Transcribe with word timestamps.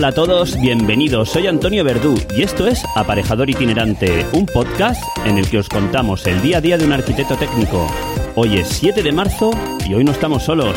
Hola 0.00 0.08
a 0.08 0.12
todos, 0.12 0.58
bienvenidos. 0.58 1.28
Soy 1.28 1.46
Antonio 1.46 1.84
Verdú 1.84 2.18
y 2.34 2.40
esto 2.40 2.66
es 2.66 2.82
Aparejador 2.96 3.50
Itinerante, 3.50 4.24
un 4.32 4.46
podcast 4.46 5.02
en 5.26 5.36
el 5.36 5.46
que 5.50 5.58
os 5.58 5.68
contamos 5.68 6.26
el 6.26 6.40
día 6.40 6.56
a 6.56 6.60
día 6.62 6.78
de 6.78 6.86
un 6.86 6.92
arquitecto 6.94 7.36
técnico. 7.36 7.86
Hoy 8.34 8.56
es 8.56 8.68
7 8.68 9.02
de 9.02 9.12
marzo 9.12 9.50
y 9.86 9.92
hoy 9.92 10.02
no 10.02 10.12
estamos 10.12 10.42
solos. 10.42 10.74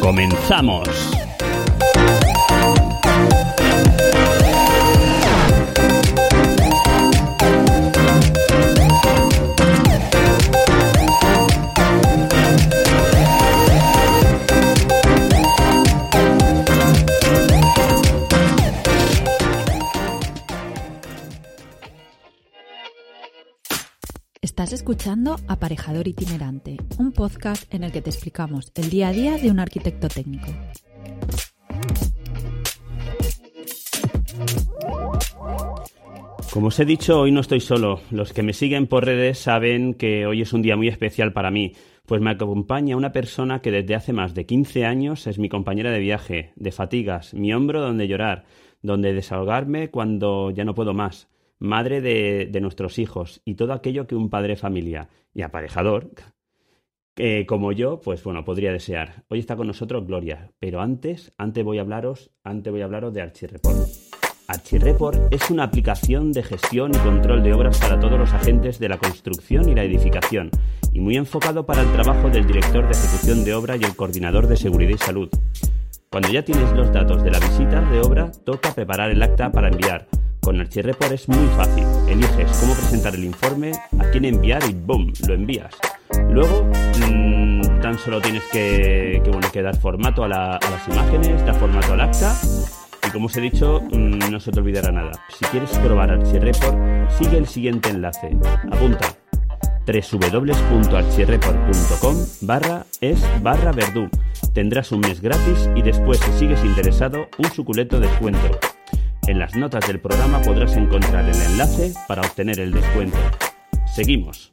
¡Comenzamos! 0.00 1.19
Escuchando 24.90 25.36
Aparejador 25.46 26.08
Itinerante, 26.08 26.76
un 26.98 27.12
podcast 27.12 27.72
en 27.72 27.84
el 27.84 27.92
que 27.92 28.02
te 28.02 28.10
explicamos 28.10 28.72
el 28.74 28.90
día 28.90 29.06
a 29.06 29.12
día 29.12 29.38
de 29.38 29.48
un 29.48 29.60
arquitecto 29.60 30.08
técnico. 30.08 30.48
Como 36.52 36.66
os 36.66 36.80
he 36.80 36.84
dicho, 36.84 37.20
hoy 37.20 37.30
no 37.30 37.38
estoy 37.38 37.60
solo. 37.60 38.00
Los 38.10 38.32
que 38.32 38.42
me 38.42 38.52
siguen 38.52 38.88
por 38.88 39.04
redes 39.04 39.38
saben 39.38 39.94
que 39.94 40.26
hoy 40.26 40.42
es 40.42 40.52
un 40.52 40.62
día 40.62 40.76
muy 40.76 40.88
especial 40.88 41.32
para 41.32 41.52
mí, 41.52 41.74
pues 42.04 42.20
me 42.20 42.30
acompaña 42.30 42.96
una 42.96 43.12
persona 43.12 43.62
que 43.62 43.70
desde 43.70 43.94
hace 43.94 44.12
más 44.12 44.34
de 44.34 44.44
15 44.44 44.86
años 44.86 45.28
es 45.28 45.38
mi 45.38 45.48
compañera 45.48 45.92
de 45.92 46.00
viaje, 46.00 46.52
de 46.56 46.72
fatigas, 46.72 47.32
mi 47.32 47.54
hombro 47.54 47.80
donde 47.80 48.08
llorar, 48.08 48.44
donde 48.82 49.12
desahogarme 49.12 49.90
cuando 49.90 50.50
ya 50.50 50.64
no 50.64 50.74
puedo 50.74 50.94
más, 50.94 51.28
madre 51.60 52.00
de, 52.00 52.60
nuestros 52.60 52.98
hijos 52.98 53.40
y 53.44 53.54
todo 53.54 53.72
aquello 53.72 54.06
que 54.06 54.16
un 54.16 54.30
padre 54.30 54.56
familia 54.56 55.08
y 55.32 55.42
aparejador 55.42 56.10
como 57.46 57.72
yo, 57.72 58.00
pues 58.00 58.24
bueno, 58.24 58.46
podría 58.46 58.72
desear. 58.72 59.24
Hoy 59.28 59.40
está 59.40 59.54
con 59.54 59.66
nosotros 59.66 60.06
Gloria, 60.06 60.52
pero 60.58 60.80
antes, 60.80 61.34
antes 61.36 61.62
voy 61.62 61.76
a 61.76 61.82
hablaros, 61.82 62.30
antes 62.44 62.72
voy 62.72 62.80
a 62.80 62.86
hablaros 62.86 63.12
de 63.12 63.20
Archireport. 63.20 63.76
Archireport 64.50 65.32
es 65.32 65.48
una 65.50 65.64
aplicación 65.64 66.32
de 66.32 66.42
gestión 66.42 66.92
y 66.92 66.98
control 66.98 67.42
de 67.42 67.52
obras 67.52 67.78
para 67.78 68.00
todos 68.00 68.18
los 68.18 68.32
agentes 68.32 68.80
de 68.80 68.88
la 68.88 68.98
construcción 68.98 69.68
y 69.68 69.74
la 69.74 69.84
edificación, 69.84 70.50
y 70.92 70.98
muy 71.00 71.16
enfocado 71.16 71.66
para 71.66 71.82
el 71.82 71.92
trabajo 71.92 72.30
del 72.30 72.46
director 72.46 72.84
de 72.84 72.90
ejecución 72.90 73.44
de 73.44 73.54
obra 73.54 73.76
y 73.76 73.84
el 73.84 73.94
coordinador 73.94 74.48
de 74.48 74.56
seguridad 74.56 74.94
y 74.94 74.98
salud. 74.98 75.28
Cuando 76.10 76.30
ya 76.30 76.44
tienes 76.44 76.72
los 76.72 76.92
datos 76.92 77.22
de 77.22 77.30
la 77.30 77.38
visita 77.38 77.80
de 77.90 78.00
obra, 78.00 78.32
toca 78.44 78.74
preparar 78.74 79.10
el 79.10 79.22
acta 79.22 79.52
para 79.52 79.68
enviar. 79.68 80.08
Con 80.40 80.60
Archireport 80.60 81.12
es 81.12 81.28
muy 81.28 81.46
fácil. 81.56 81.84
Eliges 82.08 82.50
cómo 82.60 82.74
presentar 82.74 83.14
el 83.14 83.24
informe, 83.24 83.72
a 83.98 84.04
quién 84.10 84.24
enviar 84.24 84.62
y 84.68 84.72
¡boom! 84.72 85.12
lo 85.26 85.34
envías. 85.34 85.74
Luego, 86.30 86.68
mmm, 87.06 87.80
tan 87.80 87.98
solo 87.98 88.20
tienes 88.20 88.42
que, 88.52 89.22
dar 89.62 89.76
formato 89.78 90.24
a, 90.24 90.28
la, 90.28 90.56
a, 90.56 90.70
las 90.70 90.88
imágenes, 90.88 91.44
dar 91.44 91.54
formato 91.56 91.92
al 91.92 92.00
acta. 92.00 92.34
Y 93.06 93.10
como 93.10 93.26
os 93.26 93.36
he 93.36 93.40
dicho, 93.40 93.80
mmm, 93.92 94.30
no 94.30 94.40
se 94.40 94.50
te 94.50 94.60
olvidará 94.60 94.90
nada. 94.90 95.12
Si 95.38 95.44
quieres 95.46 95.70
probar 95.78 96.10
Archireport, 96.10 97.10
sigue 97.18 97.36
el 97.36 97.46
siguiente 97.46 97.90
enlace. 97.90 98.36
Apunta 98.70 99.14
www.archireport.com 99.86 102.16
barra 102.42 102.84
es 103.00 103.18
barra 103.42 103.72
verdú. 103.72 104.08
Tendrás 104.52 104.92
un 104.92 105.00
mes 105.00 105.20
gratis 105.20 105.68
y 105.74 105.82
después, 105.82 106.18
si 106.18 106.32
sigues 106.32 106.64
interesado, 106.64 107.26
un 107.38 107.50
suculento 107.50 107.98
descuento. 108.00 108.58
En 109.30 109.38
las 109.38 109.54
notas 109.54 109.86
del 109.86 110.00
programa 110.00 110.42
podrás 110.42 110.76
encontrar 110.76 111.24
el 111.24 111.40
enlace 111.40 111.94
para 112.08 112.20
obtener 112.20 112.58
el 112.58 112.72
descuento. 112.72 113.16
Seguimos. 113.94 114.50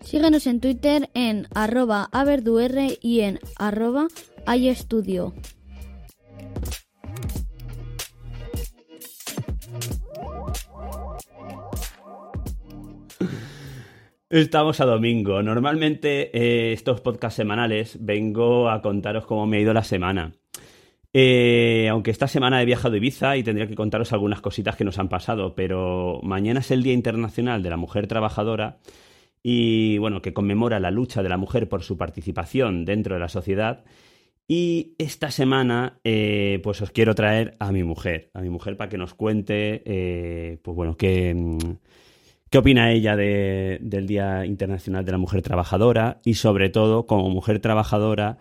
Síguenos 0.00 0.46
en 0.46 0.60
Twitter 0.60 1.10
en 1.12 1.48
arroba 1.54 2.08
averdur 2.12 2.72
y 3.02 3.20
en 3.20 3.40
arroba 3.58 4.08
estudio. 4.46 5.34
Estamos 14.32 14.80
a 14.80 14.86
domingo. 14.86 15.42
Normalmente 15.42 16.30
eh, 16.32 16.72
estos 16.72 17.02
podcasts 17.02 17.36
semanales 17.36 17.98
vengo 18.00 18.70
a 18.70 18.80
contaros 18.80 19.26
cómo 19.26 19.46
me 19.46 19.58
ha 19.58 19.60
ido 19.60 19.74
la 19.74 19.84
semana. 19.84 20.32
Eh, 21.12 21.86
aunque 21.90 22.10
esta 22.10 22.26
semana 22.26 22.62
he 22.62 22.64
viajado 22.64 22.94
a 22.94 22.96
Ibiza 22.96 23.36
y 23.36 23.42
tendría 23.42 23.66
que 23.66 23.74
contaros 23.74 24.10
algunas 24.14 24.40
cositas 24.40 24.74
que 24.74 24.84
nos 24.84 24.98
han 24.98 25.10
pasado, 25.10 25.54
pero 25.54 26.18
mañana 26.22 26.60
es 26.60 26.70
el 26.70 26.82
Día 26.82 26.94
Internacional 26.94 27.62
de 27.62 27.68
la 27.68 27.76
Mujer 27.76 28.06
Trabajadora 28.06 28.78
y 29.42 29.98
bueno, 29.98 30.22
que 30.22 30.32
conmemora 30.32 30.80
la 30.80 30.90
lucha 30.90 31.22
de 31.22 31.28
la 31.28 31.36
mujer 31.36 31.68
por 31.68 31.82
su 31.82 31.98
participación 31.98 32.86
dentro 32.86 33.16
de 33.16 33.20
la 33.20 33.28
sociedad. 33.28 33.84
Y 34.48 34.94
esta 34.96 35.30
semana, 35.30 36.00
eh, 36.04 36.58
pues 36.62 36.80
os 36.80 36.90
quiero 36.90 37.14
traer 37.14 37.54
a 37.60 37.70
mi 37.70 37.84
mujer, 37.84 38.30
a 38.32 38.40
mi 38.40 38.48
mujer 38.48 38.78
para 38.78 38.88
que 38.88 38.96
nos 38.96 39.12
cuente, 39.12 40.58
pues 40.62 40.74
bueno, 40.74 40.96
qué, 40.96 41.36
qué 42.52 42.58
opina 42.58 42.92
ella 42.92 43.16
de, 43.16 43.78
del 43.80 44.06
Día 44.06 44.44
Internacional 44.44 45.06
de 45.06 45.12
la 45.12 45.16
Mujer 45.16 45.40
Trabajadora 45.40 46.20
y 46.22 46.34
sobre 46.34 46.68
todo, 46.68 47.06
como 47.06 47.30
mujer 47.30 47.60
trabajadora, 47.60 48.36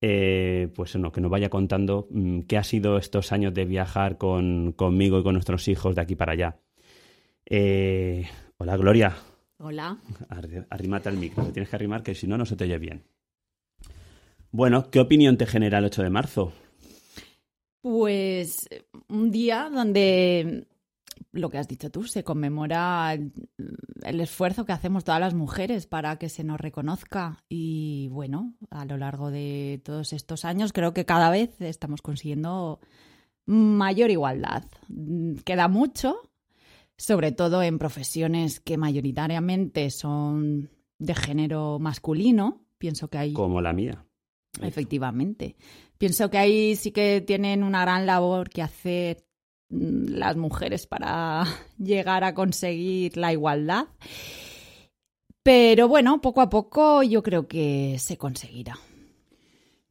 eh, 0.00 0.68
pues 0.72 0.92
bueno, 0.92 1.10
que 1.10 1.20
nos 1.20 1.32
vaya 1.32 1.50
contando 1.50 2.06
mmm, 2.10 2.42
qué 2.42 2.58
ha 2.58 2.62
sido 2.62 2.96
estos 2.96 3.32
años 3.32 3.52
de 3.52 3.64
viajar 3.64 4.18
con, 4.18 4.72
conmigo 4.72 5.18
y 5.18 5.24
con 5.24 5.32
nuestros 5.32 5.66
hijos 5.66 5.96
de 5.96 6.00
aquí 6.00 6.14
para 6.14 6.34
allá. 6.34 6.60
Eh, 7.44 8.28
hola, 8.56 8.76
Gloria. 8.76 9.16
Hola. 9.58 9.98
Arrímate 10.70 11.08
al 11.08 11.16
micro, 11.16 11.44
te 11.46 11.52
tienes 11.52 11.68
que 11.68 11.76
arrimar 11.76 12.04
que 12.04 12.14
si 12.14 12.28
no, 12.28 12.38
no 12.38 12.46
se 12.46 12.54
te 12.54 12.64
oye 12.64 12.78
bien. 12.78 13.02
Bueno, 14.52 14.92
¿qué 14.92 15.00
opinión 15.00 15.36
te 15.36 15.46
genera 15.46 15.78
el 15.78 15.86
8 15.86 16.04
de 16.04 16.10
marzo? 16.10 16.52
Pues 17.80 18.68
un 19.08 19.32
día 19.32 19.68
donde 19.72 20.68
lo 21.36 21.50
que 21.50 21.58
has 21.58 21.68
dicho 21.68 21.90
tú, 21.90 22.04
se 22.04 22.24
conmemora 22.24 23.12
el, 23.14 23.32
el, 24.02 24.20
esfuerzo 24.20 24.64
que 24.64 24.72
hacemos 24.72 25.04
todas 25.04 25.20
las 25.20 25.34
mujeres 25.34 25.86
para 25.86 26.16
que 26.16 26.28
se 26.28 26.44
nos 26.44 26.60
reconozca 26.60 27.44
y 27.48 28.08
bueno, 28.08 28.54
a 28.70 28.84
lo 28.84 28.96
largo 28.96 29.30
de 29.30 29.80
todos 29.84 30.12
estos 30.12 30.44
años 30.44 30.72
creo 30.72 30.92
que 30.92 31.04
cada 31.04 31.30
vez 31.30 31.60
estamos 31.60 32.02
consiguiendo 32.02 32.80
mayor 33.46 34.10
igualdad. 34.10 34.64
Queda 35.44 35.68
mucho, 35.68 36.30
sobre 36.96 37.32
todo 37.32 37.62
en 37.62 37.78
profesiones 37.78 38.60
que 38.60 38.76
mayoritariamente 38.76 39.90
son 39.90 40.70
de 40.98 41.14
género 41.14 41.78
masculino. 41.78 42.66
Pienso 42.78 43.08
que 43.08 43.18
hay... 43.18 43.32
Como 43.32 43.60
la 43.60 43.72
mía. 43.72 44.04
Efectivamente. 44.60 45.56
Pienso 45.98 46.30
que 46.30 46.38
ahí 46.38 46.76
sí 46.76 46.90
que 46.90 47.20
tienen 47.20 47.62
una 47.62 47.82
gran 47.82 48.06
labor 48.06 48.50
que 48.50 48.62
hacer 48.62 49.24
las 49.68 50.36
mujeres 50.36 50.86
para 50.86 51.44
llegar 51.78 52.24
a 52.24 52.34
conseguir 52.34 53.16
la 53.16 53.32
igualdad. 53.32 53.86
Pero 55.42 55.88
bueno, 55.88 56.20
poco 56.20 56.40
a 56.40 56.50
poco 56.50 57.02
yo 57.02 57.22
creo 57.22 57.46
que 57.46 57.96
se 57.98 58.16
conseguirá. 58.18 58.76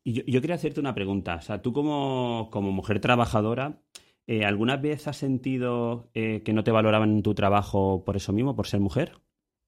Y 0.04 0.14
yo, 0.14 0.24
yo 0.28 0.42
quería 0.42 0.56
hacerte 0.56 0.80
una 0.80 0.94
pregunta. 0.94 1.36
O 1.36 1.42
sea, 1.42 1.62
tú 1.62 1.74
como, 1.74 2.50
como 2.52 2.72
mujer 2.72 3.00
trabajadora, 3.00 3.82
eh, 4.28 4.44
¿alguna 4.44 4.78
vez 4.78 5.08
has 5.08 5.18
sentido 5.18 6.10
eh, 6.14 6.42
que 6.44 6.54
no 6.54 6.64
te 6.64 6.72
valoraban 6.72 7.12
en 7.12 7.24
tu 7.24 7.36
trabajo 7.36 8.04
por 8.04 8.16
eso 8.16 8.34
mismo, 8.34 8.56
por 8.56 8.68
ser 8.68 8.80
mujer? 8.80 9.22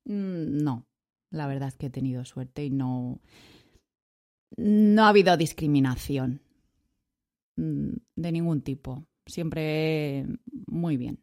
Mm, 0.05 0.63
no, 0.63 0.87
la 1.29 1.47
verdad 1.47 1.67
es 1.69 1.77
que 1.77 1.87
he 1.87 1.91
tenido 1.91 2.25
suerte 2.25 2.65
y 2.65 2.69
no, 2.71 3.21
no 4.55 5.03
ha 5.03 5.09
habido 5.09 5.37
discriminación 5.37 6.41
mm, 7.55 7.89
de 8.15 8.31
ningún 8.31 8.61
tipo. 8.61 9.05
Siempre 9.27 10.25
muy 10.67 10.97
bien. 10.97 11.19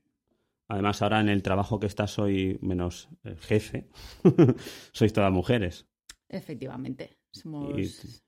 Además, 0.69 1.03
ahora 1.03 1.21
en 1.21 1.29
el 1.29 1.43
trabajo 1.43 1.79
que 1.79 1.87
estás 1.87 2.13
soy 2.13 2.59
menos 2.63 3.09
eh, 3.25 3.37
jefe. 3.39 3.89
Sois 4.93 5.13
todas 5.13 5.33
mujeres. 5.33 5.87
Efectivamente. 6.29 7.19
Somos... 7.31 7.79
Y... 7.79 8.23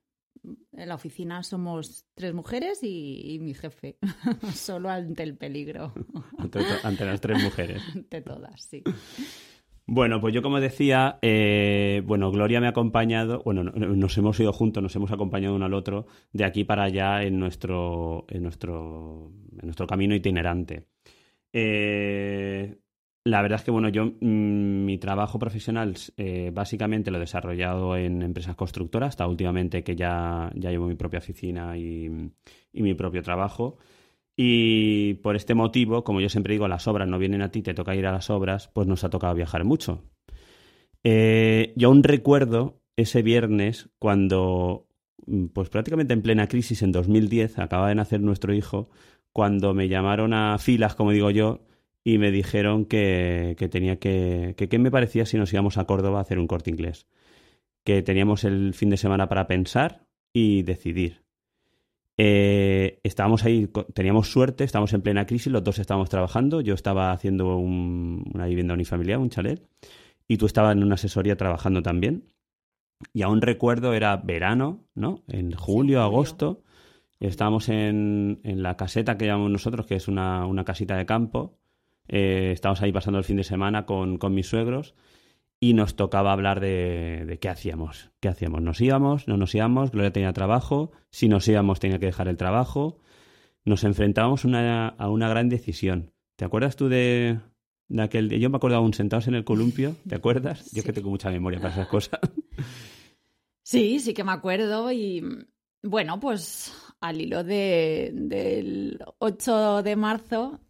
En 0.73 0.89
la 0.89 0.95
oficina 0.95 1.43
somos 1.43 2.07
tres 2.15 2.33
mujeres 2.33 2.83
y, 2.83 3.35
y 3.35 3.39
mi 3.41 3.55
jefe. 3.55 3.99
Solo 4.55 4.91
ante 4.91 5.23
el 5.25 5.37
peligro. 5.37 5.93
ante, 6.39 6.61
ante, 6.85 7.05
las 7.05 7.21
tres 7.21 7.43
mujeres. 7.43 7.83
ante 7.95 8.21
todas, 8.21 8.63
sí. 8.63 8.85
Bueno, 9.89 10.21
pues 10.21 10.35
yo 10.35 10.43
como 10.43 10.59
decía, 10.61 11.19
eh, 11.23 12.03
bueno, 12.05 12.33
Gloria 12.33 12.61
me 12.61 12.67
ha 12.67 12.71
acompañado, 12.71 13.43
bueno, 13.45 13.63
nos 13.63 14.19
hemos 14.19 14.39
ido 14.41 14.53
juntos, 14.53 14.83
nos 14.83 14.97
hemos 14.97 15.13
acompañado 15.13 15.55
uno 15.55 15.65
al 15.67 15.75
otro 15.75 16.07
de 16.33 16.45
aquí 16.45 16.65
para 16.65 16.83
allá 16.85 17.23
en 17.23 17.39
nuestro, 17.39 18.25
en 18.29 18.43
nuestro, 18.43 19.31
en 19.53 19.65
nuestro 19.65 19.87
camino 19.87 20.17
itinerante. 20.17 20.89
Eh, 21.53 22.79
la 23.23 23.43
verdad 23.43 23.61
es 23.61 23.65
que, 23.65 23.71
bueno, 23.71 23.89
yo 23.89 24.07
mm, 24.07 24.85
mi 24.85 24.99
trabajo 24.99 25.39
profesional 25.39 25.95
eh, 26.17 26.51
básicamente 26.53 27.13
lo 27.13 27.19
he 27.19 27.21
desarrollado 27.21 27.97
en 27.97 28.23
empresas 28.23 28.57
constructoras, 28.57 29.11
hasta 29.11 29.29
últimamente 29.29 29.85
que 29.85 29.95
ya, 29.95 30.51
ya 30.57 30.71
llevo 30.71 30.89
mi 30.89 30.97
propia 30.97 31.21
oficina 31.21 31.79
y, 31.79 32.07
y 32.73 32.83
mi 32.83 32.95
propio 32.95 33.23
trabajo. 33.23 33.79
Y 34.37 35.15
por 35.15 35.35
este 35.35 35.55
motivo, 35.55 36.05
como 36.05 36.21
yo 36.21 36.29
siempre 36.29 36.53
digo, 36.53 36.69
las 36.69 36.87
obras 36.87 37.09
no 37.09 37.19
vienen 37.19 37.41
a 37.41 37.51
ti, 37.51 37.63
te 37.63 37.73
toca 37.73 37.97
ir 37.97 38.07
a 38.07 38.13
las 38.13 38.29
obras, 38.29 38.69
pues 38.69 38.87
nos 38.87 39.03
ha 39.03 39.11
tocado 39.11 39.35
viajar 39.35 39.65
mucho. 39.65 40.05
Eh, 41.03 41.73
yo 41.77 41.89
aún 41.89 42.03
recuerdo 42.03 42.83
ese 42.97 43.23
viernes 43.23 43.89
cuando, 43.99 44.89
mm, 45.27 45.47
pues 45.47 45.71
prácticamente 45.71 46.13
en 46.13 46.23
plena 46.23 46.49
crisis, 46.49 46.83
en 46.83 46.93
2010, 46.93 47.59
acaba 47.59 47.89
de 47.89 47.95
nacer 47.95 48.21
nuestro 48.21 48.53
hijo, 48.53 48.91
cuando 49.33 49.75
me 49.75 49.89
llamaron 49.89 50.35
a 50.35 50.59
filas, 50.59 50.95
como 50.95 51.13
digo 51.13 51.31
yo, 51.31 51.67
y 52.05 52.19
me 52.19 52.31
dijeron 52.31 52.85
que, 52.87 53.57
que 53.59 53.69
tenía 53.69 53.99
que, 53.99 54.55
que 54.57 54.69
qué 54.69 54.79
me 54.79 54.91
parecía 54.91 55.27
si 55.27 55.39
nos 55.39 55.53
íbamos 55.53 55.79
a 55.79 55.87
Córdoba 55.87 56.19
a 56.19 56.23
hacer 56.23 56.39
un 56.39 56.47
corte 56.47 56.71
inglés. 56.71 57.07
Que 57.85 58.03
teníamos 58.03 58.45
el 58.45 58.75
fin 58.75 58.91
de 58.91 58.97
semana 58.97 59.29
para 59.29 59.47
pensar 59.47 60.07
y 60.33 60.63
decidir. 60.63 61.26
Eh, 62.19 63.01
estábamos 63.03 63.45
ahí, 63.45 63.69
teníamos 63.93 64.31
suerte, 64.31 64.65
estábamos 64.65 64.93
en 64.95 65.03
plena 65.03 65.27
crisis, 65.27 65.53
los 65.53 65.63
dos 65.63 65.79
estábamos 65.79 66.09
trabajando. 66.09 66.61
Yo 66.61 66.75
estaba 66.75 67.13
haciendo 67.13 67.57
una 67.57 68.47
vivienda 68.47 68.75
unifamiliar, 68.75 69.19
un 69.19 69.31
chalet, 69.31 69.63
y 70.29 70.39
tú 70.39 70.47
estabas 70.47 70.77
en 70.77 70.83
una 70.83 70.95
asesoría 70.95 71.37
trabajando 71.37 71.83
también. 71.83 72.25
Y 73.13 73.23
aún 73.23 73.43
recuerdo, 73.43 73.93
era 73.93 74.17
verano, 74.17 74.85
¿no? 74.95 75.23
En 75.29 75.53
julio, 75.53 76.03
agosto. 76.03 76.63
Estábamos 77.21 77.69
en, 77.69 78.41
en, 78.43 78.63
la 78.63 78.77
caseta 78.77 79.19
que 79.19 79.27
llamamos 79.27 79.51
nosotros, 79.51 79.87
que 79.87 79.97
es 79.97 80.09
una, 80.09 80.47
una 80.47 80.65
casita 80.65 80.97
de 80.97 81.07
campo. 81.07 81.59
Eh, 82.09 82.53
estábamos 82.53 82.83
ahí 82.83 82.93
pasando 82.93 83.19
el 83.19 83.25
fin 83.25 83.37
de 83.37 83.45
semana 83.45 83.85
con, 83.85 84.19
con 84.19 84.35
mis 84.35 84.47
suegros 84.47 84.95
y 85.61 85.75
nos 85.75 85.97
tocaba 85.97 86.33
hablar 86.33 86.61
de, 86.61 87.25
de, 87.27 87.39
qué 87.39 87.49
hacíamos. 87.49 88.11
¿Qué 88.21 88.29
hacíamos? 88.29 88.61
¿Nos 88.63 88.81
íbamos? 88.81 89.27
¿No 89.27 89.37
nos 89.37 89.55
íbamos? 89.55 89.91
Gloria 89.91 90.13
tenía 90.13 90.33
trabajo. 90.33 90.93
Si 91.11 91.29
nos 91.29 91.49
íbamos, 91.49 91.81
tenía 91.81 91.99
que 91.99 92.07
dejar 92.07 92.29
el 92.29 92.37
trabajo. 92.37 92.99
Nos 93.65 93.85
enfrentábamos 93.85 94.45
una, 94.45 94.89
a 94.89 95.11
una 95.11 95.29
gran 95.29 95.49
decisión. 95.49 96.13
¿Te 96.37 96.45
acuerdas 96.45 96.77
tú 96.77 96.89
de, 96.89 97.41
de 97.89 98.03
aquel 98.03 98.29
Yo 98.29 98.51
me 98.51 98.57
acuerdo 98.57 98.77
aún 98.77 98.95
sentados 98.95 99.29
en 99.29 99.35
el 99.35 99.45
columpio. 99.45 99.97
¿Te 100.09 100.15
acuerdas? 100.15 100.71
Yo 100.73 100.83
que 100.83 100.93
tengo 100.93 101.11
mucha 101.11 101.31
memoria 101.31 101.59
para 101.59 101.73
esas 101.73 101.89
cosas. 101.89 102.21
Sí, 103.69 103.99
sí 103.99 104.15
que 104.15 104.23
me 104.23 104.31
acuerdo. 104.31 104.93
Y 104.93 105.25
bueno, 105.83 106.21
pues 106.21 106.73
al 107.01 107.21
hilo 107.21 107.43
de, 107.43 108.13
del 108.15 109.01
8 109.19 109.83
de 109.83 109.97
marzo 109.97 110.61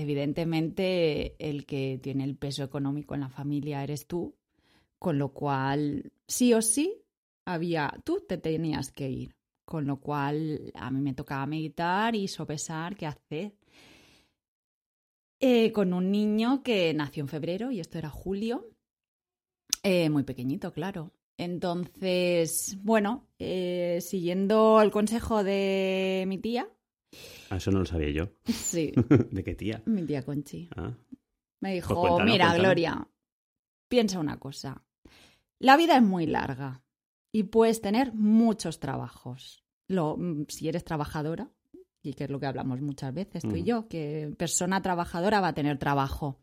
evidentemente 0.00 1.34
el 1.38 1.66
que 1.66 1.98
tiene 2.02 2.24
el 2.24 2.36
peso 2.36 2.62
económico 2.64 3.14
en 3.14 3.20
la 3.20 3.28
familia 3.28 3.82
eres 3.82 4.06
tú, 4.06 4.34
con 4.98 5.18
lo 5.18 5.32
cual 5.32 6.12
sí 6.26 6.54
o 6.54 6.62
sí 6.62 7.02
había, 7.44 7.92
tú 8.04 8.24
te 8.26 8.38
tenías 8.38 8.92
que 8.92 9.08
ir, 9.08 9.36
con 9.64 9.86
lo 9.86 10.00
cual 10.00 10.72
a 10.74 10.90
mí 10.90 11.00
me 11.00 11.14
tocaba 11.14 11.46
meditar 11.46 12.14
y 12.14 12.28
sopesar 12.28 12.96
qué 12.96 13.06
hacer. 13.06 13.54
Eh, 15.40 15.72
con 15.72 15.92
un 15.92 16.10
niño 16.10 16.62
que 16.62 16.92
nació 16.94 17.22
en 17.22 17.28
febrero 17.28 17.70
y 17.70 17.80
esto 17.80 17.96
era 17.98 18.10
julio, 18.10 18.70
eh, 19.82 20.10
muy 20.10 20.24
pequeñito, 20.24 20.72
claro. 20.72 21.12
Entonces, 21.36 22.76
bueno, 22.82 23.28
eh, 23.38 23.98
siguiendo 24.00 24.82
el 24.82 24.90
consejo 24.90 25.44
de 25.44 26.24
mi 26.26 26.38
tía, 26.38 26.68
eso 27.50 27.70
no 27.70 27.80
lo 27.80 27.86
sabía 27.86 28.10
yo. 28.10 28.28
Sí. 28.46 28.92
¿De 29.30 29.44
qué 29.44 29.54
tía? 29.54 29.82
Mi 29.86 30.04
tía 30.04 30.22
Conchi. 30.22 30.68
Ah. 30.76 30.92
Me 31.60 31.74
dijo, 31.74 31.94
Pues 31.94 32.24
mira, 32.24 32.46
cuéntanos". 32.46 32.58
Gloria, 32.58 33.08
piensa 33.88 34.18
una 34.18 34.38
cosa. 34.38 34.84
La 35.58 35.76
vida 35.76 35.96
es 35.96 36.02
muy 36.02 36.26
larga 36.26 36.82
y 37.32 37.44
puedes 37.44 37.80
tener 37.80 38.12
muchos 38.14 38.78
trabajos. 38.78 39.64
Lo, 39.88 40.16
mm, 40.16 40.46
si 40.48 40.68
eres 40.68 40.84
trabajadora, 40.84 41.50
y 42.02 42.14
que 42.14 42.24
es 42.24 42.30
lo 42.30 42.38
que 42.38 42.46
hablamos 42.46 42.80
muchas 42.80 43.12
veces 43.12 43.42
tú 43.42 43.56
y 43.56 43.64
yo, 43.64 43.88
que 43.88 44.32
persona 44.38 44.80
trabajadora 44.82 45.40
va 45.40 45.48
a 45.48 45.54
tener 45.54 45.78
trabajo. 45.78 46.40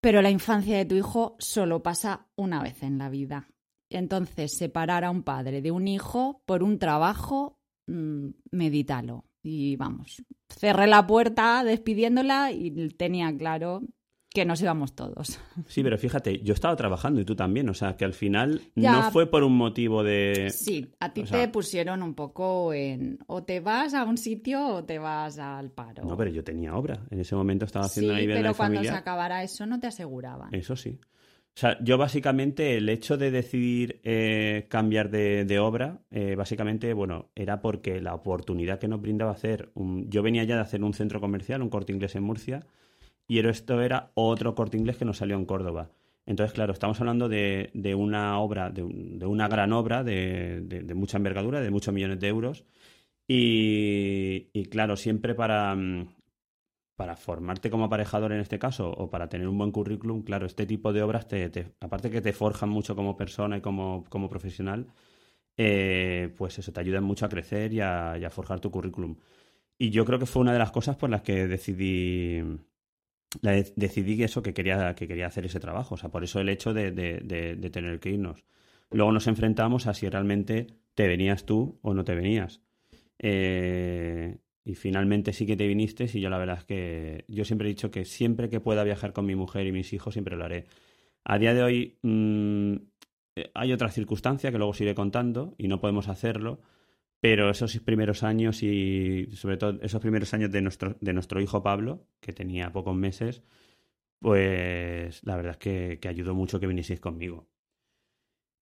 Pero 0.00 0.22
la 0.22 0.30
infancia 0.30 0.78
de 0.78 0.84
tu 0.84 0.94
hijo 0.94 1.36
solo 1.38 1.82
pasa 1.82 2.28
una 2.36 2.62
vez 2.62 2.82
en 2.82 2.98
la 2.98 3.08
vida. 3.08 3.48
Entonces, 3.90 4.56
separar 4.56 5.04
a 5.04 5.10
un 5.10 5.22
padre 5.22 5.60
de 5.60 5.70
un 5.70 5.88
hijo 5.88 6.42
por 6.46 6.62
un 6.62 6.78
trabajo, 6.78 7.58
mm, 7.86 8.28
medítalo. 8.52 9.24
Y 9.50 9.76
vamos, 9.76 10.22
cerré 10.50 10.86
la 10.86 11.06
puerta 11.06 11.64
despidiéndola 11.64 12.52
y 12.52 12.70
tenía 12.90 13.34
claro 13.34 13.80
que 14.28 14.44
nos 14.44 14.60
íbamos 14.60 14.94
todos. 14.94 15.40
Sí, 15.68 15.82
pero 15.82 15.96
fíjate, 15.96 16.40
yo 16.42 16.52
estaba 16.52 16.76
trabajando 16.76 17.18
y 17.20 17.24
tú 17.24 17.34
también, 17.34 17.66
o 17.70 17.72
sea, 17.74 17.96
que 17.96 18.04
al 18.04 18.12
final 18.12 18.60
Ya. 18.76 18.92
no 18.92 19.10
fue 19.10 19.26
por 19.30 19.42
un 19.42 19.56
motivo 19.56 20.04
de... 20.04 20.50
Sí, 20.50 20.92
a 21.00 21.14
ti 21.14 21.22
o 21.22 21.24
te 21.24 21.30
sea- 21.30 21.50
pusieron 21.50 22.02
un 22.02 22.12
poco 22.14 22.74
en 22.74 23.18
o 23.26 23.42
te 23.42 23.60
vas 23.60 23.94
a 23.94 24.04
un 24.04 24.18
sitio 24.18 24.66
o 24.66 24.84
te 24.84 24.98
vas 24.98 25.38
al 25.38 25.70
paro. 25.70 26.04
No, 26.04 26.14
pero 26.14 26.30
yo 26.30 26.44
tenía 26.44 26.76
obra. 26.76 27.06
En 27.10 27.20
ese 27.20 27.34
momento 27.34 27.64
estaba 27.64 27.86
sí, 27.86 27.92
haciendo 28.00 28.12
una 28.12 28.20
vivienda 28.20 28.42
pero 28.50 28.56
cuando 28.56 28.82
se 28.82 28.90
acabara 28.90 29.42
eso 29.42 29.64
no 29.64 29.80
te 29.80 29.86
aseguraban. 29.86 30.54
Eso 30.54 30.76
sí. 30.76 31.00
O 31.58 31.60
sea, 31.60 31.76
yo 31.82 31.98
básicamente 31.98 32.76
el 32.76 32.88
hecho 32.88 33.16
de 33.16 33.32
decidir 33.32 34.00
eh, 34.04 34.66
cambiar 34.68 35.10
de, 35.10 35.44
de 35.44 35.58
obra, 35.58 35.98
eh, 36.12 36.36
básicamente, 36.36 36.92
bueno, 36.92 37.30
era 37.34 37.60
porque 37.60 38.00
la 38.00 38.14
oportunidad 38.14 38.78
que 38.78 38.86
nos 38.86 39.00
brindaba 39.02 39.32
hacer 39.32 39.70
un... 39.74 40.08
Yo 40.08 40.22
venía 40.22 40.44
ya 40.44 40.54
de 40.54 40.60
hacer 40.60 40.84
un 40.84 40.94
centro 40.94 41.20
comercial, 41.20 41.60
un 41.62 41.68
corte 41.68 41.92
inglés 41.92 42.14
en 42.14 42.22
Murcia, 42.22 42.64
y 43.26 43.40
esto 43.40 43.82
era 43.82 44.12
otro 44.14 44.54
corte 44.54 44.76
inglés 44.78 44.98
que 44.98 45.04
nos 45.04 45.18
salió 45.18 45.36
en 45.36 45.46
Córdoba. 45.46 45.90
Entonces, 46.26 46.54
claro, 46.54 46.72
estamos 46.72 47.00
hablando 47.00 47.28
de, 47.28 47.70
de 47.74 47.94
una 47.96 48.38
obra, 48.40 48.70
de, 48.70 48.84
de 48.88 49.26
una 49.26 49.48
gran 49.48 49.72
obra 49.72 50.04
de, 50.04 50.60
de- 50.62 50.82
de 50.84 50.94
mucha 50.94 51.16
envergadura, 51.18 51.60
de 51.60 51.70
muchos 51.70 51.92
millones 51.94 52.20
de 52.20 52.28
euros. 52.28 52.64
Y, 53.26 54.48
y 54.52 54.66
claro, 54.66 54.96
siempre 54.96 55.34
para, 55.34 55.74
mm, 55.74 56.08
para 56.98 57.14
formarte 57.16 57.70
como 57.70 57.84
aparejador 57.84 58.32
en 58.32 58.40
este 58.40 58.58
caso 58.58 58.90
o 58.90 59.08
para 59.08 59.28
tener 59.28 59.46
un 59.48 59.56
buen 59.56 59.70
currículum, 59.72 60.22
claro, 60.24 60.46
este 60.46 60.66
tipo 60.66 60.92
de 60.92 61.02
obras, 61.02 61.28
te, 61.28 61.48
te- 61.48 61.72
aparte 61.80 62.10
que 62.10 62.20
te 62.20 62.32
forjan 62.32 62.68
mucho 62.70 62.96
como 62.96 63.16
persona 63.16 63.56
y 63.58 63.60
como, 63.60 64.04
como 64.10 64.28
profesional, 64.28 64.88
eh, 65.58 66.34
pues 66.38 66.58
eso, 66.58 66.72
te 66.72 66.80
ayudan 66.80 67.04
mucho 67.04 67.26
a 67.26 67.28
crecer 67.30 67.72
y 67.74 67.80
a, 67.80 68.30
forjar 68.30 68.60
tu 68.60 68.70
currículum. 68.70 69.16
Y 69.78 69.90
yo 69.90 70.04
creo 70.06 70.18
que 70.18 70.26
fue 70.26 70.42
una 70.42 70.52
de 70.54 70.60
las 70.60 70.72
cosas 70.72 70.96
por 70.96 71.10
las 71.10 71.22
que 71.22 71.48
decidí, 71.48 72.42
decidí 73.76 74.22
eso, 74.22 74.42
que 74.42 74.54
quería, 74.54 74.94
que 74.94 75.06
quería 75.08 75.26
hacer 75.26 75.46
ese 75.46 75.60
trabajo. 75.60 75.94
O 75.94 75.98
sea, 75.98 76.10
por 76.10 76.24
eso 76.24 76.40
el 76.40 76.48
hecho 76.48 76.72
de- 76.74 76.92
de 76.92 77.70
tener 77.70 78.00
que 78.00 78.10
irnos. 78.10 78.44
Luego 78.90 79.12
nos 79.12 79.26
enfrentamos 79.26 79.86
a 79.86 79.94
si 79.94 80.08
realmente 80.08 80.66
te 80.94 81.06
venías 81.06 81.44
tú 81.44 81.78
o 81.82 81.94
no 81.94 82.04
te 82.04 82.14
venías. 82.14 82.60
Eh, 83.18 84.38
y 84.68 84.74
finalmente 84.74 85.32
sí 85.32 85.46
que 85.46 85.56
te 85.56 85.66
viniste 85.66 86.06
y 86.12 86.20
yo 86.20 86.28
la 86.28 86.36
verdad 86.36 86.58
es 86.58 86.64
que 86.64 87.24
yo 87.26 87.44
siempre 87.44 87.68
he 87.68 87.70
dicho 87.70 87.90
que 87.90 88.04
siempre 88.04 88.50
que 88.50 88.60
pueda 88.60 88.84
viajar 88.84 89.14
con 89.14 89.24
mi 89.24 89.34
mujer 89.34 89.66
y 89.66 89.72
mis 89.72 89.92
hijos 89.94 90.12
siempre 90.12 90.36
lo 90.36 90.44
haré. 90.44 90.66
A 91.24 91.38
día 91.38 91.54
de 91.54 91.62
hoy 91.62 91.98
mm, 92.02 92.74
eh, 93.36 93.50
hay 93.54 93.72
otra 93.72 93.90
circunstancia 93.90 94.52
que 94.52 94.58
luego 94.58 94.72
os 94.72 94.80
iré 94.80 94.94
contando 94.94 95.54
y 95.56 95.68
no 95.68 95.80
podemos 95.80 96.08
hacerlo, 96.08 96.60
pero 97.20 97.50
esos 97.50 97.78
primeros 97.80 98.22
años 98.22 98.62
y 98.62 99.28
sobre 99.34 99.56
todo 99.56 99.80
esos 99.80 100.02
primeros 100.02 100.34
años 100.34 100.50
de 100.50 100.60
nuestro, 100.60 100.96
de 101.00 101.12
nuestro 101.14 101.40
hijo 101.40 101.62
Pablo, 101.62 102.06
que 102.20 102.34
tenía 102.34 102.70
pocos 102.70 102.94
meses, 102.94 103.42
pues 104.18 105.24
la 105.24 105.36
verdad 105.36 105.52
es 105.52 105.58
que, 105.58 105.98
que 106.00 106.08
ayudó 106.08 106.34
mucho 106.34 106.60
que 106.60 106.66
vinieseis 106.66 107.00
conmigo. 107.00 107.48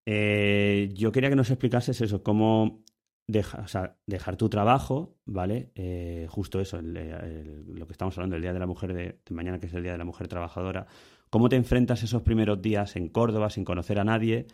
Eh, 0.06 0.90
yo 0.94 1.10
quería 1.10 1.30
que 1.30 1.36
nos 1.36 1.50
explicases 1.50 2.00
eso, 2.00 2.22
cómo 2.22 2.84
deja- 3.26 3.60
o 3.60 3.68
sea, 3.68 3.96
dejar 4.06 4.36
tu 4.36 4.48
trabajo, 4.48 5.16
¿vale? 5.24 5.70
Eh, 5.74 6.26
justo 6.28 6.60
eso, 6.60 6.78
el- 6.78 6.96
el- 6.96 7.64
lo 7.74 7.86
que 7.86 7.92
estamos 7.92 8.16
hablando, 8.18 8.36
el 8.36 8.42
Día 8.42 8.52
de 8.52 8.58
la 8.60 8.66
Mujer 8.66 8.92
de, 8.94 9.18
de 9.26 9.34
mañana, 9.34 9.58
que 9.58 9.66
es 9.66 9.74
el 9.74 9.82
Día 9.82 9.92
de 9.92 9.98
la 9.98 10.04
Mujer 10.04 10.28
Trabajadora. 10.28 10.86
¿Cómo 11.30 11.48
te 11.48 11.56
enfrentas 11.56 12.02
esos 12.02 12.22
primeros 12.22 12.62
días 12.62 12.94
en 12.96 13.08
Córdoba 13.08 13.50
sin 13.50 13.64
conocer 13.64 13.98
a 13.98 14.04
nadie? 14.04 14.46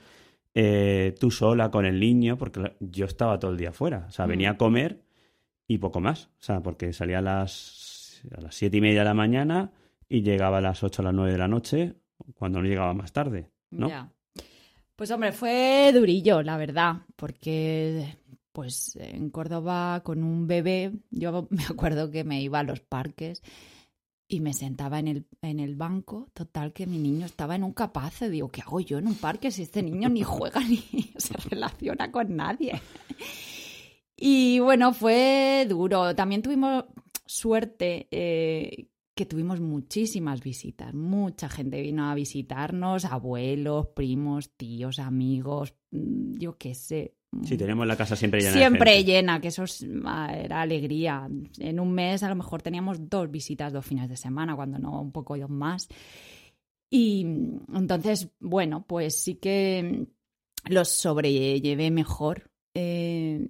eh, 0.55 1.15
tú 1.19 1.31
sola 1.31 1.71
con 1.71 1.87
el 1.87 1.99
niño, 1.99 2.37
porque 2.37 2.77
yo 2.79 3.07
estaba 3.07 3.39
todo 3.39 3.53
el 3.53 3.57
día 3.57 3.73
fuera. 3.73 4.05
O 4.09 4.11
sea, 4.11 4.27
venía 4.27 4.51
a 4.51 4.57
comer 4.59 5.01
y 5.67 5.79
poco 5.79 5.99
más. 6.01 6.27
O 6.39 6.43
sea, 6.43 6.61
porque 6.61 6.93
salía 6.93 7.21
a 7.21 7.23
las, 7.23 8.21
a 8.37 8.41
las 8.43 8.55
siete 8.55 8.77
y 8.77 8.81
media 8.83 8.99
de 8.99 9.05
la 9.07 9.15
mañana 9.15 9.73
y 10.11 10.21
llegaba 10.21 10.59
a 10.59 10.61
las 10.61 10.83
ocho 10.83 11.01
o 11.01 11.05
las 11.07 11.15
nueve 11.15 11.33
de 11.33 11.39
la 11.39 11.49
noche, 11.49 11.95
cuando 12.35 12.61
no 12.61 12.69
llegaba 12.69 12.93
más 12.93 13.15
tarde, 13.15 13.49
¿no? 13.71 13.89
Pues 14.95 15.11
hombre, 15.11 15.33
fue 15.33 15.91
durillo, 15.95 16.43
la 16.43 16.59
verdad, 16.59 16.97
porque 17.17 18.19
pues 18.53 18.97
en 18.97 19.31
Córdoba 19.31 20.03
con 20.05 20.23
un 20.23 20.47
bebé, 20.47 20.93
yo 21.11 21.47
me 21.51 21.65
acuerdo 21.65 22.11
que 22.11 22.25
me 22.25 22.41
iba 22.43 22.61
a 22.61 22.65
los 22.65 22.81
parques 22.81 23.43
y 24.29 24.41
me 24.41 24.55
sentaba 24.55 24.99
en 24.99 25.09
el, 25.09 25.27
en 25.43 25.61
el 25.61 25.77
banco, 25.77 26.31
total 26.33 26.73
que 26.73 26.87
mi 26.87 26.99
niño 26.99 27.27
estaba 27.27 27.55
en 27.55 27.65
un 27.65 27.73
capace. 27.73 28.31
Digo, 28.31 28.49
¿qué 28.49 28.63
hago 28.63 28.81
yo 28.81 28.99
en 28.99 29.07
un 29.07 29.15
parque 29.15 29.51
si 29.51 29.63
este 29.63 29.83
niño 29.83 30.09
ni 30.09 30.23
juega 30.23 30.61
ni 30.61 30.79
se 31.17 31.35
relaciona 31.51 32.11
con 32.11 32.35
nadie? 32.37 32.81
Y 34.17 34.61
bueno, 34.61 34.95
fue 34.95 35.67
duro. 35.69 36.15
También 36.15 36.43
tuvimos 36.43 36.85
suerte 37.27 38.09
eh, 38.11 38.89
que 39.15 39.27
tuvimos 39.27 39.61
muchísimas 39.61 40.43
visitas. 40.43 40.95
Mucha 40.95 41.49
gente 41.49 41.83
vino 41.83 42.11
a 42.11 42.15
visitarnos, 42.15 43.05
abuelos, 43.05 43.89
primos, 43.89 44.57
tíos, 44.57 44.99
amigos, 44.99 45.75
mm, 45.91 46.39
yo 46.39 46.57
qué 46.57 46.75
sé. 46.75 47.17
Sí, 47.45 47.57
tenemos 47.57 47.87
la 47.87 47.97
casa 47.97 48.15
siempre 48.15 48.41
llena. 48.41 48.53
Siempre 48.53 49.05
llena, 49.05 49.41
que 49.41 49.49
eso 49.49 49.65
ah, 50.05 50.35
era 50.35 50.61
alegría. 50.61 51.29
En 51.59 51.81
un 51.81 51.93
mes 51.93 52.23
a 52.23 52.29
lo 52.29 52.35
mejor 52.35 52.61
teníamos 52.61 53.09
dos 53.09 53.31
visitas 53.31 53.73
dos 53.73 53.87
fines 53.87 54.09
de 54.09 54.17
semana, 54.17 54.55
cuando 54.55 54.79
no 54.79 55.01
un 55.01 55.13
poco 55.13 55.37
más. 55.49 55.89
Y 56.91 57.23
entonces, 57.75 58.29
bueno, 58.39 58.85
pues 58.87 59.23
sí 59.23 59.37
que 59.37 60.07
los 60.69 60.89
sobrellevé 60.89 61.91
mejor. 61.91 62.51
Eh, 62.75 63.47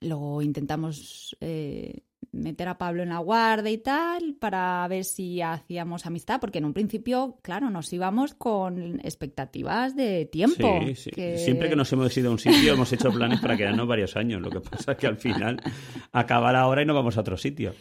luego 0.00 0.40
intentamos 0.40 1.36
eh, 1.40 2.02
meter 2.36 2.68
a 2.68 2.78
Pablo 2.78 3.02
en 3.02 3.10
la 3.10 3.18
guardia 3.18 3.70
y 3.70 3.78
tal, 3.78 4.34
para 4.38 4.86
ver 4.88 5.04
si 5.04 5.42
hacíamos 5.42 6.06
amistad, 6.06 6.40
porque 6.40 6.58
en 6.58 6.64
un 6.64 6.72
principio, 6.72 7.38
claro, 7.42 7.70
nos 7.70 7.92
íbamos 7.92 8.34
con 8.34 9.00
expectativas 9.00 9.96
de 9.96 10.26
tiempo. 10.26 10.80
Sí, 10.86 10.94
sí. 10.94 11.10
Siempre 11.38 11.68
que 11.68 11.76
nos 11.76 11.92
hemos 11.92 12.16
ido 12.16 12.28
a 12.28 12.32
un 12.32 12.38
sitio 12.38 12.74
hemos 12.74 12.92
hecho 12.92 13.10
planes 13.10 13.40
para 13.40 13.56
quedarnos 13.56 13.86
varios 13.86 14.16
años. 14.16 14.40
Lo 14.42 14.50
que 14.50 14.60
pasa 14.60 14.92
es 14.92 14.98
que 14.98 15.06
al 15.06 15.16
final 15.16 15.60
acaba 16.12 16.52
la 16.52 16.66
hora 16.66 16.82
y 16.82 16.86
nos 16.86 16.96
vamos 16.96 17.16
a 17.16 17.20
otro 17.20 17.36
sitio. 17.36 17.74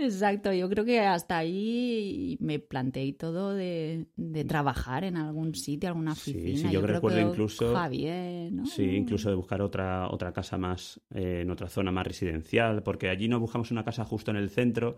Exacto, 0.00 0.50
yo 0.54 0.68
creo 0.70 0.84
que 0.84 1.00
hasta 1.00 1.36
ahí 1.36 2.38
me 2.40 2.58
planteé 2.58 3.12
todo 3.12 3.54
de, 3.54 4.06
trabajar 4.48 5.04
en 5.04 5.18
algún 5.18 5.54
sitio, 5.54 5.90
alguna 5.90 6.12
oficina. 6.12 6.70
Sí, 6.70 6.74
yo, 6.74 6.80
recuerdo 6.80 7.20
incluso. 7.20 7.74
Javier, 7.74 8.50
¿no? 8.50 8.64
Sí, 8.64 8.84
incluso 8.84 9.28
de 9.28 9.34
buscar 9.34 9.60
otra, 9.60 10.08
otra 10.10 10.32
casa 10.32 10.56
más, 10.56 11.00
eh, 11.14 11.40
en 11.42 11.50
otra 11.50 11.68
zona 11.68 11.92
más 11.92 12.06
residencial, 12.06 12.82
porque 12.82 13.10
allí 13.10 13.28
no 13.28 13.38
buscamos 13.38 13.70
una 13.70 13.84
casa 13.84 14.04
justo 14.04 14.30
en 14.30 14.38
el 14.38 14.48
centro. 14.48 14.96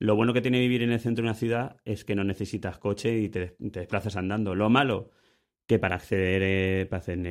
Lo 0.00 0.16
bueno 0.16 0.32
que 0.32 0.40
tiene 0.40 0.58
vivir 0.58 0.82
en 0.82 0.90
el 0.90 0.98
centro 0.98 1.22
de 1.22 1.28
una 1.28 1.38
ciudad 1.38 1.76
es 1.84 2.04
que 2.04 2.16
no 2.16 2.24
necesitas 2.24 2.78
coche 2.78 3.16
y 3.20 3.28
te, 3.28 3.54
desplazas 3.58 4.16
andando. 4.16 4.56
Lo 4.56 4.68
malo, 4.68 5.10
que 5.66 5.78
para 5.78 5.94
acceder 5.94 6.42
eh, 6.42 6.88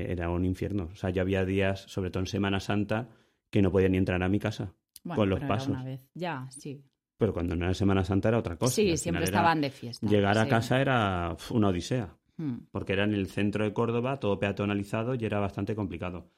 era 0.10 0.30
un 0.30 0.46
infierno. 0.46 0.90
O 0.94 0.96
sea, 0.96 1.10
yo 1.10 1.22
había 1.22 1.44
días, 1.44 1.82
sobre 1.90 2.10
todo 2.10 2.22
en 2.22 2.28
Semana 2.28 2.62
Santa, 2.62 3.10
que 3.50 3.62
no 3.62 3.70
podía 3.70 3.90
ni 3.90 3.98
entrar 3.98 4.24
a 4.24 4.30
mi 4.30 4.40
casa 4.40 4.74
con 5.04 5.30
los 5.30 5.42
pasos. 5.42 5.78
Ya, 6.14 6.48
sí. 6.52 6.86
Pero 7.22 7.34
cuando 7.34 7.56
no 7.56 7.66
era 7.66 7.76
Semana 7.76 8.04
Santa 8.04 8.30
era 8.30 8.40
otra 8.40 8.56
cosa. 8.56 8.74
Sí, 8.74 8.98
siempre 8.98 9.26
estaban 9.26 9.62
de 9.62 9.70
fiesta. 9.70 10.08
Llegar 10.08 10.40
a 10.40 10.48
casa 10.48 10.82
era 10.82 11.38
una 11.52 11.68
odisea, 11.68 12.18
hmm. 12.38 12.56
porque 12.72 12.94
era 12.94 13.04
en 13.04 13.14
el 13.14 13.28
centro 13.28 13.64
de 13.64 13.74
Córdoba, 13.74 14.20
todo 14.20 14.40
peatonalizado 14.40 15.14
y 15.14 15.24
era 15.24 15.40
bastante 15.40 15.76
complicado. 15.76 16.32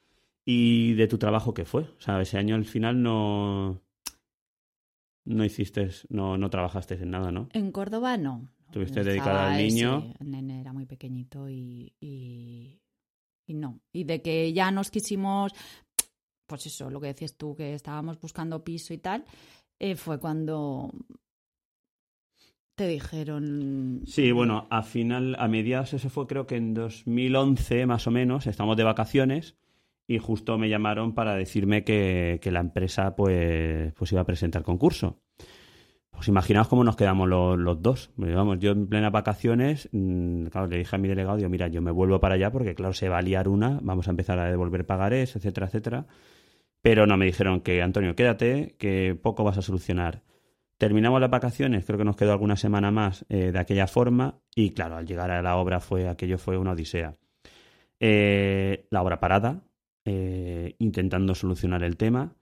¿Y 0.43 0.91
de 0.95 1.07
tu 1.07 1.17
trabajo 1.17 1.53
qué 1.53 1.63
fue? 1.63 1.83
O 1.83 2.01
sea, 2.01 2.19
ese 2.19 2.37
año 2.37 2.55
al 2.55 2.65
final 2.65 3.01
no, 3.01 3.81
no 5.23 5.45
hiciste, 5.45 5.89
no, 6.09 6.37
no 6.37 6.49
trabajaste 6.49 6.95
en 6.95 7.11
nada, 7.11 7.31
¿no? 7.31 7.47
En 7.53 7.71
Córdoba 7.71 8.17
no. 8.17 8.49
Estuviste 8.65 9.05
dedicada 9.05 9.53
al 9.53 9.65
niño. 9.65 10.01
Sí, 10.01 10.13
el 10.19 10.31
nene 10.31 10.59
era 10.59 10.73
muy 10.73 10.85
pequeñito 10.85 11.49
y, 11.49 11.93
y, 12.01 12.81
y, 13.45 13.53
no. 13.53 13.79
Y 13.93 14.03
de 14.03 14.21
que 14.21 14.51
ya 14.51 14.69
nos 14.69 14.91
quisimos, 14.91 15.53
pues 16.45 16.65
eso, 16.65 16.89
lo 16.89 16.99
que 16.99 17.07
decías 17.07 17.37
tú, 17.37 17.55
que 17.55 17.73
estábamos 17.73 18.19
buscando 18.19 18.65
piso 18.65 18.93
y 18.93 18.97
tal, 18.97 19.23
eh, 19.83 19.95
fue 19.97 20.17
cuando 20.17 20.91
te 22.75 22.87
dijeron. 22.87 24.01
Sí, 24.05 24.31
bueno, 24.31 24.65
a 24.69 24.81
final, 24.81 25.35
a 25.37 25.49
mediados, 25.49 25.93
eso 25.93 26.09
fue 26.09 26.25
creo 26.25 26.47
que 26.47 26.55
en 26.55 26.73
2011 26.73 27.85
más 27.85 28.07
o 28.07 28.11
menos, 28.11 28.47
estamos 28.47 28.77
de 28.77 28.85
vacaciones 28.85 29.57
y 30.07 30.19
justo 30.19 30.57
me 30.57 30.69
llamaron 30.69 31.13
para 31.13 31.35
decirme 31.35 31.83
que, 31.83 32.39
la 32.49 32.61
empresa 32.61 33.13
pues, 33.17 33.91
pues 33.93 34.11
iba 34.13 34.21
a 34.21 34.25
presentar 34.25 34.63
concurso. 34.63 35.19
Pues 36.11 36.29
imaginaos 36.29 36.69
cómo 36.69 36.85
nos 36.85 36.95
quedamos 36.95 37.27
los, 37.27 37.81
dos. 37.81 38.11
Vamos, 38.15 38.59
yo 38.59 38.71
en 38.71 38.87
plenas 38.87 39.11
vacaciones, 39.11 39.89
mm, 39.91 40.45
claro, 40.45 40.67
le 40.67 40.77
dije 40.77 40.95
a 40.95 40.99
mi 40.99 41.09
delegado, 41.09 41.35
digo, 41.35 41.49
mira, 41.49 41.67
yo 41.67 41.81
me 41.81 41.91
vuelvo 41.91 42.21
para 42.21 42.35
allá 42.35 42.51
porque, 42.53 42.73
claro, 42.73 42.93
se 42.93 43.09
va 43.09 43.17
a 43.17 43.21
liar 43.21 43.49
una, 43.49 43.79
vamos 43.81 44.07
a 44.07 44.11
empezar 44.11 44.39
a 44.39 44.49
devolver 44.49 44.85
pagarés, 44.85 45.35
etcétera, 45.35 45.67
etcétera. 45.67 46.05
Pero 46.83 47.07
no, 47.07 47.15
me 47.15 47.25
dijeron 47.25 47.61
que, 47.61 47.81
Antonio, 47.81 48.13
quédate, 48.13 48.75
que 48.77 49.17
poco 49.19 49.45
vas 49.45 49.57
a 49.57 49.61
solucionar. 49.61 50.21
Terminamos 50.77 51.21
las 51.21 51.29
vacaciones, 51.29 51.85
creo 51.85 51.97
que 51.97 52.03
nos 52.03 52.17
quedó 52.17 52.33
alguna 52.33 52.57
semana 52.57 52.91
más 52.91 53.25
eh, 53.29 53.53
de 53.53 53.59
aquella 53.59 53.87
forma 53.87 54.41
y 54.53 54.71
claro, 54.71 54.97
al 54.97 55.07
llegar 55.07 55.31
a 55.31 55.41
la 55.41 55.55
obra 55.55 55.79
fue 55.79 56.09
aquello 56.09 56.37
fue 56.37 56.57
una 56.57 56.73
odisea. 56.73 57.15
Eh, 58.01 58.85
la 58.89 59.01
obra 59.01 59.21
parada, 59.21 59.63
eh, 60.03 60.75
intentando 60.79 61.35
solucionar 61.35 61.83
el 61.83 61.95
tema, 61.95 62.35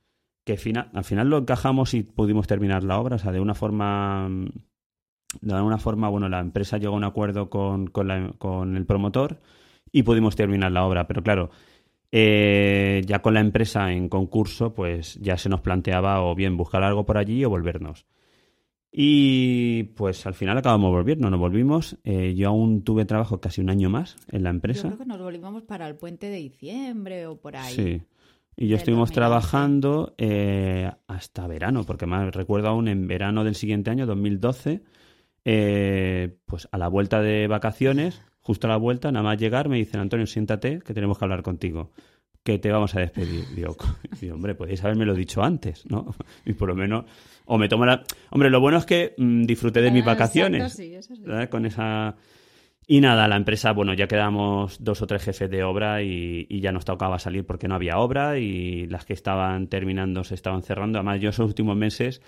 que 0.43 0.53
al 0.53 1.03
final 1.03 1.29
lo 1.29 1.37
encajamos 1.37 1.93
y 1.93 2.01
pudimos 2.01 2.47
terminar 2.47 2.83
la 2.83 2.99
obra, 2.99 3.17
o 3.17 3.19
sea, 3.19 3.31
de 3.31 3.41
una 3.41 3.53
forma, 3.53 4.27
de 5.39 5.53
alguna 5.53 5.77
forma, 5.77 6.09
bueno, 6.09 6.29
la 6.29 6.39
empresa 6.39 6.79
llegó 6.79 6.95
a 6.95 6.97
un 6.97 7.03
acuerdo 7.03 7.51
con, 7.51 7.85
con 7.85 8.75
el 8.75 8.85
promotor 8.87 9.39
y 9.91 10.01
pudimos 10.01 10.35
terminar 10.35 10.71
la 10.71 10.83
obra, 10.83 11.05
pero 11.05 11.21
claro, 11.21 11.51
eh, 12.11 13.01
ya 13.05 13.21
con 13.21 13.33
la 13.33 13.39
empresa 13.39 13.91
en 13.93 14.09
concurso, 14.09 14.73
pues 14.73 15.15
ya 15.21 15.37
se 15.37 15.47
nos 15.47 15.61
planteaba 15.61 16.21
o 16.21 16.35
bien 16.35 16.57
buscar 16.57 16.83
algo 16.83 17.05
por 17.05 17.17
allí 17.17 17.45
o 17.45 17.49
volvernos. 17.49 18.05
Y 18.91 19.83
pues 19.95 20.25
al 20.25 20.33
final 20.33 20.57
acabamos 20.57 20.91
volviendo, 20.91 21.29
nos 21.29 21.39
volvimos. 21.39 21.97
Eh, 22.03 22.33
yo 22.35 22.49
aún 22.49 22.83
tuve 22.83 23.05
trabajo 23.05 23.39
casi 23.39 23.61
un 23.61 23.69
año 23.69 23.89
más 23.89 24.17
en 24.29 24.43
la 24.43 24.49
empresa. 24.49 24.89
Yo 24.89 24.95
creo 24.95 24.99
que 24.99 25.05
nos 25.05 25.21
volvimos 25.21 25.63
para 25.63 25.87
el 25.87 25.95
puente 25.95 26.29
de 26.29 26.37
diciembre 26.37 27.25
o 27.27 27.37
por 27.37 27.55
ahí. 27.55 27.73
Sí. 27.73 28.01
Y 28.57 28.67
yo 28.67 28.75
estuvimos 28.75 29.13
trabajando 29.13 30.13
eh, 30.17 30.91
hasta 31.07 31.47
verano, 31.47 31.85
porque 31.85 32.05
más 32.05 32.35
recuerdo 32.35 32.67
aún 32.67 32.89
en 32.89 33.07
verano 33.07 33.45
del 33.45 33.55
siguiente 33.55 33.89
año, 33.89 34.05
2012, 34.05 34.83
pues 36.45 36.67
a 36.69 36.77
la 36.77 36.89
vuelta 36.89 37.21
de 37.21 37.47
vacaciones, 37.47 38.21
Justo 38.41 38.67
a 38.67 38.71
la 38.71 38.77
vuelta, 38.77 39.11
nada 39.11 39.23
más 39.23 39.39
llegar, 39.39 39.69
me 39.69 39.77
dicen, 39.77 39.99
Antonio, 39.99 40.25
siéntate, 40.25 40.79
que 40.79 40.93
tenemos 40.93 41.17
que 41.17 41.25
hablar 41.25 41.43
contigo, 41.43 41.91
que 42.43 42.57
te 42.57 42.71
vamos 42.71 42.95
a 42.95 42.99
despedir. 42.99 43.45
Digo, 43.55 43.75
hombre, 44.33 44.55
podéis 44.55 44.83
haberme 44.83 45.11
dicho 45.13 45.43
antes, 45.43 45.85
¿no? 45.89 46.15
Y 46.45 46.53
por 46.53 46.69
lo 46.69 46.75
menos, 46.75 47.05
o 47.45 47.57
me 47.57 47.69
tomo 47.69 47.85
la... 47.85 48.03
Hombre, 48.31 48.49
lo 48.49 48.59
bueno 48.59 48.79
es 48.79 48.85
que 48.85 49.13
mm, 49.17 49.43
disfruté 49.43 49.81
de 49.81 49.91
mis 49.91 50.03
vacaciones. 50.03 50.73
sí, 50.73 50.95
eso 50.95 51.15
sí. 51.15 51.23
Con 51.49 51.65
esa... 51.65 52.15
Y 52.87 52.99
nada, 52.99 53.27
la 53.27 53.37
empresa, 53.37 53.71
bueno, 53.71 53.93
ya 53.93 54.07
quedamos 54.07 54.83
dos 54.83 55.01
o 55.01 55.07
tres 55.07 55.23
jefes 55.23 55.49
de 55.49 55.63
obra 55.63 56.01
y, 56.01 56.47
y, 56.49 56.59
ya 56.59 56.71
nos 56.71 56.83
tocaba 56.83 57.19
salir 57.19 57.45
porque 57.45 57.67
no 57.67 57.75
había 57.75 57.99
obra 57.99 58.37
y 58.39 58.87
las 58.87 59.05
que 59.05 59.13
estaban 59.13 59.67
terminando 59.67 60.23
se 60.23 60.33
estaban 60.33 60.63
cerrando. 60.63 60.97
Además, 60.97 61.21
yo 61.21 61.29
esos 61.29 61.47
últimos 61.47 61.77
meses 61.77 62.21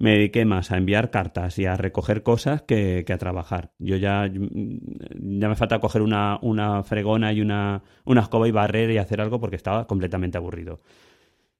me 0.00 0.12
dediqué 0.12 0.46
más 0.46 0.72
a 0.72 0.78
enviar 0.78 1.10
cartas 1.10 1.58
y 1.58 1.66
a 1.66 1.76
recoger 1.76 2.22
cosas 2.22 2.62
que, 2.62 3.04
a 3.06 3.18
trabajar. 3.18 3.72
Yo 3.78 3.96
ya, 3.96 4.26
ya 4.32 5.48
me 5.48 5.54
falta 5.56 5.78
coger 5.78 6.00
una, 6.00 6.38
una 6.40 6.82
fregona 6.82 7.34
y 7.34 7.42
una, 7.42 7.82
una, 8.06 8.22
escoba 8.22 8.48
y 8.48 8.50
barrer 8.50 8.90
y 8.90 8.96
hacer 8.96 9.20
algo 9.20 9.40
porque 9.40 9.56
estaba 9.56 9.86
completamente 9.86 10.38
aburrido. 10.38 10.80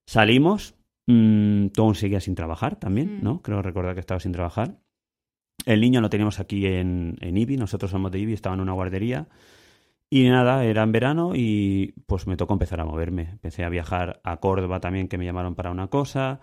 Salimos, 0.06 0.74
mmm, 1.06 1.66
todo 1.66 1.92
seguía 1.92 2.18
sin 2.20 2.34
trabajar 2.34 2.76
también, 2.76 3.18
mm. 3.18 3.22
¿no? 3.22 3.42
Creo 3.42 3.60
recordar 3.60 3.92
que 3.92 4.00
estaba 4.00 4.20
sin 4.20 4.32
trabajar. 4.32 4.78
El 5.66 5.82
niño 5.82 6.00
lo 6.00 6.08
teníamos 6.08 6.40
aquí 6.40 6.64
en, 6.64 7.18
en 7.20 7.36
IBI, 7.36 7.58
nosotros 7.58 7.90
somos 7.90 8.10
de 8.10 8.20
IBI, 8.20 8.32
estaba 8.32 8.54
en 8.54 8.62
una 8.62 8.72
guardería. 8.72 9.28
Y 10.08 10.26
nada, 10.30 10.64
era 10.64 10.82
en 10.82 10.92
verano 10.92 11.32
y 11.34 11.92
pues 12.06 12.26
me 12.26 12.38
tocó 12.38 12.54
empezar 12.54 12.80
a 12.80 12.86
moverme. 12.86 13.28
Empecé 13.32 13.64
a 13.64 13.68
viajar 13.68 14.22
a 14.24 14.38
Córdoba 14.38 14.80
también, 14.80 15.08
que 15.08 15.18
me 15.18 15.26
llamaron 15.26 15.54
para 15.54 15.70
una 15.70 15.88
cosa. 15.88 16.40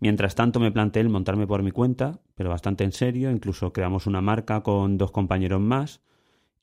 Mientras 0.00 0.34
tanto 0.34 0.60
me 0.60 0.72
planteé 0.72 1.02
el 1.02 1.10
montarme 1.10 1.46
por 1.46 1.62
mi 1.62 1.70
cuenta, 1.70 2.20
pero 2.34 2.48
bastante 2.48 2.84
en 2.84 2.92
serio, 2.92 3.30
incluso 3.30 3.72
creamos 3.72 4.06
una 4.06 4.22
marca 4.22 4.62
con 4.62 4.96
dos 4.96 5.10
compañeros 5.10 5.60
más 5.60 6.00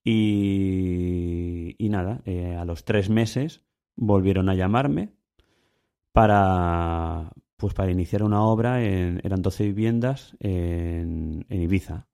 y, 0.04 1.76
nada, 1.80 2.22
eh, 2.26 2.56
a 2.56 2.66
los 2.66 2.84
tres 2.84 3.10
meses 3.10 3.62
volvieron 3.96 4.50
a 4.50 4.56
llamarme 4.56 5.14
para, 6.12 7.32
pues 7.58 7.76
para 7.76 7.92
iniciar 7.92 8.24
una 8.24 8.42
obra, 8.42 8.84
en, 8.84 9.22
eran 9.24 9.44
12 9.44 9.66
viviendas 9.66 10.36
en, 10.40 11.46
en 11.50 11.62
Ibiza. 11.62 12.08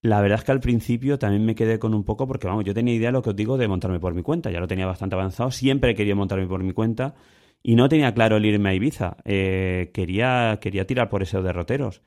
La 0.00 0.20
verdad 0.20 0.38
es 0.38 0.44
que 0.44 0.52
al 0.52 0.60
principio 0.60 1.18
también 1.18 1.44
me 1.44 1.54
quedé 1.54 1.78
con 1.78 1.92
un 1.92 2.04
poco, 2.04 2.26
porque 2.26 2.46
vamos, 2.46 2.64
yo 2.64 2.74
tenía 2.74 2.94
idea, 2.94 3.10
lo 3.10 3.22
que 3.22 3.30
os 3.30 3.36
digo, 3.36 3.58
de 3.58 3.68
montarme 3.68 4.00
por 4.00 4.14
mi 4.14 4.22
cuenta, 4.22 4.50
ya 4.50 4.60
lo 4.60 4.68
tenía 4.68 4.86
bastante 4.86 5.16
avanzado, 5.16 5.50
siempre 5.50 5.94
querido 5.94 6.16
montarme 6.16 6.46
por 6.46 6.62
mi 6.62 6.72
cuenta, 6.72 7.14
y 7.62 7.74
no 7.76 7.88
tenía 7.88 8.14
claro 8.14 8.36
el 8.36 8.46
irme 8.46 8.70
a 8.70 8.74
Ibiza. 8.74 9.16
Eh, 9.24 9.90
quería, 9.94 10.58
quería 10.60 10.86
tirar 10.86 11.08
por 11.08 11.22
esos 11.22 11.44
derroteros. 11.44 12.02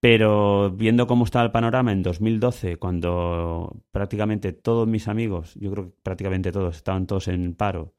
Pero 0.00 0.70
viendo 0.70 1.06
cómo 1.08 1.24
estaba 1.24 1.44
el 1.44 1.50
panorama 1.50 1.92
en 1.92 2.02
2012, 2.02 2.76
cuando 2.76 3.82
prácticamente 3.90 4.52
todos 4.52 4.86
mis 4.86 5.08
amigos, 5.08 5.54
yo 5.56 5.72
creo 5.72 5.84
que 5.86 5.96
prácticamente 6.02 6.52
todos, 6.52 6.76
estaban 6.76 7.06
todos 7.06 7.26
en 7.28 7.54
paro, 7.54 7.94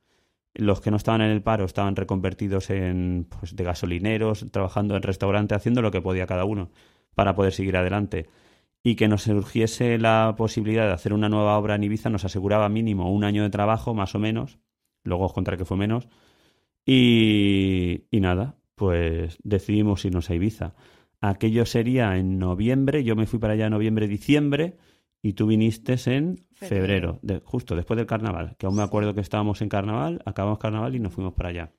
los 0.53 0.81
que 0.81 0.91
no 0.91 0.97
estaban 0.97 1.21
en 1.21 1.31
el 1.31 1.41
paro 1.41 1.65
estaban 1.65 1.95
reconvertidos 1.95 2.69
en 2.69 3.27
pues, 3.29 3.55
de 3.55 3.63
gasolineros, 3.63 4.45
trabajando 4.51 4.95
en 4.95 5.03
restaurantes, 5.03 5.55
haciendo 5.57 5.81
lo 5.81 5.91
que 5.91 6.01
podía 6.01 6.27
cada 6.27 6.45
uno. 6.45 6.69
para 7.15 7.35
poder 7.35 7.53
seguir 7.53 7.75
adelante. 7.77 8.29
Y 8.83 8.95
que 8.95 9.07
nos 9.09 9.23
surgiese 9.23 9.97
la 9.97 10.35
posibilidad 10.37 10.87
de 10.87 10.93
hacer 10.93 11.13
una 11.13 11.29
nueva 11.29 11.57
obra 11.57 11.75
en 11.75 11.83
Ibiza 11.83 12.09
nos 12.09 12.25
aseguraba 12.25 12.69
mínimo 12.69 13.11
un 13.11 13.25
año 13.25 13.43
de 13.43 13.49
trabajo, 13.49 13.93
más 13.93 14.15
o 14.15 14.19
menos. 14.19 14.59
Luego 15.03 15.25
os 15.25 15.33
contaré 15.33 15.57
que 15.57 15.65
fue 15.65 15.77
menos. 15.77 16.07
Y, 16.91 18.05
y 18.09 18.19
nada, 18.19 18.57
pues 18.75 19.37
decidimos 19.43 20.03
irnos 20.05 20.29
a 20.29 20.35
Ibiza. 20.35 20.73
Aquello 21.21 21.65
sería 21.65 22.17
en 22.17 22.39
noviembre, 22.39 23.03
yo 23.03 23.15
me 23.15 23.25
fui 23.27 23.39
para 23.39 23.53
allá 23.53 23.65
en 23.67 23.71
noviembre, 23.73 24.07
diciembre, 24.07 24.77
y 25.21 25.33
tú 25.33 25.47
viniste 25.47 25.95
en 26.15 26.45
febrero, 26.53 27.19
de- 27.21 27.41
justo 27.43 27.75
después 27.75 27.97
del 27.97 28.07
carnaval, 28.07 28.55
que 28.57 28.65
aún 28.65 28.75
me 28.77 28.83
acuerdo 28.83 29.13
que 29.13 29.21
estábamos 29.21 29.61
en 29.61 29.69
carnaval, 29.69 30.21
acabamos 30.25 30.59
carnaval 30.59 30.95
y 30.95 30.99
nos 30.99 31.13
fuimos 31.13 31.33
para 31.33 31.49
allá. 31.49 31.73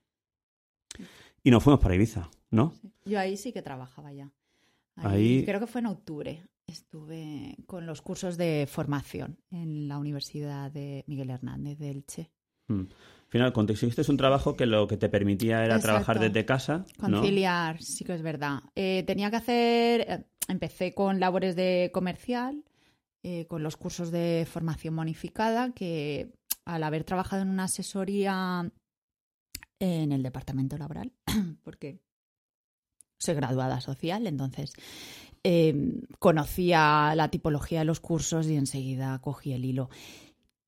Y 1.43 1.51
nos 1.51 1.63
fuimos 1.65 1.81
para 1.81 1.95
Ibiza, 1.95 2.31
¿no? 2.51 2.75
Yo 3.07 3.19
ahí 3.19 3.37
sí 3.37 3.53
que 3.53 3.63
trabajaba 3.63 4.13
ya. 4.13 4.31
Ahí- 4.97 5.45
Creo 5.47 5.59
que 5.61 5.67
fue 5.67 5.81
en 5.81 5.87
octubre. 5.87 6.43
Estuve 6.67 7.57
con 7.67 7.87
los 7.87 8.03
cursos 8.03 8.37
de 8.37 8.69
formación 8.71 9.39
en 9.51 9.89
la 9.89 9.99
Universidad 9.99 10.71
de 10.71 11.03
Miguel 11.07 11.31
Hernández 11.31 11.79
de 11.79 11.91
Elche. 11.91 12.31
Mm. 12.71 12.83
Al 12.83 13.33
final, 13.33 13.53
conseguiste 13.53 14.03
un 14.11 14.17
trabajo 14.17 14.57
que 14.57 14.67
lo 14.67 14.89
que 14.89 14.97
te 14.97 15.09
permitía 15.09 15.65
era 15.65 15.77
Exacto. 15.77 15.87
trabajar 15.87 16.19
desde 16.19 16.45
casa, 16.45 16.85
¿no? 16.99 17.21
Conciliar, 17.21 17.81
sí 17.81 18.05
que 18.05 18.15
es 18.15 18.23
verdad. 18.23 18.63
Eh, 18.75 19.05
tenía 19.07 19.31
que 19.31 19.37
hacer, 19.37 20.01
eh, 20.01 20.25
empecé 20.49 20.95
con 20.95 21.21
labores 21.21 21.55
de 21.55 21.91
comercial, 21.95 22.65
eh, 23.23 23.47
con 23.47 23.63
los 23.63 23.77
cursos 23.77 24.11
de 24.11 24.49
formación 24.51 24.97
bonificada, 24.97 25.73
que 25.73 26.33
al 26.65 26.83
haber 26.83 27.05
trabajado 27.05 27.43
en 27.43 27.51
una 27.51 27.65
asesoría 27.65 28.69
en 29.79 30.11
el 30.11 30.25
departamento 30.25 30.77
laboral, 30.77 31.13
porque 31.63 32.01
soy 33.19 33.37
graduada 33.37 33.81
social, 33.81 34.27
entonces 34.27 34.73
conocía 36.19 37.15
la 37.15 37.31
tipología 37.31 37.79
de 37.79 37.85
los 37.87 38.01
cursos 38.01 38.47
y 38.49 38.57
enseguida 38.57 39.19
cogí 39.21 39.53
el 39.55 39.65
hilo. 39.65 39.89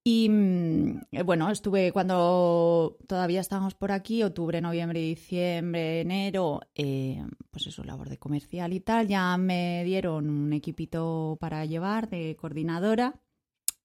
Y 0.04 0.28
mm, 0.28 1.00
bueno, 1.24 1.48
estuve 1.50 1.92
cuando 1.92 2.96
todavía 3.06 3.40
estábamos 3.40 3.74
por 3.74 3.92
aquí, 3.92 4.22
octubre, 4.22 4.60
noviembre, 4.60 5.00
diciembre, 5.00 6.00
enero, 6.00 6.60
eh, 6.74 7.24
pues 7.50 7.68
eso, 7.68 7.84
labor 7.84 8.08
de 8.08 8.18
comercial 8.18 8.72
y 8.72 8.80
tal. 8.80 9.06
Ya 9.06 9.36
me 9.36 9.84
dieron 9.84 10.28
un 10.28 10.52
equipito 10.52 11.36
para 11.40 11.64
llevar 11.66 12.08
de 12.08 12.36
coordinadora 12.36 13.20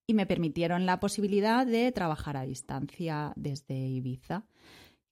y 0.08 0.16
me 0.16 0.26
permitieron 0.26 0.88
la 0.88 1.00
posibilidad 1.00 1.68
de 1.68 1.92
trabajar 1.92 2.38
a 2.38 2.46
distancia 2.46 3.34
desde 3.36 3.76
Ibiza, 3.76 4.48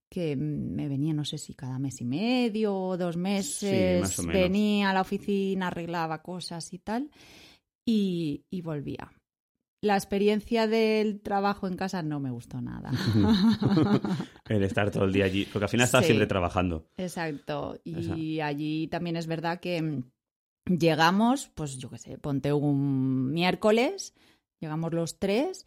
que 0.10 0.36
mm, 0.36 0.74
me 0.74 0.88
venía, 0.88 1.14
no 1.14 1.26
sé 1.26 1.38
si 1.38 1.54
cada 1.54 1.78
mes 1.78 2.02
y 2.02 2.06
medio 2.06 2.76
o 2.76 2.98
dos 2.98 3.16
meses, 3.16 4.26
venía 4.26 4.90
a 4.90 4.94
la 4.94 5.02
oficina, 5.02 5.68
arreglaba 5.68 6.24
cosas 6.24 6.74
y 6.74 6.80
tal, 6.80 7.12
y, 7.86 8.44
y 8.50 8.62
volvía. 8.62 9.12
La 9.82 9.96
experiencia 9.96 10.68
del 10.68 11.20
trabajo 11.22 11.68
en 11.68 11.76
casa 11.76 12.02
no 12.02 12.20
me 12.20 12.32
gustó 12.32 12.60
nada. 12.62 12.92
El 14.50 14.64
estar 14.64 14.90
todo 14.92 15.06
el 15.06 15.14
día 15.14 15.26
allí, 15.26 15.46
porque 15.52 15.66
al 15.66 15.70
final 15.70 15.86
estás 15.86 16.02
Sí. 16.02 16.08
siempre 16.08 16.28
trabajando. 16.28 16.88
Exacto. 16.98 17.80
Y 17.84 18.00
Esa. 18.40 18.48
allí 18.48 18.88
también 18.88 19.16
es 19.18 19.28
verdad 19.28 19.60
que 19.60 19.82
mm, 19.82 20.04
llegamos, 20.78 21.50
pues 21.54 21.78
yo 21.78 21.90
qué 21.90 21.98
sé, 21.98 22.18
ponte 22.18 22.52
un 22.54 23.32
miércoles, 23.34 24.14
llegamos 24.60 24.94
los 24.94 25.20
tres 25.20 25.66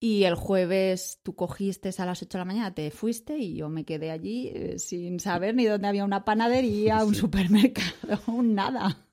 y 0.00 0.24
el 0.24 0.34
jueves 0.34 1.20
tú 1.22 1.34
cogiste 1.34 1.90
a 1.96 2.04
las 2.04 2.20
8 2.22 2.36
de 2.36 2.40
la 2.40 2.44
mañana, 2.44 2.74
te 2.74 2.90
fuiste 2.90 3.38
y 3.38 3.54
yo 3.56 3.70
me 3.70 3.84
quedé 3.84 4.10
allí 4.10 4.48
eh, 4.52 4.78
sin 4.78 5.20
saber 5.20 5.54
ni 5.54 5.64
dónde 5.64 5.88
había 5.88 6.04
una 6.04 6.24
panadería, 6.26 7.02
un 7.04 7.14
Sí. 7.14 7.20
supermercado, 7.20 8.20
un 8.26 8.54
nada. 8.54 9.06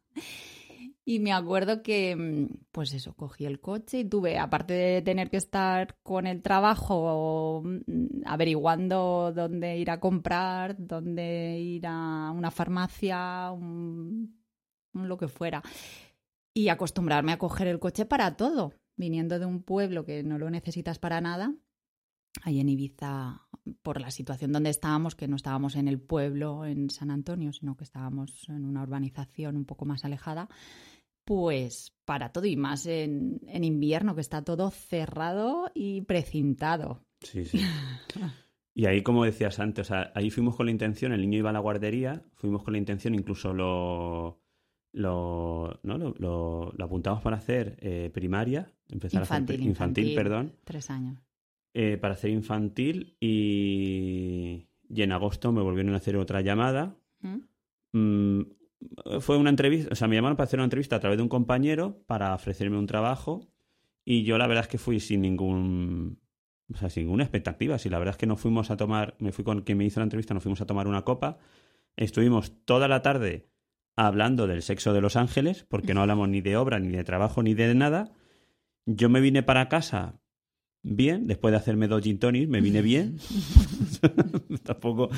Y 1.04 1.20
me 1.20 1.34
acuerdo 1.34 1.82
que, 1.82 2.16
mm, 2.16 2.66
pues 2.72 2.94
eso, 2.94 3.16
cogí 3.16 3.46
el 3.46 3.60
coche 3.60 4.00
y 4.00 4.06
tuve, 4.06 4.38
aparte 4.38 4.74
de 4.74 5.02
tener 5.02 5.30
que 5.32 5.38
estar 5.38 5.98
con 6.04 6.28
el 6.28 6.42
trabajo 6.44 7.64
mm, 7.66 8.22
averiguando 8.26 9.32
dónde 9.36 9.78
ir 9.78 9.90
a 9.92 10.00
comprar, 10.00 10.76
dónde 10.78 11.58
ir 11.60 11.86
a 11.88 12.32
una 12.32 12.52
farmacia, 12.52 13.52
un- 13.52 14.40
lo 14.94 15.18
que 15.18 15.28
fuera, 15.28 15.64
y 16.54 16.70
acostumbrarme 16.70 17.32
a 17.34 17.38
coger 17.40 17.68
el 17.68 17.80
coche 17.80 18.06
para 18.06 18.36
todo, 18.38 18.74
viniendo 18.96 19.40
de 19.40 19.46
un 19.46 19.64
pueblo 19.64 20.06
que 20.06 20.24
no 20.24 20.38
lo 20.38 20.50
necesitas 20.52 21.00
para 21.00 21.22
nada. 21.22 21.54
Ahí 22.44 22.60
en 22.60 22.70
Ibiza, 22.70 23.42
por 23.84 24.00
la 24.00 24.10
situación 24.10 24.52
donde 24.54 24.70
estábamos, 24.70 25.16
que 25.16 25.28
no 25.28 25.36
estábamos 25.36 25.76
en 25.76 25.88
el 25.88 26.00
pueblo, 26.00 26.66
en 26.66 26.90
San 26.90 27.12
Antonio, 27.12 27.52
sino 27.54 27.76
que 27.76 27.84
estábamos 27.84 28.48
en 28.50 28.64
una 28.66 28.82
urbanización 28.84 29.58
un 29.58 29.66
poco 29.66 29.86
más 29.86 30.06
alejada, 30.06 30.48
pues 31.26 31.94
para 32.06 32.32
todo 32.32 32.46
y 32.46 32.56
más 32.56 32.86
en, 32.86 33.42
en 33.48 33.64
invierno, 33.64 34.16
que 34.16 34.22
está 34.22 34.44
todo 34.44 34.72
cerrado 34.72 35.70
y 35.74 36.02
precintado. 36.02 37.06
Sí, 37.22 37.46
sí. 37.46 37.60
Y 38.74 38.86
ahí, 38.86 39.04
como 39.04 39.26
decías 39.26 39.60
antes, 39.60 39.88
o 39.88 39.94
sea, 39.94 40.14
ahí 40.16 40.30
fuimos 40.30 40.56
con 40.56 40.66
la 40.66 40.72
intención, 40.72 41.12
el 41.12 41.20
niño 41.20 41.40
iba 41.40 41.50
a 41.50 41.54
la 41.54 41.60
guardería, 41.60 42.24
fuimos 42.36 42.64
con 42.64 42.72
la 42.72 42.78
intención, 42.78 43.14
incluso 43.14 43.54
lo, 43.54 44.40
lo, 44.94 45.78
¿no? 45.84 45.98
lo, 45.98 46.14
lo- 46.18 46.72
lo 46.72 46.86
apuntamos 46.86 47.22
para 47.22 47.36
hacer 47.36 47.78
eh, 47.82 48.10
primaria, 48.14 48.72
empezar 48.90 49.20
a 49.20 49.24
hacer 49.24 49.40
infantil, 49.42 49.68
infantil. 49.68 50.16
perdón, 50.16 50.56
Tres 50.64 50.90
años. 50.90 51.20
Eh, 51.74 51.98
para 51.98 52.14
hacer 52.14 52.32
infantil 52.32 53.16
y, 53.20 54.68
y 54.90 55.02
en 55.02 55.12
agosto 55.12 55.52
me 55.52 55.62
volvieron 55.62 55.94
a 55.94 55.98
hacer 55.98 56.18
otra 56.18 56.42
llamada. 56.42 56.96
¿Mm? 57.22 57.38
Mm, 57.94 58.42
fue 59.20 59.38
una 59.38 59.50
entrevista, 59.50 59.90
o 59.92 59.96
sea, 59.96 60.08
me 60.08 60.16
llamaron 60.16 60.38
para 60.38 60.46
hacer 60.46 60.60
una 60.60 60.66
entrevista 60.66 60.96
a 60.96 61.00
través 61.00 61.18
de 61.18 61.24
un 61.24 61.30
compañero 61.30 62.04
para 62.08 62.34
ofrecerme 62.34 62.78
un 62.78 62.88
trabajo 62.88 63.48
y 64.04 64.24
yo 64.24 64.38
la 64.38 64.48
verdad 64.48 64.66
es 64.66 64.70
que 64.70 64.78
fui 64.78 65.00
sin 65.00 65.22
ningún, 65.22 66.20
o 66.74 66.78
sea, 66.78 66.90
sin 66.90 67.04
ninguna 67.04 67.24
expectativa. 67.24 67.78
Si 67.78 67.90
la 67.90 68.00
verdad 68.00 68.14
es 68.14 68.18
que 68.18 68.26
nos 68.26 68.40
fuimos 68.40 68.72
a 68.72 68.78
tomar, 68.78 69.16
me 69.20 69.32
fui 69.32 69.44
con 69.44 69.62
quien 69.62 69.78
me 69.78 69.86
hizo 69.86 70.00
la 70.00 70.06
entrevista, 70.06 70.34
nos 70.34 70.44
fuimos 70.44 70.62
a 70.62 70.66
tomar 70.66 70.88
una 70.88 71.04
copa, 71.04 71.38
estuvimos 71.96 72.66
toda 72.66 72.88
la 72.88 73.02
tarde 73.02 73.50
hablando 73.96 74.48
del 74.48 74.64
sexo 74.64 74.94
de 74.94 75.02
Los 75.02 75.16
Ángeles, 75.16 75.66
porque 75.70 75.94
no 75.94 76.02
hablamos 76.02 76.30
ni 76.30 76.42
de 76.42 76.58
obra, 76.58 76.80
ni 76.80 76.90
de 76.90 77.04
trabajo, 77.04 77.44
ni 77.44 77.54
de 77.54 77.76
nada. 77.76 78.12
Yo 78.86 79.10
me 79.10 79.22
vine 79.22 79.44
para 79.44 79.70
casa 79.70 80.21
bien, 80.84 81.28
después 81.28 81.52
de 81.52 81.58
hacerme 81.58 81.88
dos 81.88 82.02
gin 82.04 82.20
tonics, 82.20 82.48
me 82.50 82.62
vine 82.62 82.82
bien. 82.82 83.18
Tampoco. 84.64 85.10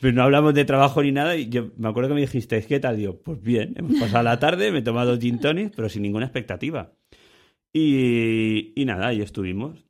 Pero 0.00 0.12
no 0.14 0.22
hablamos 0.22 0.54
de 0.54 0.64
trabajo 0.64 1.02
ni 1.02 1.12
nada. 1.12 1.36
Y 1.36 1.48
yo 1.48 1.70
me 1.76 1.88
acuerdo 1.88 2.08
que 2.10 2.14
me 2.14 2.20
dijiste, 2.20 2.62
¿qué 2.64 2.80
tal? 2.80 2.96
Digo, 2.96 3.20
pues 3.20 3.40
bien, 3.42 3.74
hemos 3.76 3.98
pasado 4.00 4.22
la 4.22 4.38
tarde, 4.38 4.70
me 4.72 4.78
he 4.78 4.82
tomado 4.82 5.10
dos 5.12 5.20
gin 5.20 5.38
tonics, 5.38 5.72
pero 5.74 5.88
sin 5.88 6.02
ninguna 6.02 6.26
expectativa. 6.26 6.92
Y, 7.72 8.72
y 8.80 8.84
nada, 8.84 9.08
ahí 9.08 9.20
estuvimos. 9.22 9.86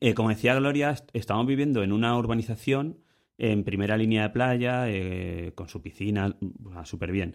Eh, 0.00 0.14
como 0.14 0.28
decía 0.30 0.54
Gloria, 0.54 0.90
est- 0.90 1.08
estamos 1.12 1.46
viviendo 1.46 1.82
en 1.82 1.92
una 1.92 2.16
urbanización 2.18 2.98
en 3.38 3.64
primera 3.64 3.96
línea 3.96 4.22
de 4.24 4.30
playa, 4.30 4.88
eh, 4.88 5.52
con 5.54 5.68
su 5.68 5.82
piscina, 5.82 6.36
súper 6.84 7.12
bien. 7.12 7.34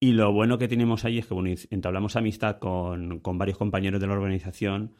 Y 0.00 0.12
lo 0.12 0.32
bueno 0.32 0.58
que 0.58 0.68
tenemos 0.68 1.04
ahí 1.04 1.18
es 1.18 1.26
que 1.26 1.34
bueno, 1.34 1.54
entablamos 1.70 2.16
amistad 2.16 2.58
con, 2.58 3.20
con 3.20 3.38
varios 3.38 3.56
compañeros 3.56 4.00
de 4.00 4.06
la 4.06 4.12
organización 4.12 4.92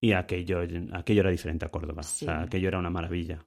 y 0.00 0.12
aquello, 0.12 0.60
aquello 0.92 1.20
era 1.20 1.30
diferente 1.30 1.64
a 1.64 1.70
Córdoba. 1.70 2.02
Sí. 2.02 2.24
O 2.24 2.28
sea, 2.28 2.42
aquello 2.42 2.68
era 2.68 2.78
una 2.78 2.90
maravilla. 2.90 3.44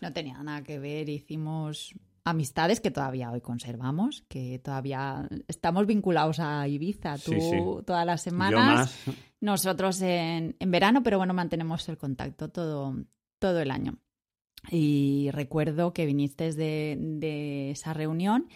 No 0.00 0.12
tenía 0.12 0.42
nada 0.42 0.62
que 0.62 0.78
ver, 0.78 1.08
hicimos 1.08 1.94
amistades 2.24 2.80
que 2.80 2.90
todavía 2.90 3.30
hoy 3.32 3.40
conservamos, 3.40 4.24
que 4.28 4.58
todavía 4.60 5.28
estamos 5.48 5.86
vinculados 5.86 6.38
a 6.40 6.66
Ibiza, 6.68 7.16
tú 7.18 7.32
Sí, 7.32 7.40
sí. 7.40 7.56
todas 7.86 8.06
las 8.06 8.24
Yo 8.24 8.30
semanas, 8.30 9.04
más. 9.06 9.16
nosotros 9.40 10.00
en, 10.02 10.56
en 10.58 10.70
verano, 10.70 11.02
pero 11.02 11.18
bueno, 11.18 11.34
mantenemos 11.34 11.88
el 11.88 11.98
contacto 11.98 12.48
todo, 12.48 12.96
todo 13.38 13.60
el 13.60 13.70
año. 13.70 13.98
Y 14.70 15.30
recuerdo 15.32 15.92
que 15.92 16.06
viniste 16.06 16.52
de, 16.52 16.96
de 16.98 17.72
esa 17.72 17.92
reunión 17.92 18.46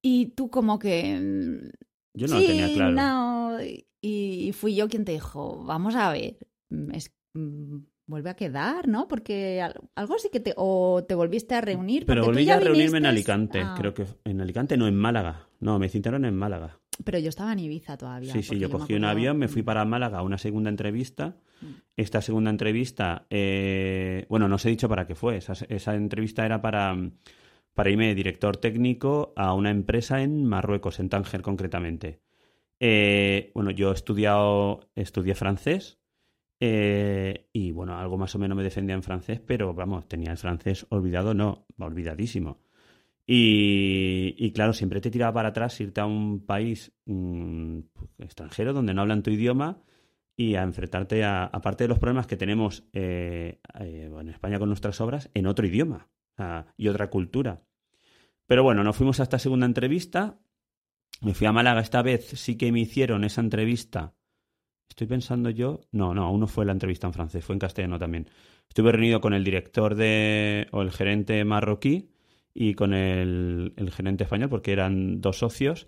y 0.00 0.26
tú 0.26 0.48
como 0.50 0.78
que... 0.78 1.18
mm, 1.20 1.68
Yo 2.14 2.26
no 2.28 2.36
sí, 2.38 2.42
lo 2.42 2.46
tenía 2.48 2.72
claro. 2.74 2.92
no, 2.92 3.58
y, 4.02 4.52
fui 4.52 4.74
yo 4.74 4.88
quien 4.88 5.04
te 5.06 5.12
dijo, 5.12 5.64
vamos 5.64 5.94
a 5.94 6.12
ver, 6.12 6.36
mm, 6.70 6.90
es- 6.92 7.14
mm, 7.34 7.76
vuelve 8.06 8.30
a 8.30 8.34
quedar, 8.34 8.88
¿no? 8.88 9.08
Porque 9.08 9.62
al- 9.62 9.80
algo 9.94 10.18
sí 10.18 10.28
que 10.30 10.40
te... 10.40 10.52
O 10.56 11.04
te 11.08 11.14
volviste 11.14 11.54
a 11.54 11.60
reunir. 11.62 12.04
Pero 12.04 12.24
volví 12.26 12.44
ya 12.44 12.56
a 12.56 12.60
reunirme 12.60 12.98
en 12.98 13.06
Alicante. 13.06 13.60
Ah, 13.62 13.74
Creo 13.78 13.94
que 13.94 14.04
en 14.24 14.40
Alicante, 14.40 14.76
no, 14.76 14.86
en 14.88 14.96
Málaga. 14.96 15.46
No, 15.60 15.78
me 15.78 15.88
citaron 15.88 16.24
en 16.24 16.36
Málaga. 16.36 16.78
Pero 17.04 17.18
yo 17.20 17.30
estaba 17.30 17.52
en 17.52 17.60
Ibiza 17.60 17.96
todavía. 17.96 18.32
Sí, 18.32 18.42
sí, 18.42 18.58
yo 18.58 18.68
cogí 18.68 18.92
un 18.94 19.04
avión, 19.04 19.38
me 19.38 19.48
fui 19.48 19.62
para 19.62 19.84
Málaga 19.86 20.18
a 20.18 20.22
una 20.22 20.36
segunda 20.36 20.68
entrevista. 20.68 21.36
Mm. 21.62 21.66
Esta 21.96 22.20
segunda 22.20 22.50
entrevista, 22.50 23.26
eh, 23.30 24.26
bueno, 24.28 24.48
no 24.48 24.56
os 24.56 24.66
he 24.66 24.70
dicho 24.70 24.88
para 24.88 25.06
qué 25.06 25.14
fue. 25.14 25.36
Esa, 25.36 25.54
esa 25.68 25.94
entrevista 25.94 26.44
era 26.44 26.60
para, 26.60 26.94
para 27.72 27.90
irme 27.90 28.08
de 28.08 28.14
director 28.14 28.56
técnico 28.58 29.32
a 29.36 29.54
una 29.54 29.70
empresa 29.70 30.22
en 30.22 30.44
Marruecos, 30.44 31.00
en 31.00 31.08
Tánger 31.08 31.40
concretamente. 31.42 32.20
Eh, 32.84 33.52
bueno, 33.54 33.70
yo 33.70 33.92
he 33.92 33.94
estudiado, 33.94 34.90
estudié 34.96 35.36
francés 35.36 36.00
eh, 36.58 37.48
y 37.52 37.70
bueno, 37.70 37.96
algo 37.96 38.18
más 38.18 38.34
o 38.34 38.40
menos 38.40 38.56
me 38.56 38.64
defendía 38.64 38.96
en 38.96 39.04
francés, 39.04 39.38
pero 39.38 39.72
vamos, 39.72 40.08
tenía 40.08 40.32
el 40.32 40.36
francés 40.36 40.84
olvidado, 40.88 41.32
no, 41.32 41.64
olvidadísimo. 41.78 42.58
Y, 43.24 44.50
claro, 44.52 44.72
siempre 44.72 45.00
te 45.00 45.12
tiraba 45.12 45.32
para 45.32 45.50
atrás 45.50 45.80
irte 45.80 46.00
a 46.00 46.06
un 46.06 46.44
país 46.44 46.92
mm, 47.06 47.78
extranjero 48.18 48.72
donde 48.72 48.94
no 48.94 49.02
hablan 49.02 49.22
tu 49.22 49.30
idioma 49.30 49.80
y 50.36 50.56
a 50.56 50.64
enfrentarte 50.64 51.22
a, 51.22 51.44
aparte 51.44 51.84
de 51.84 51.88
los 51.88 52.00
problemas 52.00 52.26
que 52.26 52.36
tenemos 52.36 52.82
eh, 52.94 53.60
en 53.78 54.28
España 54.28 54.58
con 54.58 54.68
nuestras 54.68 55.00
obras, 55.00 55.30
en 55.34 55.46
otro 55.46 55.68
idioma 55.68 56.10
y 56.76 56.88
otra 56.88 57.10
cultura. 57.10 57.62
Pero 58.46 58.64
bueno, 58.64 58.82
nos 58.82 58.96
fuimos 58.96 59.20
a 59.20 59.22
esta 59.22 59.38
segunda 59.38 59.66
entrevista. 59.66 60.41
Me 61.22 61.34
fui 61.34 61.46
a 61.46 61.52
Málaga 61.52 61.80
esta 61.80 62.02
vez, 62.02 62.26
sí 62.26 62.56
que 62.56 62.72
me 62.72 62.80
hicieron 62.80 63.22
esa 63.22 63.40
entrevista. 63.40 64.14
Estoy 64.88 65.06
pensando 65.06 65.50
yo. 65.50 65.80
No, 65.92 66.14
no, 66.14 66.24
aún 66.24 66.40
no 66.40 66.48
fue 66.48 66.64
la 66.64 66.72
entrevista 66.72 67.06
en 67.06 67.12
francés, 67.12 67.44
fue 67.44 67.54
en 67.54 67.60
castellano 67.60 67.98
también. 67.98 68.28
Estuve 68.68 68.90
reunido 68.90 69.20
con 69.20 69.32
el 69.32 69.44
director 69.44 69.94
de. 69.94 70.66
o 70.72 70.82
el 70.82 70.90
gerente 70.90 71.44
marroquí 71.44 72.10
y 72.52 72.74
con 72.74 72.92
el, 72.92 73.72
el 73.76 73.90
gerente 73.92 74.24
español, 74.24 74.48
porque 74.48 74.72
eran 74.72 75.20
dos 75.20 75.38
socios. 75.38 75.86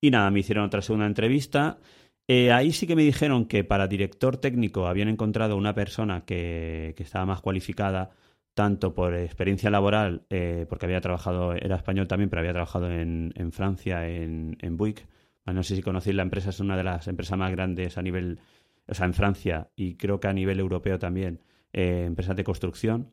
Y 0.00 0.10
nada, 0.10 0.30
me 0.32 0.40
hicieron 0.40 0.64
otra 0.64 0.82
segunda 0.82 1.06
entrevista. 1.06 1.78
Eh, 2.26 2.50
ahí 2.50 2.72
sí 2.72 2.86
que 2.88 2.96
me 2.96 3.02
dijeron 3.02 3.46
que 3.46 3.62
para 3.62 3.86
director 3.86 4.36
técnico 4.36 4.88
habían 4.88 5.08
encontrado 5.08 5.56
una 5.56 5.74
persona 5.74 6.24
que, 6.24 6.94
que 6.96 7.04
estaba 7.04 7.24
más 7.26 7.40
cualificada, 7.40 8.10
tanto 8.54 8.94
por 8.94 9.14
experiencia 9.14 9.70
laboral, 9.70 10.26
eh, 10.30 10.66
porque 10.68 10.86
había 10.86 11.00
trabajado, 11.00 11.54
era 11.54 11.76
español 11.76 12.06
también, 12.06 12.28
pero 12.28 12.40
había 12.40 12.52
trabajado 12.52 12.90
en, 12.90 13.32
Francia, 13.52 14.06
en, 14.08 14.56
Buick. 14.76 15.06
No 15.46 15.62
sé 15.62 15.76
si 15.76 15.82
conocéis 15.82 16.16
la 16.16 16.22
empresa, 16.22 16.50
es 16.50 16.60
una 16.60 16.76
de 16.76 16.84
las 16.84 17.08
empresas 17.08 17.38
más 17.38 17.50
grandes 17.50 17.98
a 17.98 18.02
nivel, 18.02 18.40
o 18.86 18.94
sea, 18.94 19.06
en 19.06 19.14
Francia 19.14 19.70
y 19.74 19.96
creo 19.96 20.20
que 20.20 20.28
a 20.28 20.32
nivel 20.32 20.60
europeo 20.60 20.98
también, 20.98 21.40
eh, 21.72 22.04
empresas 22.06 22.36
de 22.36 22.44
construcción. 22.44 23.12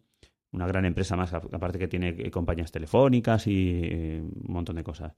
Una 0.52 0.68
gran 0.68 0.86
empresa 0.86 1.16
más, 1.16 1.34
aparte 1.34 1.78
que 1.78 1.88
tiene 1.88 2.32
compañías 2.32 2.72
telefónicas 2.72 3.46
y 3.46 4.20
un 4.20 4.52
montón 4.52 4.78
de 4.78 4.84
cosas. 4.84 5.14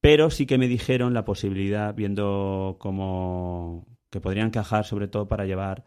Pero 0.00 0.28
sí 0.30 0.44
que 0.44 0.58
me 0.58 0.66
dijeron 0.66 1.14
la 1.14 1.24
posibilidad, 1.24 1.94
viendo 1.94 2.76
cómo 2.80 3.86
que 4.10 4.20
podrían 4.20 4.48
encajar 4.48 4.84
sobre 4.84 5.08
todo 5.08 5.28
para 5.28 5.46
llevar 5.46 5.84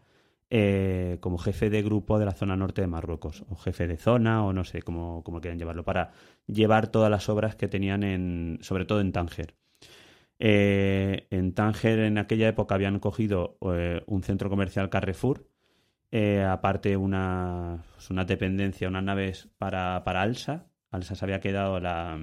eh, 0.50 1.18
como 1.20 1.38
jefe 1.38 1.70
de 1.70 1.82
grupo 1.82 2.18
de 2.18 2.24
la 2.24 2.32
zona 2.32 2.56
norte 2.56 2.80
de 2.80 2.88
Marruecos, 2.88 3.44
o 3.48 3.56
jefe 3.56 3.86
de 3.86 3.96
zona, 3.96 4.44
o 4.44 4.52
no 4.52 4.64
sé 4.64 4.82
cómo, 4.82 5.22
cómo 5.22 5.40
quieren 5.40 5.58
llevarlo, 5.58 5.84
para 5.84 6.10
llevar 6.46 6.88
todas 6.88 7.10
las 7.10 7.28
obras 7.28 7.56
que 7.56 7.68
tenían 7.68 8.02
en, 8.02 8.58
sobre 8.60 8.84
todo 8.84 9.00
en 9.00 9.12
Tánger. 9.12 9.54
Eh, 10.38 11.26
en 11.30 11.54
Tánger 11.54 12.00
en 12.00 12.18
aquella 12.18 12.48
época 12.48 12.74
habían 12.74 12.98
cogido 12.98 13.58
eh, 13.72 14.02
un 14.06 14.22
centro 14.22 14.50
comercial 14.50 14.90
Carrefour, 14.90 15.46
aparte 16.48 16.96
una, 16.96 17.84
pues 17.94 18.10
una 18.10 18.24
dependencia, 18.24 18.88
unas 18.88 19.04
naves 19.04 19.48
para, 19.58 20.02
para 20.02 20.22
Alsa. 20.22 20.66
Alsa 20.90 21.14
se 21.14 21.24
había 21.24 21.38
quedado 21.38 21.78
la, 21.78 22.18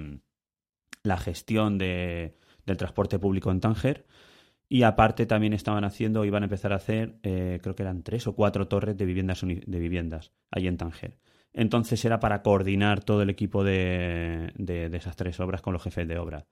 la 1.02 1.16
gestión 1.16 1.78
de, 1.78 2.36
del 2.66 2.76
transporte 2.76 3.18
público 3.18 3.50
en 3.50 3.60
Tánger. 3.60 4.04
Y 4.68 4.82
aparte 4.82 5.24
también 5.24 5.54
estaban 5.54 5.84
haciendo, 5.84 6.24
iban 6.24 6.42
a 6.42 6.46
empezar 6.46 6.72
a 6.72 6.76
hacer, 6.76 7.18
eh, 7.22 7.58
creo 7.62 7.74
que 7.74 7.82
eran 7.82 8.02
tres 8.02 8.26
o 8.26 8.34
cuatro 8.34 8.68
torres 8.68 8.96
de 8.98 9.06
viviendas, 9.06 9.40
de 9.42 9.78
viviendas 9.78 10.32
ahí 10.50 10.66
en 10.66 10.76
Tánger. 10.76 11.16
Entonces 11.54 12.04
era 12.04 12.20
para 12.20 12.42
coordinar 12.42 13.02
todo 13.02 13.22
el 13.22 13.30
equipo 13.30 13.64
de, 13.64 14.52
de, 14.56 14.94
esas 14.94 15.16
tres 15.16 15.40
obras 15.40 15.62
con 15.62 15.72
los 15.72 15.82
jefes 15.82 16.06
de 16.06 16.18
obra. 16.18 16.46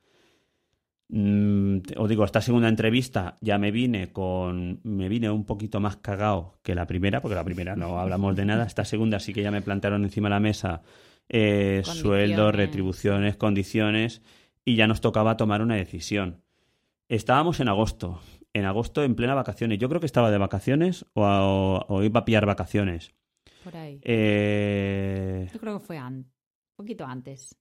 Mm, 1.09 1.79
os 1.97 2.09
digo, 2.09 2.25
esta 2.25 2.41
segunda 2.41 2.69
entrevista 2.69 3.37
ya 3.41 3.59
me 3.59 3.71
vine 3.71 4.13
con. 4.13 4.81
Me 4.83 5.09
vine 5.09 5.31
un 5.31 5.45
poquito 5.45 5.79
más 5.79 5.99
cagado 5.99 6.59
que 6.63 6.75
la 6.75 6.87
primera, 6.87 7.21
porque 7.21 7.37
la 7.37 7.45
primera 7.45 7.77
no 7.77 8.01
hablamos 8.01 8.35
de 8.35 8.47
nada. 8.47 8.65
Esta 8.65 8.85
segunda 8.85 9.21
sí 9.21 9.33
que 9.33 9.43
ya 9.43 9.51
me 9.51 9.63
plantearon 9.63 10.03
encima 10.05 10.29
de 10.29 10.35
la 10.35 10.41
mesa 10.41 10.83
eh, 11.29 11.83
sueldos, 11.85 12.55
retribuciones, 12.55 13.37
condiciones, 13.37 14.23
y 14.65 14.75
ya 14.75 14.89
nos 14.89 15.01
tocaba 15.01 15.37
tomar 15.37 15.63
una 15.63 15.77
decisión. 15.77 16.43
Estábamos 17.09 17.61
en 17.61 17.69
agosto, 17.69 18.21
en 18.53 18.65
agosto 18.65 19.05
en 19.05 19.15
plena 19.15 19.35
vacaciones. 19.35 19.79
Yo 19.79 19.89
creo 19.89 20.01
que 20.01 20.07
estaba 20.07 20.31
de 20.31 20.39
vacaciones 20.39 21.07
o, 21.15 22.01
iba 22.03 22.21
a 22.21 22.25
pillar 22.25 22.47
vacaciones. 22.47 23.13
Por 23.63 23.77
ahí. 23.77 24.01
Eh, 24.03 25.49
yo 25.53 25.61
creo 25.61 25.79
que 25.79 25.85
fue 25.85 26.01
un 26.01 26.27
poquito 26.75 27.05
antes. 27.05 27.57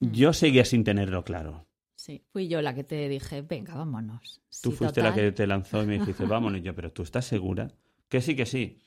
Mm. 0.00 0.10
Yo 0.10 0.32
seguía 0.32 0.64
sin 0.64 0.84
tenerlo 0.84 1.24
claro. 1.24 1.66
Sí, 1.94 2.24
fui 2.32 2.48
yo 2.48 2.62
la 2.62 2.74
que 2.74 2.84
te 2.84 3.08
dije, 3.08 3.42
venga, 3.42 3.74
vámonos. 3.74 4.40
Tú 4.62 4.70
fuiste 4.70 5.02
la 5.02 5.14
que 5.14 5.32
te 5.32 5.46
lanzó 5.46 5.82
y 5.82 5.86
me 5.86 5.98
dijiste, 5.98 6.24
vámonos. 6.26 6.62
yo, 6.62 6.74
pero 6.74 6.92
¿tú 6.92 7.02
estás 7.02 7.24
segura? 7.24 7.68
Que 8.08 8.20
sí, 8.20 8.36
que 8.36 8.46
sí. 8.46 8.78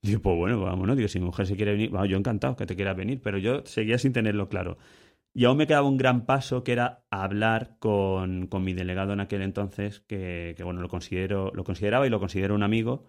Digo, 0.00 0.22
pues 0.22 0.36
bueno, 0.36 0.60
vámonos. 0.60 0.96
Digo, 0.96 1.08
si 1.08 1.18
mi 1.18 1.26
mujer 1.26 1.46
se 1.46 1.56
quiere 1.56 1.72
venir, 1.72 1.90
yo 2.08 2.16
encantado 2.16 2.54
que 2.54 2.66
te 2.66 2.76
quiera 2.76 2.94
venir, 2.94 3.20
pero 3.20 3.38
yo 3.38 3.64
seguía 3.66 3.98
sin 3.98 4.12
tenerlo 4.12 4.48
claro. 4.48 4.78
Y 5.36 5.44
aún 5.44 5.58
me 5.58 5.66
quedaba 5.66 5.86
un 5.86 5.98
gran 5.98 6.24
paso 6.24 6.64
que 6.64 6.72
era 6.72 7.04
hablar 7.10 7.76
con, 7.78 8.46
con 8.46 8.64
mi 8.64 8.72
delegado 8.72 9.12
en 9.12 9.20
aquel 9.20 9.42
entonces, 9.42 10.00
que, 10.00 10.54
que, 10.56 10.64
bueno, 10.64 10.80
lo 10.80 10.88
considero, 10.88 11.52
lo 11.54 11.62
consideraba 11.62 12.06
y 12.06 12.10
lo 12.10 12.18
considero 12.18 12.54
un 12.54 12.62
amigo 12.62 13.04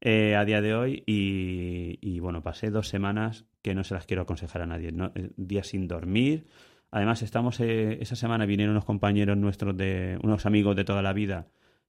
eh, 0.00 0.36
a 0.36 0.44
día 0.44 0.60
de 0.60 0.76
hoy. 0.76 1.02
Y, 1.06 1.98
y, 2.00 2.20
bueno, 2.20 2.40
pasé 2.40 2.70
dos 2.70 2.86
semanas 2.86 3.46
que 3.62 3.74
no 3.74 3.82
se 3.82 3.94
las 3.94 4.06
quiero 4.06 4.22
aconsejar 4.22 4.62
a 4.62 4.66
nadie. 4.66 4.92
¿no? 4.92 5.10
Eh, 5.16 5.32
días 5.36 5.66
sin 5.66 5.88
dormir. 5.88 6.46
Además, 6.92 7.20
estamos, 7.22 7.58
eh, 7.58 7.98
esa 8.00 8.14
semana 8.14 8.46
vinieron 8.46 8.76
unos 8.76 8.84
compañeros 8.84 9.36
nuestros 9.36 9.76
de, 9.76 10.20
unos 10.22 10.46
amigos 10.46 10.76
de 10.76 10.84
toda 10.84 11.02
la 11.02 11.12
vida, 11.12 11.48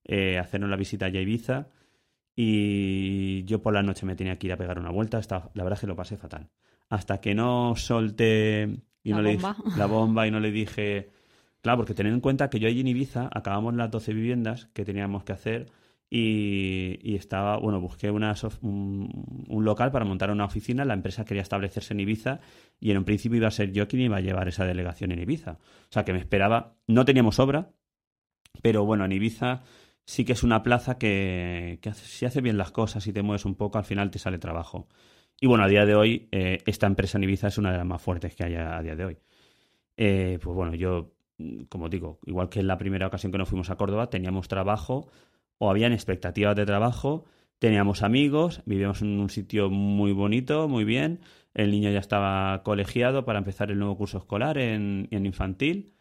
a 0.10 0.40
hacernos 0.40 0.72
la 0.72 0.76
visita 0.76 1.06
a 1.06 1.10
Ibiza 1.10 1.68
y 2.36 3.44
yo 3.46 3.62
por 3.62 3.76
la 3.76 3.84
noche 3.84 4.08
me 4.08 4.16
tenía 4.16 4.40
que 4.40 4.48
ir 4.48 4.54
a 4.54 4.58
pegar 4.58 4.80
una 4.80 4.90
vuelta. 4.90 5.20
Hasta, 5.20 5.52
la 5.54 5.64
verdad 5.64 5.78
es 5.78 5.82
que 5.82 5.88
lo 5.88 5.96
pasé 5.96 6.18
fatal. 6.18 6.50
Hasta 6.90 7.22
que 7.22 7.36
no 7.36 7.76
solté 7.76 8.82
y 9.04 9.12
la, 9.12 9.22
no 9.22 9.30
bomba. 9.32 9.58
Le 9.66 9.78
la 9.78 9.86
bomba 9.86 10.28
y 10.28 10.32
no 10.32 10.39
le 10.39 10.52
dije... 10.52 11.10
Claro, 11.62 11.78
porque 11.78 11.94
tened 11.94 12.12
en 12.12 12.20
cuenta 12.20 12.50
que 12.50 12.60
yo 12.60 12.68
allí 12.68 12.82
en 12.82 12.88
Ibiza 12.88 13.30
acabamos 13.32 13.74
las 13.74 13.89
12 13.89 14.13
viviendas 14.13 14.66
que 14.74 14.84
teníamos 14.84 15.24
que 15.24 15.32
hacer 15.32 15.72
y, 16.10 17.00
y 17.02 17.16
estaba, 17.16 17.58
bueno, 17.58 17.80
busqué 17.80 18.12
una, 18.12 18.36
un, 18.62 19.46
un, 19.48 19.66
local 19.66 19.89
para 19.89 20.06
montar 20.06 20.30
una 20.30 20.46
oficina. 20.46 20.86
La 20.86 20.94
empresa 20.94 21.26
quería 21.26 21.42
establecerse 21.42 21.94
en 21.94 22.02
Ibiza 22.02 22.39
y 22.80 22.92
en 22.92 22.98
un 22.98 23.04
principio 23.04 23.38
iba 23.38 23.48
a 23.48 23.52
ser 23.52 23.72
yo 23.72 23.88
quien 23.88 24.04
iba 24.04 24.18
a 24.18 24.22
llevar 24.22 24.48
esa 24.48 24.66
delegación 24.66 25.12
en 25.12 25.22
Ibiza. 25.22 25.54
O 25.54 25.92
sea, 25.92 26.04
que 26.06 26.13
me 26.13 26.20
esperaba, 26.20 26.76
no 26.86 27.06
teníamos 27.06 27.39
obra, 27.39 27.72
pero 28.62 28.86
bueno, 28.86 29.06
en 29.06 29.13
Ibiza 29.13 29.63
sí 30.06 30.26
que 30.26 30.34
es 30.34 30.44
una 30.44 30.62
plaza 30.62 31.00
que, 31.00 31.80
que 31.82 31.89
hace, 31.89 32.06
si 32.06 32.26
hace 32.26 32.42
bien 32.42 32.58
las 32.58 32.72
cosas 32.72 33.08
y 33.08 33.13
te 33.13 33.24
mueves 33.24 33.46
un 33.46 33.56
poco, 33.56 33.78
al 33.78 33.86
final 33.86 34.12
te 34.12 34.20
sale 34.20 34.38
trabajo. 34.38 34.88
Y 35.39 35.48
bueno, 35.48 35.63
a 35.63 35.67
día 35.67 35.86
de 35.86 35.96
hoy, 35.96 36.28
eh, 36.32 36.60
esta 36.65 36.88
empresa 36.88 37.17
en 37.17 37.24
Ibiza 37.26 37.48
es 37.48 37.58
una 37.58 37.72
de 37.72 37.78
las 37.78 37.86
más 37.86 38.02
fuertes 38.02 38.36
que 38.36 38.46
hay 38.46 38.56
a, 38.56 38.82
día 38.82 38.96
de 38.96 39.06
hoy. 39.06 39.17
Eh, 39.98 40.39
pues 40.41 40.56
bueno, 40.56 40.74
yo, 40.76 41.12
como 41.69 41.89
digo, 41.89 42.19
igual 42.26 42.50
que 42.50 42.60
en 42.60 42.67
la 42.67 42.78
primera 42.78 43.08
ocasión 43.08 43.32
que 43.32 43.38
nos 43.38 43.50
fuimos 43.50 43.69
a 43.69 43.76
Córdoba, 43.76 44.10
teníamos 44.10 44.48
trabajo 44.48 45.10
o 45.58 45.69
habían 45.69 45.93
expectativas 45.93 46.56
de 46.56 46.65
trabajo, 46.65 47.26
teníamos 47.60 48.04
amigos, 48.04 48.62
vivíamos 48.65 49.02
en 49.02 49.19
un 49.19 49.30
sitio 49.30 49.69
muy 49.69 50.12
bonito, 50.12 50.67
muy 50.67 50.86
bien. 50.86 51.22
El 51.54 51.72
niño 51.72 51.91
ya 51.91 52.00
estaba 52.00 52.63
colegiado 52.63 53.26
para 53.26 53.39
empezar 53.39 53.69
el 53.69 53.80
nuevo 53.80 53.98
curso 53.98 54.17
escolar 54.17 54.58
en, 54.58 55.08
en 55.12 55.26
infantil. 55.26 55.93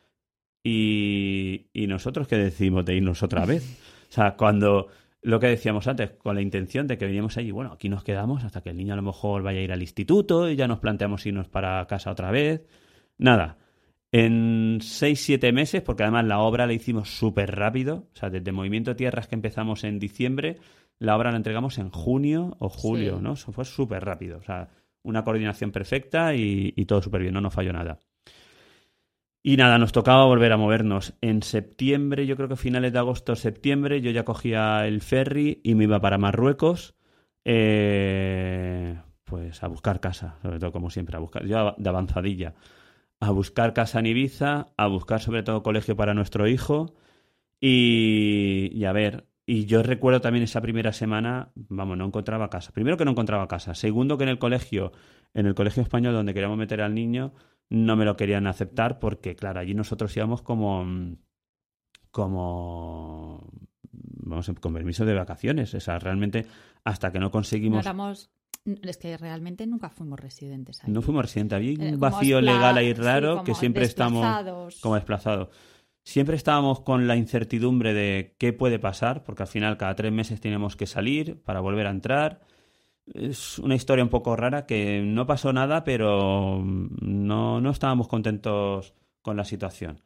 Y, 0.65 1.67
y 1.73 1.89
nosotros 1.89 2.29
que 2.29 2.37
decidimos 2.37 2.85
de 2.85 2.95
irnos 2.95 3.23
otra 3.23 3.45
vez. 3.45 3.79
O 4.09 4.13
sea, 4.13 4.37
cuando 4.37 4.89
lo 5.23 5.39
que 5.39 5.47
decíamos 5.47 5.87
antes, 5.87 6.11
con 6.13 6.35
la 6.35 6.43
intención 6.43 6.87
de 6.89 6.99
que 6.99 7.07
veníamos 7.07 7.37
allí, 7.37 7.53
bueno, 7.53 7.73
aquí 7.73 7.89
nos 7.89 8.03
quedamos 8.03 8.45
hasta 8.45 8.61
que 8.61 8.71
el 8.71 8.77
niño 8.77 8.93
a 8.95 8.97
lo 8.97 9.03
mejor 9.03 9.43
vaya 9.43 9.61
a 9.61 9.63
ir 9.63 9.73
al 9.73 9.81
instituto 9.83 10.51
y 10.51 10.57
ya 10.57 10.67
nos 10.67 10.81
planteamos 10.81 11.25
irnos 11.27 11.49
para 11.49 11.87
casa 11.87 12.11
otra 12.11 12.31
vez. 12.33 12.67
Nada, 13.19 13.59
en 14.11 14.79
seis, 14.83 15.21
siete 15.21 15.53
meses, 15.53 15.81
porque 15.83 16.03
además 16.03 16.27
la 16.27 16.41
obra 16.41 16.67
la 16.67 16.73
hicimos 16.73 17.17
súper 17.17 17.55
rápido, 17.55 18.09
o 18.13 18.17
sea, 18.17 18.31
desde 18.31 18.53
Movimiento 18.53 18.97
Tierras 18.97 19.29
que 19.29 19.37
empezamos 19.37 19.85
en 19.85 19.99
diciembre, 19.99 20.59
la 20.99 21.17
obra 21.17 21.31
la 21.31 21.37
entregamos 21.37 21.79
en 21.79 21.91
junio 21.91 22.57
o 22.59 22.69
julio, 22.69 23.17
Sí. 23.17 23.23
¿no? 23.23 23.33
Eso 23.35 23.53
fue 23.53 23.65
súper 23.65 24.05
rápido, 24.05 24.39
o 24.39 24.43
sea, 24.43 24.69
una 25.05 25.25
coordinación 25.25 25.71
perfecta 25.73 26.35
y, 26.35 26.73
y 26.77 26.85
todo 26.85 27.01
súper 27.01 27.23
bien, 27.23 27.35
no 27.35 27.41
nos 27.41 27.55
falló 27.55 27.73
nada. 27.73 28.01
Y 29.43 29.57
nada, 29.57 29.77
nos 29.79 29.91
tocaba 29.91 30.25
volver 30.25 30.53
a 30.53 30.57
movernos. 30.57 31.15
En 31.21 31.43
septiembre, 31.43 32.27
yo 32.27 32.37
creo 32.37 32.49
que 32.49 32.57
finales 32.57 32.93
de 32.93 33.01
agosto, 33.01 33.35
septiembre, 33.35 34.01
yo 34.01 34.13
ya 34.13 34.25
cogía 34.25 34.87
el 34.87 35.01
ferry 35.01 35.61
y 35.65 35.75
me 35.75 35.85
iba 35.85 36.01
para 36.01 36.17
Marruecos, 36.17 36.95
eh, 37.45 39.01
pues 39.25 39.63
a 39.65 39.67
buscar 39.67 39.99
casa, 39.99 40.37
sobre 40.43 40.61
todo 40.61 40.71
como 40.71 40.91
siempre, 40.91 41.17
a 41.17 41.21
buscar, 41.21 41.45
yo 41.45 41.75
de 41.77 41.89
avanzadilla, 41.89 42.55
a 43.19 43.31
buscar 43.33 43.75
casa 43.75 43.99
en 43.99 44.07
Ibiza, 44.07 44.69
a 44.77 44.87
buscar 44.87 45.21
sobre 45.21 45.43
todo 45.43 45.65
colegio 45.65 45.97
para 45.97 46.15
nuestro 46.15 46.47
hijo 46.47 46.95
y, 47.61 48.71
y 48.73 48.85
a 48.85 48.93
ver, 48.93 49.27
y 49.45 49.67
yo 49.67 49.83
recuerdo 49.83 50.21
también 50.21 50.45
esa 50.45 50.61
primera 50.61 50.93
semana, 50.93 51.51
vamos, 51.57 51.99
no 51.99 52.05
encontraba 52.07 52.49
casa. 52.49 52.71
Primero 52.73 52.97
que 52.97 53.05
no 53.05 53.11
encontraba 53.11 53.49
casa. 53.49 53.75
Segundo 53.75 54.17
que 54.17 54.23
en 54.25 54.31
el 54.31 54.39
colegio, 54.39 54.93
en 55.35 55.47
el 55.47 55.55
colegio 55.57 55.83
español 55.83 56.15
donde 56.15 56.33
queríamos 56.33 56.59
meter 56.59 56.81
al 56.81 56.95
niño, 56.95 57.33
no 57.73 57.97
me 57.97 58.05
lo 58.05 58.17
querían 58.19 58.47
aceptar 58.47 58.99
porque, 58.99 59.35
claro, 59.35 59.61
allí 59.61 59.73
nosotros 59.73 60.15
íbamos 60.15 60.43
como, 60.43 61.17
como, 62.11 63.51
vamos, 63.91 64.53
con 64.61 64.75
permiso 64.75 65.07
de 65.07 65.15
vacaciones. 65.15 65.73
O 65.75 65.81
sea, 65.81 65.99
realmente 65.99 66.45
hasta 66.85 67.11
que 67.11 67.19
no 67.19 67.27
No 67.27 67.31
conseguimos... 67.31 67.81
éramos 67.81 68.31
Es 68.83 68.99
que 68.99 69.17
realmente 69.17 69.67
nunca 69.67 69.89
fuimos 69.89 70.21
residentes 70.21 70.85
ahí. 70.85 70.93
No 70.93 71.01
fuimos 71.01 71.25
residentes, 71.25 71.57
había 71.57 71.71
Eh, 71.71 71.77
un 71.95 71.99
como 71.99 71.99
vacío 71.99 72.43
legal 72.43 72.77
ahí 72.77 72.93
raro 72.93 73.43
que 73.43 73.55
siempre 73.55 73.85
estamos 73.85 74.79
como 74.81 74.97
desplazados. 74.97 75.49
Siempre 76.05 76.37
estábamos 76.37 76.81
con 76.81 77.07
la 77.07 77.17
incertidumbre 77.17 77.95
de 77.95 78.35
qué 78.37 78.53
puede 78.53 78.79
pasar, 78.81 79.25
porque 79.25 79.45
al 79.45 79.49
final 79.49 79.79
cada 79.79 79.95
tres 79.95 80.13
meses 80.13 80.41
tenemos 80.41 80.77
que 80.77 80.87
salir 80.87 81.41
para 81.43 81.61
volver 81.61 81.87
a 81.87 81.91
entrar. 81.91 82.43
Es 83.07 83.59
una 83.59 83.75
historia 83.75 84.05
un 84.05 84.11
poco 84.11 84.37
rara 84.37 84.65
que 84.67 85.03
no 85.05 85.27
pasó 85.27 85.53
nada, 85.53 85.83
pero 85.85 86.63
no, 86.65 87.61
no 87.61 87.71
estábamos 87.71 88.09
contentos 88.09 88.95
con 89.23 89.37
la 89.37 89.45
situación. 89.45 90.01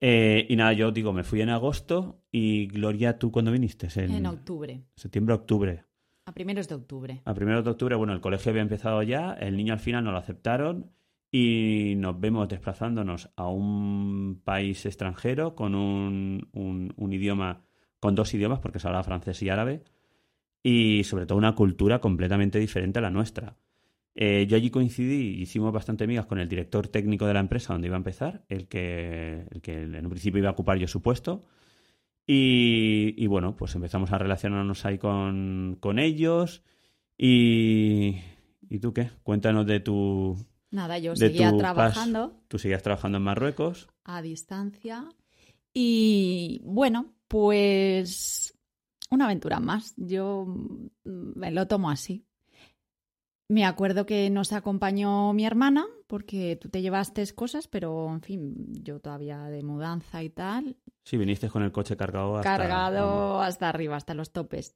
Eh, 0.00 0.46
y 0.48 0.56
nada, 0.56 0.72
yo 0.74 0.90
digo, 0.92 1.12
me 1.12 1.24
fui 1.24 1.40
en 1.40 1.48
agosto 1.48 2.20
y 2.30 2.66
Gloria, 2.66 3.18
¿tú 3.18 3.30
cuándo 3.30 3.50
viniste? 3.52 3.88
En, 4.02 4.10
En 4.10 4.26
octubre, 4.26 4.82
septiembre, 4.94 5.34
octubre. 5.34 5.84
a 6.26 6.32
primeros 6.34 6.68
de 6.68 6.74
octubre. 6.74 7.22
A 7.24 7.34
primeros 7.34 7.64
de 7.64 7.70
octubre, 7.70 7.94
bueno, 7.96 8.12
el 8.12 8.20
colegio 8.20 8.50
había 8.50 8.62
empezado 8.62 9.02
ya, 9.02 9.32
el 9.32 9.56
niño 9.56 9.72
al 9.72 9.78
final 9.80 10.04
no 10.04 10.12
lo 10.12 10.18
aceptaron 10.18 10.90
y 11.32 11.94
nos 11.96 12.18
vemos 12.20 12.48
desplazándonos 12.48 13.30
a 13.36 13.48
un 13.48 14.40
país 14.44 14.84
extranjero 14.84 15.54
con 15.54 15.74
un, 15.74 16.48
un- 16.52 16.92
un 16.96 17.12
idioma, 17.12 17.62
con 18.00 18.14
dos 18.14 18.34
idiomas, 18.34 18.58
porque 18.60 18.78
se 18.80 18.88
habla 18.88 19.02
francés 19.02 19.42
y 19.42 19.48
árabe, 19.48 19.82
y 20.68 21.04
sobre 21.04 21.26
todo 21.26 21.38
una 21.38 21.54
cultura 21.54 22.00
completamente 22.00 22.58
diferente 22.58 22.98
a 22.98 23.02
la 23.02 23.10
nuestra. 23.10 23.56
Eh, 24.16 24.46
yo 24.48 24.56
allí 24.56 24.70
coincidí, 24.70 25.40
hicimos 25.40 25.72
bastante 25.72 26.02
amigas 26.02 26.26
con 26.26 26.40
el 26.40 26.48
director 26.48 26.88
técnico 26.88 27.24
de 27.24 27.34
la 27.34 27.38
empresa 27.38 27.72
donde 27.72 27.86
iba 27.86 27.96
a 27.96 27.98
empezar, 27.98 28.44
el 28.48 28.66
que, 28.66 29.46
el 29.48 29.62
que 29.62 29.82
en 29.82 30.04
un 30.04 30.10
principio 30.10 30.40
iba 30.40 30.48
a 30.48 30.52
ocupar 30.54 30.76
yo 30.78 30.88
su 30.88 31.02
puesto. 31.02 31.44
Y, 32.26 33.14
y 33.16 33.28
bueno, 33.28 33.54
pues 33.54 33.76
empezamos 33.76 34.10
a 34.10 34.18
relacionarnos 34.18 34.84
ahí 34.84 34.98
con, 34.98 35.76
con 35.78 36.00
ellos. 36.00 36.64
Y, 37.16 38.16
¿Y 38.68 38.80
tú 38.80 38.92
qué? 38.92 39.10
Cuéntanos 39.22 39.66
de 39.66 39.78
tu... 39.78 40.36
Nada, 40.72 40.98
yo 40.98 41.14
seguía 41.14 41.52
tu 41.52 41.58
trabajando 41.58 42.40
Tú 42.48 42.58
seguías 42.58 42.82
trabajando 42.82 43.18
en 43.18 43.24
Marruecos. 43.24 43.88
a 44.02 44.20
distancia 44.20 45.04
y 45.72 46.60
bueno, 46.64 47.14
pues 47.28 48.55
una 49.10 49.26
aventura 49.26 49.60
más. 49.60 49.94
Yo 49.96 50.44
mm, 50.46 51.38
me 51.38 51.50
lo 51.50 51.66
tomo 51.66 51.90
así. 51.90 52.24
Me 53.48 53.64
acuerdo 53.64 54.06
que 54.06 54.28
nos 54.28 54.52
acompañó 54.52 55.32
mi 55.32 55.46
hermana 55.46 55.86
porque 56.08 56.56
tú 56.60 56.68
te 56.68 56.82
llevaste 56.82 57.24
cosas, 57.32 57.68
pero 57.68 58.12
en 58.12 58.20
fin, 58.20 58.54
yo 58.82 58.98
todavía 59.00 59.44
de 59.44 59.62
mudanza 59.62 60.22
y 60.24 60.30
tal, 60.30 60.76
Sí, 61.06 61.16
viniste 61.16 61.48
con 61.48 61.62
el 61.62 61.70
coche 61.70 61.96
cargado 61.96 62.36
hasta... 62.36 62.56
cargado 62.56 63.40
hasta 63.40 63.68
arriba, 63.68 63.94
hasta 63.96 64.12
los 64.12 64.32
topes. 64.32 64.74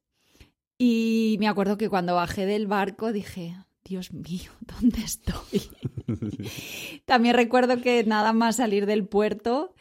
Y 0.77 1.35
me 1.41 1.49
acuerdo 1.49 1.77
que 1.77 1.89
cuando 1.89 2.15
bajé 2.15 2.45
del 2.45 2.67
barco 2.67 3.11
dije, 3.11 3.57
Dios 3.83 4.13
mío, 4.13 4.49
¿dónde 4.61 5.01
estoy? 5.01 5.61
También 7.05 7.35
recuerdo 7.35 7.81
que 7.81 8.05
nada 8.05 8.31
más 8.31 8.55
salir 8.55 8.85
del 8.85 9.05
puerto 9.05 9.73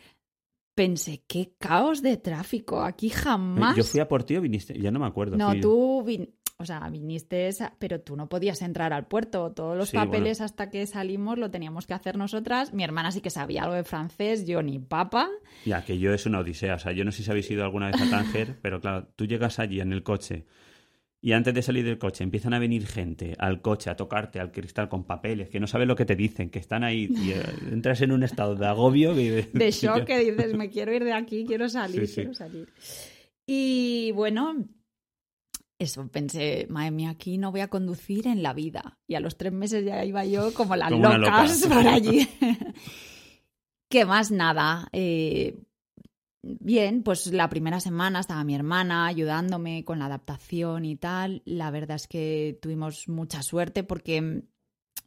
pensé, 0.80 1.22
qué 1.26 1.52
caos 1.58 2.00
de 2.00 2.16
tráfico, 2.16 2.80
aquí 2.82 3.10
jamás. 3.10 3.76
Yo 3.76 3.84
fui 3.84 4.00
a 4.00 4.08
por 4.08 4.24
ti 4.24 4.36
o 4.36 4.40
viniste, 4.40 4.78
ya 4.80 4.90
no 4.90 4.98
me 4.98 5.06
acuerdo. 5.06 5.36
No, 5.36 5.50
fui- 5.50 5.60
tú, 5.60 6.02
vin- 6.06 6.30
o 6.56 6.64
sea, 6.64 6.88
viniste, 6.88 7.48
esa- 7.48 7.74
pero 7.78 8.00
tú 8.00 8.16
no 8.16 8.28
podías 8.30 8.62
entrar 8.62 8.92
al 8.94 9.06
puerto. 9.06 9.52
Todos 9.52 9.76
los 9.76 9.90
Sí, 9.90 9.96
papeles 9.96 10.40
hasta 10.40 10.70
que 10.70 10.86
salimos 10.86 11.36
lo 11.38 11.50
teníamos 11.50 11.86
que 11.86 11.92
hacer 11.92 12.16
nosotras. 12.16 12.72
Mi 12.72 12.82
hermana 12.84 13.12
sí 13.12 13.20
que 13.20 13.28
sabía 13.30 13.64
algo 13.64 13.74
de 13.74 13.84
francés, 13.84 14.46
yo 14.46 14.62
ni 14.62 14.78
papa. 14.78 15.28
Y 15.66 15.72
aquello 15.72 16.14
es 16.14 16.24
una 16.24 16.40
odisea. 16.40 16.76
O 16.76 16.78
sea, 16.78 16.92
yo 16.92 17.04
no 17.04 17.12
sé 17.12 17.22
si 17.22 17.30
habéis 17.30 17.50
ido 17.50 17.62
alguna 17.62 17.88
vez 17.90 18.00
a 18.00 18.08
Tánger, 18.08 18.58
pero 18.62 18.80
claro, 18.80 19.06
tú 19.16 19.26
llegas 19.26 19.58
allí 19.58 19.80
en 19.80 19.92
el 19.92 20.02
coche 20.02 20.46
y 21.22 21.32
antes 21.32 21.52
de 21.52 21.60
salir 21.62 21.84
del 21.84 21.98
coche 21.98 22.24
empiezan 22.24 22.54
a 22.54 22.58
venir 22.58 22.86
gente 22.86 23.34
al 23.38 23.60
coche 23.60 23.90
a 23.90 23.96
tocarte 23.96 24.40
al 24.40 24.52
cristal 24.52 24.88
con 24.88 25.04
papeles 25.04 25.50
que 25.50 25.60
no 25.60 25.66
sabes 25.66 25.86
lo 25.86 25.94
que 25.96 26.04
te 26.06 26.16
dicen, 26.16 26.48
que 26.50 26.58
están 26.58 26.82
ahí 26.82 27.08
y 27.10 27.32
eh, 27.32 27.42
entras 27.70 28.00
en 28.00 28.12
un 28.12 28.22
estado 28.22 28.54
de 28.56 28.66
agobio. 28.66 29.14
que- 29.14 29.48
de 29.52 29.70
shock 29.70 30.04
que 30.04 30.18
dices, 30.30 30.54
me 30.54 30.70
quiero 30.70 30.94
ir 30.94 31.04
de 31.04 31.12
aquí, 31.12 31.44
quiero 31.46 31.68
salir, 31.68 32.00
Sí, 32.00 32.06
sí. 32.06 32.14
quiero 32.16 32.34
salir. 32.34 32.68
Y 33.46 34.12
bueno, 34.12 34.64
eso 35.78 36.06
pensé, 36.08 36.66
madre 36.70 36.90
mía, 36.90 37.10
aquí 37.10 37.36
no 37.38 37.50
voy 37.50 37.60
a 37.60 37.68
conducir 37.68 38.26
en 38.26 38.42
la 38.42 38.52
vida. 38.52 38.98
Y 39.06 39.14
a 39.14 39.20
los 39.20 39.36
tres 39.36 39.52
meses 39.52 39.84
ya 39.84 40.04
iba 40.04 40.24
yo 40.24 40.54
como 40.54 40.76
las 40.76 40.90
Como 40.90 41.08
locas 41.18 41.60
loca. 41.62 41.74
por 41.74 41.86
allí. 41.88 42.28
¿Qué 43.90 44.04
más? 44.04 44.30
Nada. 44.30 44.88
eh, 44.92 45.56
bien, 46.42 47.02
pues 47.02 47.26
la 47.28 47.48
primera 47.48 47.80
semana 47.80 48.20
estaba 48.20 48.44
mi 48.44 48.54
hermana 48.54 49.06
ayudándome 49.06 49.84
con 49.84 49.98
la 49.98 50.06
adaptación 50.06 50.84
y 50.84 50.96
tal. 50.96 51.42
La 51.44 51.70
verdad 51.70 51.96
es 51.96 52.08
que 52.08 52.58
tuvimos 52.60 53.08
mucha 53.08 53.42
suerte 53.42 53.84
porque 53.84 54.44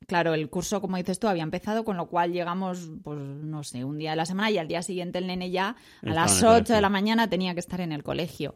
Claro, 0.08 0.34
el 0.34 0.50
curso, 0.50 0.82
como 0.82 0.98
dices 0.98 1.19
tú, 1.19 1.28
había 1.28 1.43
empezado, 1.43 1.84
con 1.84 1.98
lo 1.98 2.08
cual 2.08 2.34
llegamos, 2.34 2.89
pues 3.04 3.19
no 3.19 3.63
sé, 3.63 3.84
un 3.84 3.98
día 3.98 4.12
de 4.12 4.17
la 4.17 4.26
semana 4.26 4.52
y 4.52 4.58
al 4.58 4.67
día 4.67 4.82
siguiente 4.82 5.19
el 5.19 5.28
nene 5.28 5.52
ya 5.52 5.76
a 6.02 6.13
las 6.13 6.41
en 6.41 6.48
el 6.48 6.54
8 6.54 6.54
colegio. 6.54 6.76
de 6.76 6.82
la 6.82 6.89
mañana 6.89 7.30
tenía 7.30 7.54
que 7.54 7.60
estar 7.60 7.82
en 7.82 7.91
el 7.91 8.04
colegio. 8.04 8.54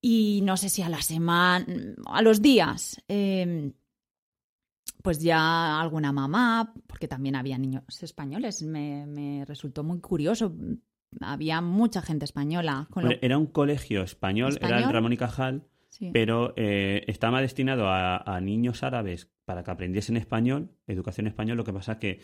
Y 0.00 0.40
no 0.42 0.56
sé 0.56 0.68
si 0.68 0.82
a 0.82 0.88
la 0.88 1.00
semana, 1.00 1.64
a 2.06 2.22
los 2.22 2.42
días, 2.42 3.00
eh, 3.06 3.72
pues 5.02 5.20
ya 5.20 5.80
alguna 5.80 6.12
mamá, 6.12 6.72
porque 6.86 7.06
también 7.06 7.36
había 7.36 7.58
niños 7.58 7.84
españoles, 8.02 8.62
me, 8.62 9.06
me 9.06 9.44
resultó 9.44 9.84
muy 9.84 10.00
curioso. 10.00 10.52
Había 11.20 11.60
mucha 11.60 12.02
gente 12.02 12.24
española. 12.24 12.86
Con 12.90 13.04
lo- 13.04 13.10
Era 13.20 13.38
un 13.38 13.46
colegio 13.46 14.02
español, 14.02 14.58
era 14.60 14.78
el. 14.78 14.92
Ramón 14.92 15.12
y 15.12 15.16
Cajal, 15.16 15.64
sí. 15.90 16.10
pero 16.12 16.54
eh, 16.56 17.04
estaba 17.06 17.40
destinado 17.40 17.88
a, 17.88 18.16
a 18.18 18.40
niños 18.40 18.82
árabes 18.82 19.28
para 19.44 19.62
que 19.64 19.70
aprendiesen 19.70 20.16
español, 20.16 20.70
educación 20.86 21.26
español. 21.26 21.56
Lo 21.56 21.64
que 21.64 21.72
pasa 21.72 21.98
que, 21.98 22.20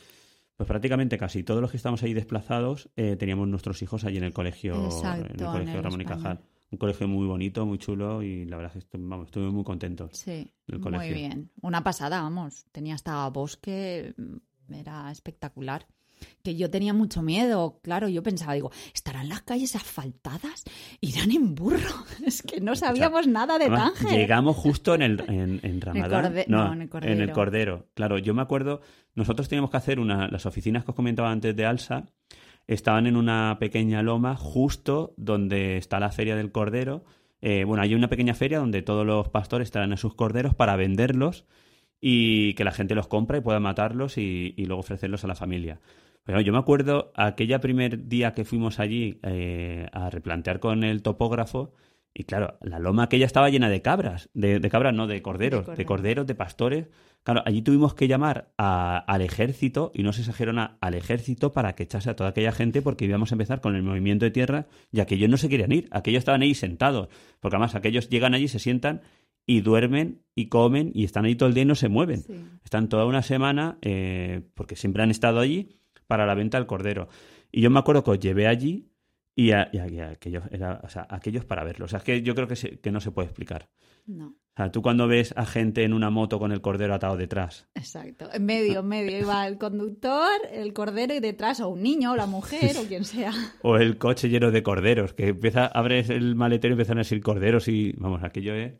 pues 0.57 0.67
prácticamente 0.67 1.19
casi 1.19 1.43
todos 1.43 1.61
los 1.61 1.71
que 1.71 1.77
estamos 1.77 2.03
ahí 2.03 2.15
desplazados 2.15 2.89
eh, 2.97 3.17
teníamos 3.17 3.47
nuestros 3.49 3.83
hijos 3.83 4.05
allí 4.05 4.17
en 4.19 4.25
el 4.25 4.33
colegio, 4.33 4.75
en 4.75 4.81
el 4.81 4.87
Exacto, 4.87 5.33
en 5.45 5.51
colegio 5.53 5.77
el 5.79 5.85
Ramón 5.85 6.01
y. 6.01 6.05
Cajal. 6.05 6.41
Un 6.71 6.77
colegio 6.77 7.09
muy 7.09 7.27
bonito, 7.27 7.65
muy 7.65 7.79
chulo 7.79 8.23
y 8.23 8.45
la 8.45 8.59
verdad 8.59 8.77
es 8.77 8.85
que 8.85 8.99
vamos, 8.99 9.29
estuve 9.29 9.51
muy 9.51 9.65
contento. 9.65 10.11
Sí, 10.13 10.53
del 10.67 10.79
muy 10.79 10.81
colegio. 10.81 11.15
bien. 11.15 11.51
Una 11.63 11.83
pasada, 11.83 12.21
vamos. 12.21 12.67
Tenía 12.73 12.95
hasta 12.95 13.27
bosque, 13.31 14.15
mm, 14.19 14.75
era 14.75 15.11
espectacular. 15.11 15.87
Que 16.43 16.57
yo 16.57 16.71
tenía 16.71 16.93
mucho 16.95 17.23
miedo, 17.23 17.81
claro, 17.83 18.09
yo 18.09 18.23
pensaba, 18.23 18.55
digo, 18.55 18.71
¿estarán 18.95 19.29
las 19.29 19.43
calles 19.43 19.77
asfaltadas? 19.77 20.65
¿Irán 21.01 21.31
en 21.33 21.55
burro? 21.55 21.79
Es 22.27 22.43
que 22.43 22.61
no 22.61 22.75
sabíamos 22.77 23.27
nada 23.27 23.59
de 23.59 23.67
Tánger. 23.69 24.11
Llegamos 24.19 24.57
justo 24.57 24.95
en 24.95 25.03
el 25.03 25.21
en, 25.29 25.61
en 25.63 25.81
Ramadán. 25.81 26.33
corde- 26.33 26.45
no, 26.49 26.73
en 26.73 26.83
el 26.83 26.89
Cordero. 26.89 27.33
Cordero. 27.33 27.87
Claro, 27.95 28.19
yo 28.19 28.35
me 28.35 28.43
acuerdo, 28.43 28.81
nosotros 29.15 29.49
teníamos 29.49 29.71
que 29.71 29.77
hacer 29.77 29.99
una, 30.01 30.29
las 30.29 30.47
oficinas 30.47 30.85
que 30.85 30.91
os 30.91 30.95
comentaba 30.97 31.31
antes 31.31 31.55
de 31.57 31.67
Alsa, 31.67 32.05
estaban 32.67 33.07
en 33.07 33.17
una 33.17 33.57
pequeña 33.59 34.03
loma 34.03 34.37
justo 34.37 35.15
donde 35.17 35.77
está 35.79 35.99
la 36.01 36.11
feria 36.11 36.37
del 36.37 36.53
Cordero. 36.53 37.05
Eh, 37.41 37.65
bueno, 37.65 37.83
hay 37.83 37.95
una 37.95 38.09
pequeña 38.09 38.35
feria 38.35 38.59
donde 38.59 38.83
todos 38.83 39.07
los 39.07 39.29
pastores 39.29 39.71
traen 39.71 39.93
a 39.93 39.97
sus 39.97 40.15
corderos 40.15 40.55
para 40.55 40.77
venderlos 40.77 41.45
y 42.01 42.55
que 42.55 42.65
la 42.65 42.73
gente 42.73 42.95
los 42.95 43.07
compra 43.09 43.39
y 43.39 43.41
pueda 43.41 43.61
matarlos 43.61 44.19
y, 44.19 44.55
y 44.57 44.67
luego 44.67 44.81
ofrecerlos 44.81 45.25
a 45.25 45.29
la 45.29 45.35
familia. 45.35 45.81
Pero 46.29 46.43
yo 46.43 46.53
me 46.53 46.59
acuerdo 46.59 47.11
aquella 47.15 47.59
primer 47.59 48.07
día 48.07 48.35
que 48.35 48.45
fuimos 48.45 48.81
allí 48.81 49.19
eh, 49.23 49.87
a 49.93 50.11
replantear 50.11 50.61
con 50.61 50.85
el 50.85 51.01
topógrafo 51.01 51.73
y 52.13 52.25
claro, 52.25 52.59
la 52.61 52.79
loma 52.79 53.05
aquella 53.05 53.25
estaba 53.25 53.49
llena 53.49 53.71
de 53.71 53.81
cabras, 53.81 54.29
de, 54.35 54.61
de 54.61 54.69
cabras 54.69 54.93
no, 54.93 55.07
de 55.07 55.23
corderos, 55.23 55.61
de, 55.61 55.65
corderos. 55.65 55.87
corderos, 55.87 56.27
de 56.27 56.35
pastores. 56.35 56.87
Claro, 57.23 57.43
allí 57.47 57.63
tuvimos 57.63 57.95
que 57.95 58.09
llamar 58.09 58.53
a- 58.59 58.99
al 58.99 59.23
ejército, 59.23 59.91
y 59.95 60.03
no 60.03 60.13
se 60.13 60.21
exageraron 60.21 60.59
a- 60.59 60.77
al 60.83 60.93
ejército 60.93 61.55
para 61.55 61.75
que 61.75 61.85
echase 61.85 62.11
a 62.11 62.15
toda 62.17 62.29
aquella 62.29 62.53
gente 62.53 62.83
porque 62.83 63.07
íbamos 63.07 63.33
a 63.33 63.35
empezar 63.37 63.63
con 63.63 63.75
el 63.75 63.83
movimiento 63.83 64.27
de 64.27 64.31
tierra 64.31 64.67
y 64.93 65.01
aquellos 65.01 65.31
no 65.31 65.39
se 65.39 65.49
querían 65.49 65.73
ir, 65.73 65.89
aquellos 65.93 66.19
estaban 66.19 66.43
ahí 66.43 66.53
sentados, 66.55 67.09
porque 67.41 67.57
además 67.57 67.75
aquellos 67.75 68.11
llegan 68.11 68.35
allí, 68.35 68.49
se 68.49 68.59
sientan 68.59 69.01
y 69.47 69.63
duermen 69.63 70.21
y 70.35 70.49
comen 70.49 70.91
y 70.95 71.05
están 71.05 71.25
ahí 71.25 71.37
todo 71.37 71.49
el 71.49 71.55
día 71.55 71.63
y 71.63 71.67
no 71.67 71.75
se 71.75 71.89
mueven. 71.89 72.21
Sí. 72.21 72.35
Están 72.65 72.91
toda 72.91 73.07
una 73.07 73.23
semana, 73.23 73.79
eh, 73.81 74.43
porque 74.55 74.77
siempre 74.77 75.03
han 75.03 75.11
estado 75.11 75.41
allí, 75.41 75.78
para 76.09 76.27
la 76.27 76.35
venta 76.35 76.59
del 76.59 76.67
cordero. 76.67 77.09
Y 77.53 77.61
yo 77.61 77.71
me 77.71 77.79
acuerdo 77.79 78.03
que 78.03 78.11
os 78.11 78.19
llevé 78.19 78.49
allí 78.49 78.89
y, 79.37 79.53
a- 79.53 79.69
y 79.73 79.79
a- 79.79 79.89
y 79.89 80.01
a 80.01 80.09
aquellos, 80.11 80.43
era, 80.51 80.81
o 80.83 80.89
sea, 80.89 81.07
aquellos 81.09 81.45
para 81.45 81.63
verlo. 81.63 81.85
O 81.85 81.89
sea, 81.89 81.99
es 81.99 82.05
que 82.05 82.23
yo 82.23 82.35
creo 82.35 82.49
que, 82.49 82.57
se- 82.57 82.81
que 82.81 82.91
no 82.91 83.01
se 83.01 83.13
puede 83.13 83.27
explicar. 83.29 83.69
No, 84.07 84.29
O 84.29 84.57
sea, 84.57 84.73
tú 84.73 84.81
cuando 84.81 85.07
ves 85.07 85.35
a 85.37 85.45
gente 85.45 85.85
en 85.85 85.93
una 85.93 86.09
moto 86.11 86.39
con 86.39 86.51
el 86.51 86.63
cordero 86.63 86.95
atado 86.95 87.17
detrás, 87.19 87.69
exacto. 87.75 88.29
En 88.33 88.47
medio, 88.47 88.81
en 88.81 88.89
medio 88.89 89.19
iba 89.19 89.47
el 89.47 89.59
conductor, 89.59 90.31
el 90.51 90.73
cordero 90.73 91.15
y 91.15 91.21
detrás 91.21 91.61
o 91.61 91.69
un 91.69 91.83
niño 91.83 92.13
o 92.13 92.17
la 92.17 92.25
mujer 92.27 92.75
o 92.79 92.85
quien 92.89 93.05
sea. 93.05 93.33
o 93.63 93.77
el 93.77 93.99
coche 93.99 94.31
lleno 94.31 94.51
de 94.51 94.63
corderos, 94.63 95.13
que 95.13 95.29
empieza, 95.29 95.67
abres 95.67 96.09
el 96.11 96.35
maletero 96.37 96.73
y 96.73 96.75
empiezan 96.75 96.97
a 96.97 97.01
decir 97.03 97.23
corderos 97.23 97.69
y, 97.69 97.93
vamos, 97.99 98.25
aquello 98.25 98.55
es... 98.55 98.73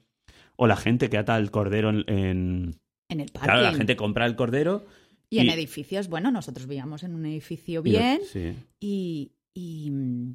O 0.57 0.67
la 0.67 0.77
gente 0.77 1.09
que 1.11 1.19
ata 1.19 1.37
el 1.37 1.51
cordero 1.51 1.91
en... 1.91 2.05
en- 2.09 2.75
En 3.11 3.21
el 3.21 3.31
parque. 3.31 3.47
Claro, 3.49 3.61
la 3.63 3.75
gente 3.75 3.97
compra 3.97 4.25
el 4.27 4.35
cordero 4.35 4.87
Y 5.31 5.41
en 5.41 5.51
edificios, 5.51 6.09
bueno, 6.09 6.31
nosotros 6.31 6.67
vivíamos 6.67 7.03
en 7.03 7.15
un 7.15 7.27
edificio 7.27 7.83
bien 7.83 8.21
sí. 8.33 8.55
y, 8.81 9.33
y, 9.55 9.91
mm, 9.91 10.35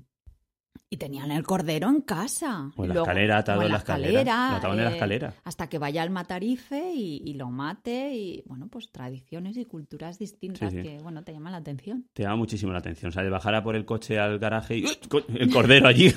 Y 0.90 0.98
tenían 0.98 1.32
el 1.32 1.42
cordero 1.44 1.90
en 1.90 2.02
casa. 2.02 2.72
O 2.76 2.84
en 2.84 2.90
la 2.90 2.94
Luego- 2.94 3.08
escalera, 3.08 3.38
atado 3.40 3.64
en 3.64 3.72
la 3.72 3.78
escalera. 3.80 4.50
Lo 4.52 4.56
ataban 4.58 4.78
en 4.78 4.84
la 4.86 4.92
eh, 4.92 4.94
escalera. 4.94 5.34
Hasta 5.44 5.68
que 5.68 5.80
vaya 5.80 6.04
al 6.04 6.12
matarife 6.12 6.94
y, 6.94 7.34
lo 7.34 7.50
mate. 7.50 8.14
Y 8.16 8.44
bueno, 8.46 8.68
pues 8.68 8.92
tradiciones 8.92 9.58
y 9.58 9.66
culturas 9.66 10.20
distintas 10.20 10.72
Sí, 10.72 10.78
sí. 10.78 10.84
que, 10.84 11.00
bueno, 11.00 11.24
te 11.24 11.32
llaman 11.34 11.54
la 11.54 11.58
atención. 11.58 12.06
Te 12.14 12.22
llama 12.22 12.36
muchísimo 12.36 12.72
la 12.72 12.78
atención. 12.78 13.10
O 13.10 13.12
sea, 13.12 13.24
de 13.24 13.30
bajar 13.32 13.56
a 13.56 13.64
por 13.64 13.76
el 13.76 13.86
coche 13.86 14.20
al 14.20 14.38
garaje 14.38 14.78
y 14.78 14.86
¡Uy! 14.86 14.92
El 15.36 15.50
cordero 15.52 15.88
allí. 15.88 16.14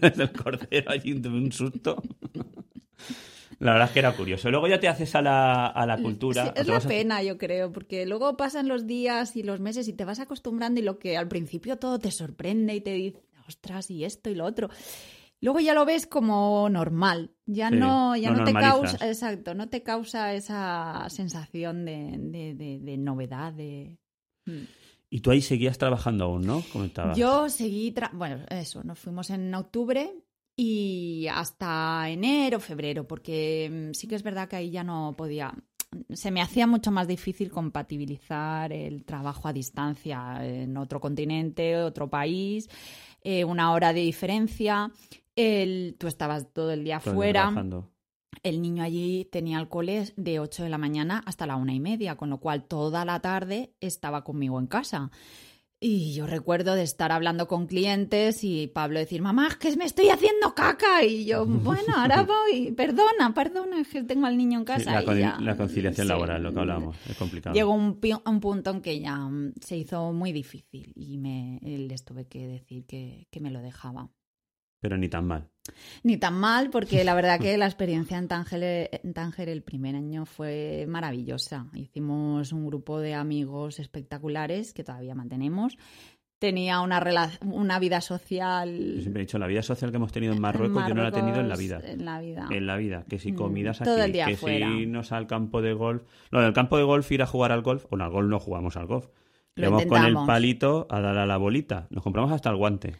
el 0.00 0.32
cordero 0.32 0.90
allí, 0.90 1.12
un 1.26 1.52
susto. 1.52 2.02
La 3.64 3.72
verdad 3.72 3.88
es 3.88 3.92
que 3.94 3.98
era 4.00 4.12
curioso. 4.14 4.50
Luego 4.50 4.68
ya 4.68 4.78
te 4.78 4.88
haces 4.88 5.14
a 5.14 5.22
la, 5.22 5.66
a 5.66 5.86
la 5.86 5.96
cultura. 5.96 6.44
Sí, 6.44 6.50
es 6.56 6.66
la 6.68 6.76
a- 6.76 6.80
pena, 6.80 7.22
yo 7.22 7.38
creo, 7.38 7.72
porque 7.72 8.04
luego 8.04 8.36
pasan 8.36 8.68
los 8.68 8.86
días 8.86 9.36
y 9.36 9.42
los 9.42 9.58
meses 9.60 9.88
y 9.88 9.94
te 9.94 10.04
vas 10.04 10.20
acostumbrando 10.20 10.80
y 10.80 10.82
lo 10.84 10.98
que 10.98 11.16
al 11.16 11.28
principio 11.28 11.76
todo 11.78 11.98
te 11.98 12.10
sorprende 12.10 12.74
y 12.74 12.80
te 12.82 12.92
dice, 12.92 13.22
ostras, 13.48 13.90
y 13.90 14.04
esto 14.04 14.28
y 14.28 14.34
lo 14.34 14.44
otro. 14.44 14.68
Luego 15.40 15.60
ya 15.60 15.72
lo 15.74 15.84
ves 15.86 16.06
como 16.06 16.68
normal, 16.68 17.32
ya 17.46 17.70
Sí, 17.70 17.76
no, 17.76 18.14
ya 18.16 18.30
no 18.32 18.44
te 18.44 18.52
causa, 18.52 19.06
exacto, 19.08 19.54
no 19.54 19.68
te 19.70 19.82
causa 19.82 20.34
esa 20.34 21.06
sensación 21.08 21.84
de, 21.86 22.16
de- 22.18 22.54
de- 22.54 22.78
de 22.80 22.96
novedad, 22.98 23.52
de... 23.52 23.98
Mm. 24.46 24.64
Y 25.10 25.20
tú 25.20 25.30
ahí 25.30 25.40
seguías 25.42 25.78
trabajando 25.78 26.24
aún, 26.24 26.42
¿no? 26.42 26.62
Comentabas. 26.72 27.16
Yo 27.16 27.48
seguí, 27.48 27.92
tra- 27.94 28.10
bueno, 28.12 28.44
eso, 28.50 28.82
nos 28.84 28.98
fuimos 28.98 29.30
en 29.30 29.54
octubre 29.54 30.12
y 30.56 31.26
hasta 31.32 32.08
enero, 32.08 32.60
febrero, 32.60 33.06
porque 33.06 33.70
mm, 33.90 33.94
sí 33.94 34.06
que 34.06 34.14
es 34.14 34.22
verdad 34.22 34.48
que 34.48 34.56
ahí 34.56 34.70
ya 34.70 34.84
no 34.84 35.14
podía, 35.16 35.54
se 36.12 36.30
me 36.30 36.40
hacía 36.40 36.66
mucho 36.66 36.90
más 36.90 37.08
difícil 37.08 37.50
compatibilizar 37.50 38.72
el 38.72 39.04
trabajo 39.04 39.48
a 39.48 39.52
distancia 39.52 40.38
en 40.42 40.76
otro 40.76 41.00
continente, 41.00 41.76
otro 41.76 42.08
país, 42.08 42.68
eh, 43.22 43.44
una 43.44 43.72
hora 43.72 43.92
de 43.92 44.00
diferencia. 44.00 44.90
El, 45.34 45.96
tú 45.98 46.06
estabas 46.06 46.52
todo 46.52 46.70
el 46.70 46.84
día 46.84 47.00
día 47.00 47.12
fuera, 47.12 47.40
trabajando. 47.42 47.90
el 48.44 48.62
niño 48.62 48.84
allí 48.84 49.24
tenía 49.32 49.58
el 49.58 49.68
cole 49.68 50.12
de 50.16 50.38
8 50.38 50.62
de 50.62 50.68
la 50.68 50.78
mañana 50.78 51.22
hasta 51.26 51.46
la 51.46 51.56
una 51.56 51.74
y 51.74 51.80
media, 51.80 52.16
con 52.16 52.30
lo 52.30 52.38
cual 52.38 52.64
toda 52.64 53.04
la 53.04 53.18
tarde 53.20 53.74
estaba 53.80 54.22
conmigo 54.22 54.60
en 54.60 54.68
casa. 54.68 55.10
Y 55.86 56.14
yo 56.14 56.26
recuerdo 56.26 56.74
de 56.76 56.82
estar 56.82 57.12
hablando 57.12 57.46
con 57.46 57.66
clientes 57.66 58.42
y 58.42 58.68
Pablo 58.68 58.98
decir, 58.98 59.20
mamá, 59.20 59.48
es 59.48 59.56
que 59.56 59.76
me 59.76 59.84
estoy 59.84 60.08
haciendo 60.08 60.54
caca. 60.54 61.04
Y 61.04 61.26
yo, 61.26 61.44
bueno, 61.46 61.92
ahora 61.94 62.22
voy, 62.22 62.72
perdona, 62.72 63.34
perdona, 63.34 63.80
es 63.80 63.88
que 63.88 64.02
tengo 64.02 64.24
al 64.24 64.38
niño 64.38 64.60
en 64.60 64.64
Sí, 64.64 64.72
casa. 64.72 64.92
la, 64.92 65.02
y 65.02 65.04
con- 65.04 65.18
ya, 65.18 65.38
la 65.40 65.56
conciliación 65.58 66.06
sí. 66.06 66.08
laboral, 66.08 66.42
lo 66.42 66.54
que 66.54 66.60
hablamos. 66.60 66.96
Es 67.06 67.16
complicado. 67.18 67.54
Llegó 67.54 67.72
un, 67.74 68.00
un 68.24 68.40
punto 68.40 68.70
en 68.70 68.80
que 68.80 68.98
ya 68.98 69.14
mm, 69.16 69.52
se 69.60 69.76
hizo 69.76 70.10
muy 70.14 70.32
difícil 70.32 70.90
y 70.96 71.18
me, 71.18 71.58
les 71.62 72.02
tuve 72.02 72.26
que 72.28 72.46
decir 72.46 72.86
que, 72.86 73.28
que 73.30 73.40
me 73.40 73.50
lo 73.50 73.60
dejaba. 73.60 74.08
Pero 74.84 74.98
ni 74.98 75.08
tan 75.08 75.26
mal. 75.26 75.48
Ni 76.02 76.18
tan 76.18 76.34
mal, 76.34 76.68
porque 76.68 77.04
la 77.04 77.14
verdad 77.14 77.40
que 77.40 77.56
la 77.56 77.64
experiencia 77.64 78.18
en 78.18 78.28
Tánger, 78.28 78.90
en 79.02 79.14
Tánger 79.14 79.48
el 79.48 79.62
primer 79.62 79.96
año 79.96 80.26
fue 80.26 80.84
maravillosa. 80.86 81.68
Hicimos 81.72 82.52
un 82.52 82.66
grupo 82.66 83.00
de 83.00 83.14
amigos 83.14 83.80
espectaculares 83.80 84.74
que 84.74 84.84
todavía 84.84 85.14
mantenemos. 85.14 85.78
Tenía 86.38 86.80
una, 86.82 87.02
una 87.46 87.78
vida 87.78 88.00
Yo 88.00 88.08
social. 88.08 88.98
siempre 89.00 89.22
he 89.22 89.24
dicho, 89.24 89.38
la 89.38 89.46
vida 89.46 89.62
social 89.62 89.90
que 89.90 89.96
hemos 89.96 90.12
tenido 90.12 90.32
en 90.34 90.36
en 90.36 90.42
Marruecos, 90.42 90.86
yo 90.86 90.92
no 90.94 91.02
la 91.02 91.08
he 91.08 91.12
tenido 91.12 91.40
en 91.40 91.48
la 91.48 91.56
vida. 91.56 91.80
En 91.82 92.04
la 92.04 92.20
vida. 92.20 92.46
En 92.50 92.66
la 92.66 92.76
vida. 92.76 93.06
Que 93.08 93.18
si 93.18 93.32
Mm, 93.32 93.36
comidas 93.36 93.80
aquí, 93.80 93.88
todo 93.88 94.04
el 94.04 94.12
día 94.12 94.26
que 94.26 94.36
fuera. 94.36 94.66
si 94.70 94.80
irnos 94.80 95.12
al 95.12 95.26
campo 95.26 95.62
de 95.62 95.72
golf. 95.72 96.02
Lo 96.30 96.42
del 96.42 96.52
campo 96.52 96.76
de 96.76 96.82
golf, 96.82 97.10
ir 97.10 97.22
a 97.22 97.26
jugar 97.26 97.52
al 97.52 97.62
golf. 97.62 97.86
Bueno, 97.88 98.04
al 98.04 98.10
golf 98.10 98.28
no 98.28 98.38
jugamos 98.38 98.76
al 98.76 98.84
golf. 98.84 99.06
Lo 99.56 99.68
Íbamos 99.68 99.86
con 99.86 100.04
el 100.04 100.14
palito 100.26 100.86
a 100.90 101.00
dar 101.00 101.16
a 101.16 101.26
la 101.26 101.36
bolita. 101.36 101.86
Nos 101.90 102.02
compramos 102.02 102.32
hasta 102.32 102.50
el 102.50 102.56
guante. 102.56 102.96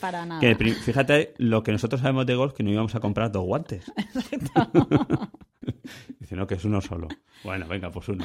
Para 0.00 0.24
nada. 0.24 0.40
Que 0.40 0.54
fíjate 0.54 1.34
lo 1.38 1.62
que 1.62 1.72
nosotros 1.72 2.00
sabemos 2.00 2.24
de 2.26 2.34
golf, 2.34 2.54
que 2.54 2.62
no 2.62 2.70
íbamos 2.70 2.94
a 2.94 3.00
comprar 3.00 3.30
dos 3.30 3.44
guantes. 3.44 3.92
Dice, 6.18 6.36
no, 6.36 6.46
que 6.46 6.54
es 6.54 6.64
uno 6.64 6.80
solo. 6.80 7.08
Bueno, 7.42 7.66
venga, 7.68 7.90
pues 7.90 8.08
uno. 8.08 8.24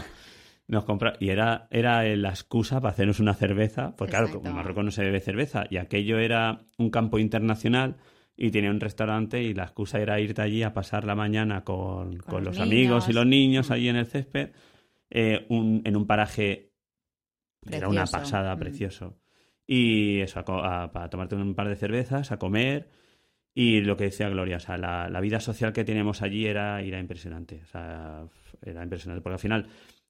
Nos 0.67 0.85
compra 0.85 1.13
y 1.19 1.29
era, 1.29 1.67
era 1.71 2.03
la 2.15 2.29
excusa 2.29 2.79
para 2.79 2.91
hacernos 2.91 3.19
una 3.19 3.33
cerveza, 3.33 3.95
porque 3.95 4.11
claro, 4.11 4.27
Exacto. 4.27 4.47
en 4.49 4.55
Marruecos 4.55 4.85
no 4.85 4.91
se 4.91 5.03
bebe 5.03 5.19
cerveza, 5.19 5.63
y 5.69 5.77
aquello 5.77 6.19
era 6.19 6.59
un 6.77 6.91
campo 6.91 7.17
internacional 7.17 7.97
y 8.37 8.51
tenía 8.51 8.69
un 8.69 8.79
restaurante 8.79 9.41
y 9.41 9.53
la 9.55 9.63
excusa 9.63 9.99
era 9.99 10.19
irte 10.19 10.41
allí 10.43 10.61
a 10.63 10.73
pasar 10.73 11.05
la 11.05 11.15
mañana 11.15 11.63
con, 11.63 12.17
con 12.17 12.19
Con 12.35 12.43
los, 12.43 12.57
los 12.57 12.65
amigos 12.65 13.09
y 13.09 13.13
los 13.13 13.25
niños 13.25 13.69
Mm. 13.69 13.73
allí 13.73 13.89
en 13.89 13.95
el 13.95 14.05
césped, 14.05 14.51
eh, 15.09 15.45
un- 15.49 15.81
en 15.85 15.95
un 15.97 16.05
paraje 16.05 16.68
era 17.69 17.87
una 17.89 18.01
Precioso. 18.03 18.17
pasada, 18.17 18.55
Mm. 18.55 18.59
precioso. 18.59 19.17
Y 19.67 20.19
eso, 20.21 20.39
a 20.39 20.83
a- 20.83 20.91
para 20.91 21.09
tomarte 21.09 21.35
un 21.35 21.55
par 21.55 21.67
de 21.69 21.75
cervezas, 21.75 22.31
a 22.31 22.37
comer. 22.39 22.89
Y 23.53 23.81
lo 23.81 23.97
que 23.97 24.05
decía 24.05 24.29
Gloria, 24.29 24.57
o 24.57 24.59
sea, 24.59 24.77
la, 24.77 25.09
la 25.09 25.19
vida 25.21 25.39
social 25.39 25.73
que 25.73 25.83
teníamos 25.83 26.21
allí 26.21 26.45
era, 26.45 26.81
era 26.81 26.99
impresionante. 26.99 27.61
O 27.63 27.65
sea, 27.67 28.25
era 28.63 28.83
impresionante. 28.83 29.21
Porque 29.21 29.33
al 29.33 29.39
final, 29.39 29.67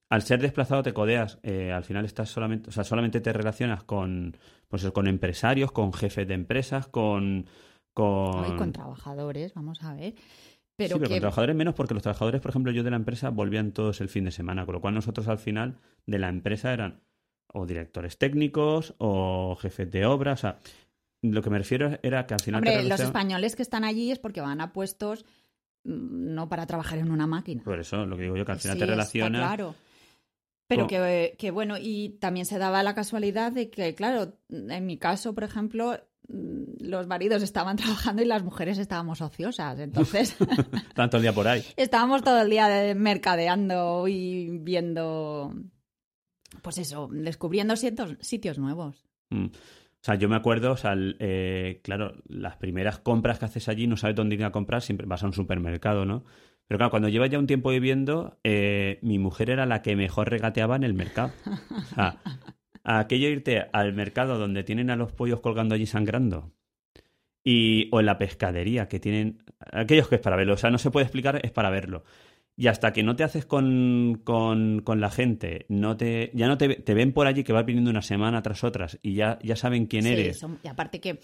al 0.09 0.21
ser 0.21 0.39
desplazado 0.41 0.83
te 0.83 0.93
codeas, 0.93 1.39
eh, 1.43 1.71
al 1.71 1.83
final 1.83 2.05
estás 2.05 2.29
solamente, 2.29 2.69
o 2.69 2.71
sea, 2.71 2.83
solamente 2.83 3.21
te 3.21 3.33
relacionas 3.33 3.83
con, 3.83 4.37
pues, 4.67 4.89
con 4.91 5.07
empresarios, 5.07 5.71
con 5.71 5.93
jefes 5.93 6.27
de 6.27 6.33
empresas, 6.35 6.87
con. 6.87 7.45
con... 7.93 8.43
Ay, 8.45 8.55
con 8.57 8.71
trabajadores, 8.71 9.53
vamos 9.55 9.81
a 9.83 9.93
ver. 9.95 10.13
sí, 10.15 10.23
Pero 10.77 10.95
pero 10.97 10.99
que 10.99 11.09
con 11.15 11.19
trabajadores 11.19 11.55
menos 11.55 11.73
porque 11.75 11.93
los 11.93 12.03
trabajadores, 12.03 12.39
por 12.41 12.51
ejemplo, 12.51 12.71
yo 12.71 12.83
de 12.83 12.91
la 12.91 12.95
empresa 12.97 13.29
volvían 13.29 13.71
todos 13.73 13.99
el 14.01 14.07
fin 14.09 14.25
de 14.25 14.31
semana, 14.31 14.65
con 14.65 14.75
lo 14.75 14.81
cual 14.81 14.93
nosotros 14.93 15.27
al 15.27 15.39
final 15.39 15.77
de 16.05 16.19
la 16.19 16.29
empresa 16.29 16.71
eran 16.71 17.01
o 17.53 17.65
directores 17.65 18.17
técnicos 18.17 18.93
o 18.97 19.55
jefes 19.61 19.89
de 19.91 20.05
obra, 20.05 20.33
o 20.33 20.37
sea, 20.37 20.59
lo 21.21 21.41
que 21.41 21.49
me 21.49 21.57
refiero 21.57 21.97
era 22.03 22.25
que 22.25 22.33
al 22.33 22.39
final 22.41 22.63
te 22.63 22.69
Hombre, 22.69 22.89
los 22.89 22.99
españoles 22.99 23.55
que 23.55 23.61
están 23.63 23.83
allí 23.83 24.11
es 24.11 24.19
porque 24.19 24.41
van 24.41 24.61
a 24.61 24.71
puestos 24.71 25.25
mm, 25.83 26.33
no 26.35 26.47
para 26.49 26.65
trabajar 26.67 26.99
en 26.99 27.11
una 27.11 27.27
máquina. 27.27 27.63
Por 27.63 27.79
eso, 27.79 28.05
lo 28.05 28.15
que 28.15 28.23
digo 28.23 28.37
yo, 28.37 28.45
que 28.45 28.51
al 28.53 28.59
final 28.59 28.75
Sí, 28.75 28.79
te 28.79 28.85
relacionas. 28.85 29.41
claro. 29.41 29.75
Pero 30.67 30.81
con- 30.81 30.89
que, 30.89 31.35
que 31.39 31.49
bueno, 31.51 31.77
y 31.81 32.09
también 32.19 32.45
se 32.45 32.59
daba 32.59 32.83
la 32.83 32.93
casualidad 32.93 33.51
de 33.51 33.69
que, 33.71 33.95
claro, 33.95 34.37
en 34.49 34.85
mi 34.85 34.97
caso, 34.97 35.33
por 35.33 35.43
ejemplo, 35.43 35.99
mm, 36.27 36.63
los 36.85 37.07
maridos 37.07 37.41
estaban 37.41 37.75
trabajando 38.15 38.21
y 38.21 38.25
las 38.25 38.43
mujeres 38.43 38.77
estábamos 38.77 39.19
ociosas. 39.21 39.79
Entonces, 39.79 40.35
tanto 40.93 41.17
el 41.17 41.23
día 41.23 41.33
por 41.33 41.47
ahí. 41.47 41.65
estábamos 41.75 42.21
todo 42.23 42.39
el 42.41 42.49
día 42.51 42.67
de- 42.67 42.93
mercadeando 42.95 44.07
y 44.07 44.59
viendo, 44.59 45.55
pues 46.61 46.77
eso, 46.77 47.09
descubriendo 47.11 47.75
sitios, 47.75 48.15
sitios 48.21 48.57
nuevos. 48.57 49.07
Mm. 49.29 49.45
O 49.45 50.01
sea, 50.01 50.15
yo 50.15 50.29
me 50.29 50.37
acuerdo, 50.37 50.71
o 50.71 50.77
sea, 50.77 50.93
eh, 50.97 51.81
claro, 51.83 52.13
las 52.27 52.55
primeras 52.55 52.99
compras 52.99 53.37
que 53.37 53.45
haces 53.45 53.67
allí 53.67 53.85
no 53.85 53.97
sabes 53.97 54.15
dónde 54.15 54.35
ir 54.35 54.43
a 54.45 54.51
comprar, 54.51 54.81
siempre 54.81 55.05
vas 55.05 55.23
a 55.23 55.27
un 55.27 55.33
supermercado, 55.33 56.05
¿no? 56.05 56.23
Pero 56.67 56.77
claro, 56.77 56.91
cuando 56.91 57.09
llevas 57.09 57.29
ya 57.31 57.39
un 57.39 57.47
tiempo 57.47 57.71
viviendo, 57.71 58.39
eh, 58.43 58.99
mi 59.01 59.19
mujer 59.19 59.49
era 59.49 59.65
la 59.65 59.81
que 59.81 59.95
mejor 59.95 60.29
regateaba 60.29 60.75
en 60.75 60.83
el 60.83 60.93
mercado. 60.93 61.31
O 61.75 61.95
sea, 61.95 62.21
aquello 62.83 63.27
irte 63.27 63.67
al 63.73 63.93
mercado 63.93 64.37
donde 64.37 64.63
tienen 64.63 64.89
a 64.89 64.95
los 64.95 65.11
pollos 65.11 65.41
colgando 65.41 65.75
allí 65.75 65.87
sangrando. 65.87 66.53
Y, 67.43 67.89
o 67.91 67.99
en 67.99 68.05
la 68.05 68.19
pescadería, 68.19 68.87
que 68.87 68.99
tienen. 68.99 69.43
Aquellos 69.59 70.07
que 70.07 70.15
es 70.15 70.21
para 70.21 70.35
verlo. 70.35 70.53
O 70.53 70.57
sea, 70.57 70.69
no 70.69 70.77
se 70.77 70.91
puede 70.91 71.05
explicar, 71.05 71.39
es 71.43 71.51
para 71.51 71.71
verlo. 71.71 72.03
Y 72.61 72.67
hasta 72.67 72.91
que 72.91 73.03
no 73.03 73.15
te 73.15 73.23
haces 73.23 73.45
con, 73.45 74.19
con, 74.25 74.81
con 74.83 74.99
la 74.99 75.09
gente, 75.09 75.65
no 75.69 75.95
te, 75.95 76.29
ya 76.33 76.47
no 76.49 76.57
te, 76.57 76.75
te 76.75 76.93
ven 76.93 77.13
por 77.13 77.25
allí 77.25 77.45
que 77.45 77.53
vas 77.53 77.65
viniendo 77.65 77.89
una 77.89 78.01
semana 78.01 78.41
tras 78.41 78.65
otras 78.65 78.99
y 79.01 79.13
ya, 79.13 79.39
ya 79.41 79.55
saben 79.55 79.85
quién 79.85 80.03
Sí, 80.03 80.09
eres. 80.09 80.39
son- 80.39 80.59
y 80.61 80.67
aparte 80.67 80.99
que, 80.99 81.21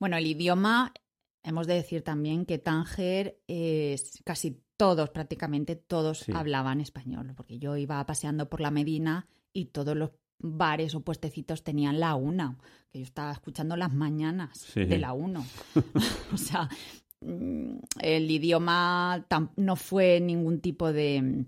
bueno, 0.00 0.16
el 0.16 0.26
idioma, 0.26 0.94
hemos 1.42 1.66
de 1.66 1.74
decir 1.74 2.00
también 2.00 2.46
que 2.46 2.56
Tánger 2.58 3.38
es 3.48 4.22
casi 4.24 4.62
todos, 4.78 5.10
prácticamente 5.10 5.76
todos 5.76 6.20
Sí. 6.20 6.32
hablaban 6.34 6.80
español, 6.80 7.34
porque 7.36 7.58
yo 7.58 7.76
iba 7.76 8.02
paseando 8.06 8.48
por 8.48 8.62
la 8.62 8.70
Medina 8.70 9.26
y 9.52 9.66
todos 9.66 9.94
los 9.94 10.12
bares 10.38 10.94
o 10.94 11.00
puestecitos 11.04 11.64
tenían 11.64 12.00
la 12.00 12.14
una, 12.14 12.56
que 12.90 13.00
yo 13.00 13.04
estaba 13.04 13.32
escuchando 13.32 13.76
las 13.76 13.92
mañanas 13.92 14.56
Sí. 14.58 14.86
de 14.86 14.96
la 14.98 15.12
uno. 15.12 15.44
o 16.32 16.36
sea, 16.38 16.68
el 17.20 18.30
idioma 18.30 19.26
no 19.56 19.76
fue 19.76 20.20
ningún 20.20 20.60
tipo 20.60 20.92
de, 20.92 21.44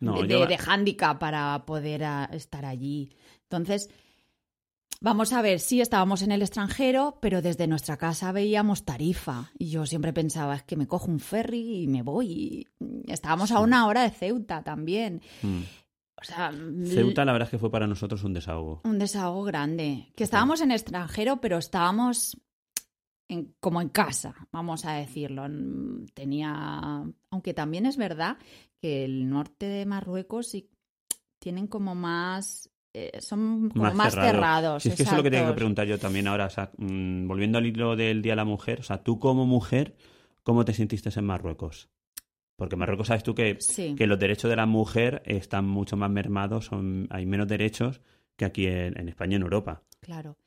No, 0.00 0.22
de, 0.22 0.28
yo- 0.28 0.40
de, 0.40 0.46
de 0.46 0.58
hándicap 0.58 1.18
para 1.18 1.64
poder 1.66 2.04
ah, 2.04 2.28
estar 2.32 2.64
allí. 2.64 3.14
Entonces, 3.42 3.88
vamos 5.00 5.32
a 5.32 5.42
ver, 5.42 5.60
sí 5.60 5.80
estábamos 5.80 6.22
en 6.22 6.32
el 6.32 6.42
extranjero, 6.42 7.18
pero 7.20 7.42
desde 7.42 7.66
nuestra 7.66 7.96
casa 7.96 8.32
veíamos 8.32 8.84
Tarifa. 8.84 9.50
Y 9.58 9.70
yo 9.70 9.86
siempre 9.86 10.12
pensaba, 10.12 10.56
es 10.56 10.62
que 10.64 10.76
me 10.76 10.86
cojo 10.88 11.10
un 11.10 11.20
ferry 11.20 11.82
y 11.82 11.86
me 11.86 12.02
voy. 12.02 12.26
Y 12.26 12.66
estábamos 13.12 13.52
a 13.52 13.60
una 13.60 13.86
hora 13.86 14.02
de 14.02 14.10
Ceuta 14.10 14.62
también. 14.62 15.22
Mm. 15.42 15.60
O 16.18 16.24
sea, 16.24 16.50
Ceuta, 16.86 17.24
la 17.26 17.32
verdad 17.32 17.46
es 17.46 17.50
que 17.50 17.58
fue 17.58 17.70
para 17.70 17.86
nosotros 17.86 18.24
un 18.24 18.32
desahogo. 18.32 18.80
un 18.84 18.98
desahogo 18.98 19.44
grande. 19.44 20.08
Que 20.16 20.24
estábamos 20.24 20.62
en 20.62 20.70
extranjero, 20.72 21.40
pero 21.42 21.58
estábamos 21.58 22.38
en- 23.28 23.54
como 23.60 23.80
en 23.80 23.88
casa, 23.88 24.34
vamos 24.52 24.84
a 24.84 24.92
decirlo. 24.94 25.48
Mm, 25.48 26.06
Tenía. 26.14 27.04
Aunque 27.30 27.54
también 27.54 27.86
es 27.86 27.96
verdad 27.96 28.38
que 28.80 29.04
el 29.04 29.28
norte 29.28 29.66
de 29.66 29.86
Marruecos 29.86 30.48
sí 30.48 30.70
tienen 31.38 31.66
como 31.66 31.94
más 31.94 32.70
eh, 32.98 33.20
son 33.20 33.68
como 33.70 33.92
más, 33.92 34.14
cerrados. 34.14 34.82
Si 34.82 34.88
es 34.88 34.94
que 34.96 35.02
eso 35.02 35.12
es 35.12 35.16
lo 35.18 35.22
que 35.22 35.30
tengo 35.30 35.48
que 35.48 35.52
preguntar 35.54 35.86
yo 35.86 35.98
también 35.98 36.26
ahora. 36.28 36.46
O 36.46 36.50
sea, 36.50 36.70
mm, 36.78 37.26
volviendo 37.28 37.58
al 37.58 37.66
hilo 37.66 37.94
del 37.94 38.22
Día 38.22 38.32
de 38.32 38.36
la 38.36 38.46
Mujer, 38.46 38.80
o 38.80 38.82
sea, 38.82 39.02
tú 39.02 39.18
como 39.18 39.44
mujer, 39.44 39.96
¿cómo 40.42 40.64
te 40.64 40.72
sentiste 40.72 41.10
en 41.14 41.26
Marruecos? 41.26 41.90
Porque 42.56 42.74
en 42.74 42.78
Marruecos 42.78 43.08
sabes 43.08 43.22
tú 43.22 43.34
que, 43.34 43.58
que 43.94 44.06
los 44.06 44.18
derechos 44.18 44.48
de 44.48 44.56
la 44.56 44.64
mujer 44.64 45.22
están 45.26 45.66
mucho 45.66 45.98
más 45.98 46.10
mermados, 46.10 46.64
son, 46.64 47.06
hay 47.10 47.26
menos 47.26 47.46
derechos 47.48 48.00
que 48.34 48.46
aquí 48.46 48.66
en, 48.66 48.98
en 48.98 49.10
España 49.10 49.32
y 49.32 49.36
en 49.36 49.42
Europa. 49.42 49.82
Claro. 50.00 50.38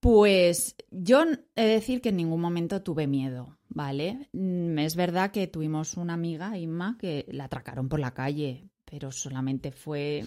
Pues 0.00 0.76
yo 0.90 1.24
he 1.56 1.62
de 1.62 1.72
decir 1.72 2.00
que 2.00 2.10
en 2.10 2.16
ningún 2.16 2.40
momento 2.40 2.82
tuve 2.82 3.06
miedo, 3.06 3.58
¿vale? 3.68 4.28
Mm, 4.32 4.78
es 4.78 4.94
verdad 4.94 5.32
que 5.32 5.48
tuvimos 5.48 5.96
una 5.96 6.14
amiga, 6.14 6.56
Inma, 6.56 6.96
que 6.98 7.26
la 7.30 7.44
atracaron 7.44 7.88
por 7.88 7.98
la 7.98 8.14
calle, 8.14 8.68
pero 8.84 9.10
solamente 9.10 9.72
fue, 9.72 10.24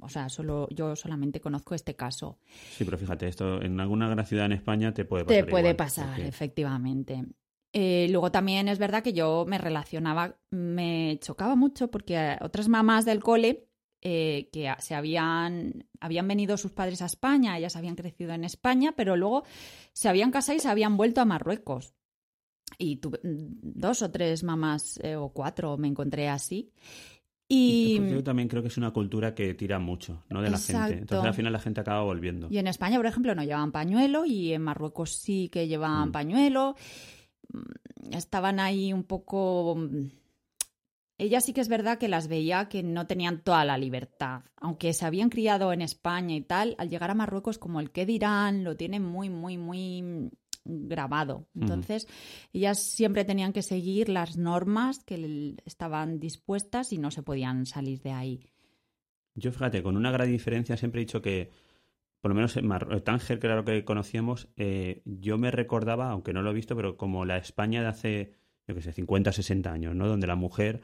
o 0.00 0.08
sea, 0.08 0.28
solo 0.28 0.68
yo 0.70 0.96
solamente 0.96 1.40
conozco 1.40 1.74
este 1.74 1.94
caso. 1.94 2.38
Sí, 2.76 2.84
pero 2.84 2.98
fíjate, 2.98 3.28
esto 3.28 3.62
en 3.62 3.78
alguna 3.80 4.08
gran 4.08 4.26
ciudad 4.26 4.46
en 4.46 4.52
España 4.52 4.92
te 4.92 5.04
puede 5.04 5.24
pasar. 5.24 5.44
Te 5.44 5.50
puede 5.50 5.74
pasar, 5.74 6.20
efectivamente. 6.20 7.24
Eh, 7.72 8.06
luego 8.10 8.30
también 8.30 8.68
es 8.68 8.78
verdad 8.78 9.02
que 9.02 9.12
yo 9.12 9.44
me 9.48 9.58
relacionaba, 9.58 10.36
me 10.50 11.18
chocaba 11.20 11.56
mucho 11.56 11.90
porque 11.90 12.36
otras 12.40 12.68
mamás 12.68 13.04
del 13.04 13.20
cole 13.20 13.68
eh, 14.06 14.50
que 14.52 14.70
se 14.80 14.94
habían, 14.94 15.86
habían 15.98 16.28
venido 16.28 16.58
sus 16.58 16.72
padres 16.72 17.00
a 17.00 17.06
España, 17.06 17.56
ellas 17.56 17.74
habían 17.74 17.96
crecido 17.96 18.34
en 18.34 18.44
España, 18.44 18.92
pero 18.94 19.16
luego 19.16 19.44
se 19.94 20.10
habían 20.10 20.30
casado 20.30 20.58
y 20.58 20.60
se 20.60 20.68
habían 20.68 20.98
vuelto 20.98 21.22
a 21.22 21.24
Marruecos. 21.24 21.94
Y 22.76 22.96
tuve 22.96 23.20
dos 23.22 24.02
o 24.02 24.10
tres 24.10 24.42
mamás 24.42 25.00
eh, 25.02 25.16
o 25.16 25.30
cuatro 25.30 25.78
me 25.78 25.88
encontré 25.88 26.28
así. 26.28 26.70
Y... 27.48 27.98
Yo 28.10 28.22
también 28.22 28.48
creo 28.48 28.60
que 28.60 28.68
es 28.68 28.76
una 28.76 28.90
cultura 28.90 29.34
que 29.34 29.54
tira 29.54 29.78
mucho, 29.78 30.22
¿no? 30.28 30.42
De 30.42 30.50
la 30.50 30.58
gente. 30.58 30.98
Entonces 30.98 31.26
al 31.26 31.34
final 31.34 31.52
la 31.54 31.60
gente 31.60 31.80
acaba 31.80 32.02
volviendo. 32.02 32.48
Y 32.50 32.58
en 32.58 32.66
España, 32.66 32.98
por 32.98 33.06
ejemplo, 33.06 33.34
no 33.34 33.42
llevaban 33.42 33.72
pañuelo 33.72 34.26
y 34.26 34.52
en 34.52 34.60
Marruecos 34.60 35.14
sí 35.14 35.48
que 35.48 35.66
llevaban 35.66 36.10
mm. 36.10 36.12
pañuelo. 36.12 36.76
Mm, 37.52 38.14
estaban 38.14 38.60
ahí 38.60 38.92
un 38.92 39.04
poco 39.04 39.78
ella 41.16 41.40
sí 41.40 41.52
que 41.52 41.60
es 41.60 41.68
verdad 41.68 41.98
que 41.98 42.08
las 42.08 42.28
veía 42.28 42.68
que 42.68 42.82
no 42.82 43.06
tenían 43.06 43.42
toda 43.42 43.64
la 43.64 43.78
libertad. 43.78 44.42
Aunque 44.56 44.92
se 44.92 45.06
habían 45.06 45.30
criado 45.30 45.72
en 45.72 45.82
España 45.82 46.34
y 46.34 46.40
tal, 46.40 46.74
al 46.78 46.90
llegar 46.90 47.10
a 47.10 47.14
Marruecos, 47.14 47.58
como 47.58 47.80
el 47.80 47.90
qué 47.90 48.04
dirán, 48.04 48.64
lo 48.64 48.76
tienen 48.76 49.04
muy, 49.04 49.30
muy, 49.30 49.56
muy 49.56 50.30
grabado. 50.64 51.46
Entonces, 51.54 52.08
ellas 52.52 52.82
siempre 52.82 53.24
tenían 53.24 53.52
que 53.52 53.62
seguir 53.62 54.08
las 54.08 54.36
normas 54.36 55.04
que 55.04 55.56
estaban 55.64 56.18
dispuestas 56.18 56.92
y 56.92 56.98
no 56.98 57.10
se 57.10 57.22
podían 57.22 57.66
salir 57.66 58.00
de 58.00 58.12
ahí. 58.12 58.40
Yo, 59.34 59.52
fíjate, 59.52 59.82
con 59.82 59.96
una 59.96 60.10
gran 60.10 60.30
diferencia 60.30 60.76
siempre 60.76 61.00
he 61.00 61.04
dicho 61.04 61.20
que, 61.20 61.50
por 62.20 62.30
lo 62.30 62.34
menos 62.34 62.56
en 62.56 62.68
Tánger, 63.02 63.38
que 63.38 63.46
era 63.46 63.56
lo 63.56 63.64
que 63.64 63.84
conocíamos, 63.84 64.48
eh, 64.56 65.02
yo 65.04 65.38
me 65.38 65.50
recordaba, 65.50 66.10
aunque 66.10 66.32
no 66.32 66.42
lo 66.42 66.50
he 66.50 66.54
visto, 66.54 66.74
pero 66.76 66.96
como 66.96 67.24
la 67.24 67.36
España 67.36 67.82
de 67.82 67.88
hace, 67.88 68.32
yo 68.66 68.74
qué 68.74 68.80
sé, 68.80 68.92
50, 68.92 69.32
60 69.32 69.70
años, 69.70 69.94
¿no? 69.94 70.08
Donde 70.08 70.26
la 70.26 70.36
mujer 70.36 70.82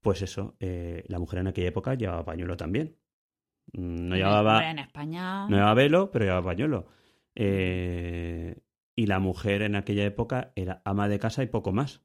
pues 0.00 0.22
eso, 0.22 0.56
eh, 0.60 1.04
la 1.08 1.18
mujer 1.18 1.40
en 1.40 1.48
aquella 1.48 1.68
época 1.68 1.94
llevaba 1.94 2.24
pañuelo 2.24 2.56
también. 2.56 2.96
Mm, 3.72 4.08
no 4.08 4.16
llevaba. 4.16 4.70
En 4.70 4.78
España. 4.78 5.46
No 5.48 5.56
llevaba 5.56 5.74
velo, 5.74 6.10
pero 6.10 6.24
llevaba 6.24 6.46
pañuelo. 6.46 6.86
Eh, 7.34 8.56
y 8.96 9.06
la 9.06 9.18
mujer 9.18 9.62
en 9.62 9.76
aquella 9.76 10.04
época 10.04 10.52
era 10.56 10.82
ama 10.84 11.08
de 11.08 11.18
casa 11.18 11.42
y 11.42 11.46
poco 11.46 11.72
más. 11.72 12.02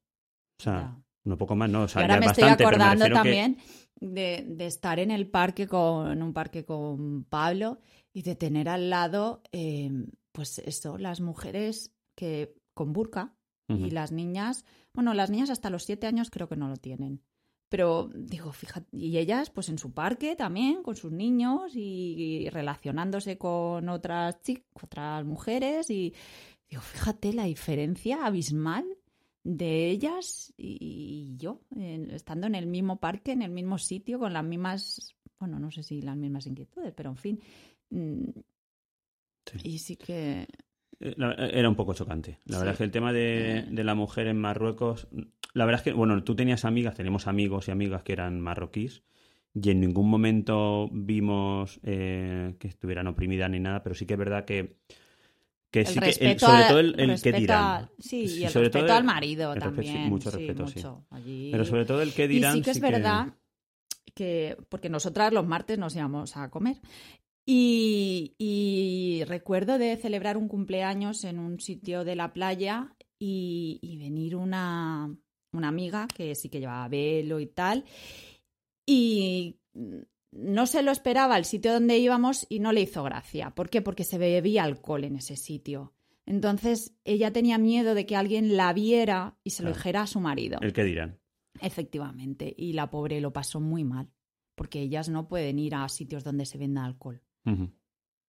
O 0.60 0.64
sea, 0.64 0.98
no 1.24 1.38
poco 1.38 1.56
más, 1.56 1.70
no. 1.70 1.84
O 1.84 1.88
sea, 1.88 2.04
ahora 2.04 2.20
me 2.20 2.28
estoy 2.28 2.48
acordando 2.48 3.10
también 3.10 3.58
de, 4.00 4.56
estar 4.60 5.00
en 5.00 5.12
el 5.12 5.28
parque 5.28 5.68
con 5.68 6.12
en 6.12 6.22
un 6.22 6.34
parque 6.34 6.66
con 6.66 7.26
Pablo 7.26 7.80
y 8.14 8.22
de 8.22 8.36
tener 8.36 8.70
al 8.70 8.90
lado, 8.90 9.42
eh, 9.52 9.92
pues 10.32 10.60
eso, 10.60 10.98
las 10.98 11.22
mujeres 11.22 11.94
que 12.16 12.56
con 12.74 12.94
burka 12.94 13.36
y 13.68 13.90
las 13.90 14.12
niñas, 14.12 14.64
bueno, 14.94 15.16
las 15.16 15.32
niñas 15.32 15.50
hasta 15.50 15.72
los 15.72 15.84
siete 15.84 16.06
años 16.06 16.30
creo 16.30 16.48
que 16.48 16.56
no 16.56 16.68
lo 16.68 16.78
tienen. 16.78 17.24
Pero 17.70 18.10
digo, 18.14 18.52
fíjate, 18.52 18.88
y 18.96 19.18
ellas 19.18 19.50
pues 19.50 19.70
en 19.70 19.78
su 19.78 19.92
parque 19.92 20.36
también, 20.36 20.84
con 20.84 20.96
sus 20.96 21.12
niños 21.12 21.72
y, 21.76 22.48
relacionándose 22.52 23.38
con 23.38 23.90
otras 23.90 24.42
chicas, 24.42 24.66
otras 24.84 25.26
mujeres 25.26 25.90
y 25.90 26.14
digo, 26.70 26.82
fíjate 26.82 27.34
la 27.34 27.46
diferencia 27.46 28.26
abismal 28.26 28.86
de 29.44 29.90
ellas 29.90 30.54
y, 30.58 31.36
yo, 31.38 31.62
estando 32.12 32.48
en 32.48 32.56
el 32.56 32.68
mismo 32.68 33.00
parque, 33.00 33.32
en 33.32 33.42
el 33.42 33.52
mismo 33.52 33.78
sitio, 33.78 34.20
con 34.20 34.34
las 34.34 34.44
mismas, 34.44 35.16
bueno, 35.40 35.60
no 35.60 35.72
sé 35.72 35.84
si 35.84 36.02
las 36.02 36.18
mismas 36.18 36.48
inquietudes, 36.48 36.94
pero 36.96 37.12
en 37.12 37.18
fin. 37.18 37.40
Mm, 37.90 38.30
y 39.64 39.78
sí 39.80 39.96
que... 39.98 40.48
Eh, 41.00 41.16
era 41.54 41.70
un 41.70 41.76
poco 41.76 41.94
chocante. 41.94 42.40
La 42.46 42.58
verdad 42.58 42.74
es 42.74 42.78
que 42.78 42.84
el 42.86 42.92
tema 42.92 43.14
de, 43.14 43.60
eh. 43.60 43.68
de 43.70 43.84
la 43.84 43.96
mujer 43.96 44.28
en 44.28 44.40
Marruecos 44.40 45.08
la 45.56 45.66
verdad 45.66 45.80
es 45.80 45.84
que, 45.86 45.94
bueno, 45.94 46.22
tú 46.24 46.36
tenías 46.36 46.66
amigas, 46.66 46.96
tenemos 46.96 47.28
amigos 47.28 47.70
y 47.70 47.72
amigas 47.72 48.04
que 48.04 48.12
eran 48.12 48.42
marroquíes 48.42 49.04
y 49.54 49.70
en 49.70 49.80
ningún 49.80 50.10
momento 50.10 50.90
vimos 50.92 51.80
eh, 51.84 52.56
que 52.60 52.68
estuvieran 52.68 53.08
oprimidas 53.08 53.50
ni 53.50 53.62
nada, 53.62 53.82
pero 53.82 53.96
sí 53.96 54.06
que 54.06 54.14
es 54.14 54.20
verdad 54.20 54.44
que 54.44 54.76
que 55.72 55.86
sí 55.86 56.00
que 56.00 56.38
sobre 56.38 56.64
todo 56.68 56.80
el, 56.80 57.22
que 57.22 57.32
dirán. 57.32 57.90
sí, 58.00 58.26
y 58.26 58.44
el 58.44 58.50
sobre 58.50 58.66
respeto 58.66 58.86
todo 58.86 58.98
al 58.98 59.04
marido 59.04 59.56
también 59.56 60.10
mucho 60.10 60.32
respeto 60.32 60.68
sí, 60.68 61.50
pero 61.52 61.66
sobre 61.66 61.86
todo 61.86 62.02
el 62.02 62.14
que 62.14 62.28
dirán 62.28 62.56
y 62.56 62.60
sí 62.60 62.64
que 62.64 62.72
es 62.72 62.80
verdad 62.80 63.34
que... 64.14 64.58
porque 64.70 64.90
nosotras 64.90 65.34
los 65.34 65.46
martes 65.46 65.78
nos 65.78 65.96
íbamos 65.96 66.38
a 66.38 66.50
comer 66.50 66.78
y, 67.46 68.36
y, 68.38 69.24
recuerdo 69.26 69.78
de 69.78 69.96
celebrar 69.98 70.36
un 70.36 70.48
cumpleaños 70.48 71.24
en 71.26 71.40
un 71.40 71.60
sitio 71.60 72.04
de 72.04 72.16
la 72.16 72.34
playa 72.34 72.96
y, 73.20 73.80
y 73.84 73.98
venir 73.98 74.36
una 74.36 75.16
una 75.56 75.70
amiga 75.70 76.08
que 76.08 76.36
sí 76.36 76.50
que 76.50 76.60
llevaba 76.60 76.88
velo 76.88 77.40
y 77.40 77.48
tal. 77.48 77.86
Y 78.86 79.58
no 80.32 80.68
se 80.68 80.84
lo 80.84 80.92
esperaba 80.92 81.38
el 81.38 81.46
sitio 81.46 81.74
donde 81.74 81.98
íbamos 81.98 82.46
y 82.50 82.60
no 82.60 82.72
le 82.72 82.82
hizo 82.82 83.04
gracia. 83.04 83.52
¿Por 83.52 83.70
qué? 83.70 83.82
Porque 83.82 84.04
se 84.04 84.18
bebía 84.18 84.64
alcohol 84.64 85.04
en 85.04 85.16
ese 85.16 85.38
sitio. 85.38 85.94
Entonces 86.26 86.96
ella 87.04 87.32
tenía 87.32 87.58
miedo 87.58 87.94
de 87.94 88.06
que 88.06 88.16
alguien 88.16 88.58
la 88.58 88.74
viera 88.74 89.38
y 89.44 89.52
se 89.52 89.64
lo 89.64 89.70
dijera 89.70 90.02
a 90.02 90.08
su 90.08 90.20
marido. 90.20 90.60
El 90.62 90.74
que 90.74 90.84
dirán. 90.84 91.20
Efectivamente. 91.62 92.54
Y 92.58 92.74
la 92.74 92.90
pobre 92.90 93.22
lo 93.22 93.32
pasó 93.32 93.60
muy 93.60 93.84
mal. 93.84 94.10
Porque 94.56 94.82
ellas 94.82 95.10
no 95.10 95.28
pueden 95.28 95.60
ir 95.60 95.76
a 95.76 95.88
sitios 95.90 96.24
donde 96.24 96.46
se 96.46 96.58
venda 96.58 96.86
alcohol. 96.86 97.22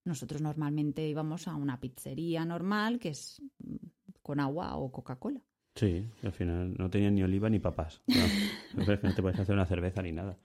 Nosotros 0.05 0.41
normalmente 0.41 1.07
íbamos 1.07 1.47
a 1.47 1.55
una 1.55 1.79
pizzería 1.79 2.45
normal 2.45 2.99
que 2.99 3.09
es 3.09 3.41
con 4.21 4.39
agua 4.39 4.75
o 4.77 4.91
Coca-Cola. 4.91 5.41
Sí, 5.77 6.03
al 6.23 6.31
final 6.31 6.73
no 6.75 6.89
tenían 6.89 7.13
ni 7.13 7.21
oliva 7.21 7.49
ni 7.49 7.59
papas. 7.59 8.01
No, 8.73 8.83
no 8.85 9.15
te 9.15 9.21
puedes 9.21 9.39
hacer 9.39 9.55
una 9.55 9.65
cerveza 9.65 10.01
ni 10.01 10.11
nada. 10.11 10.37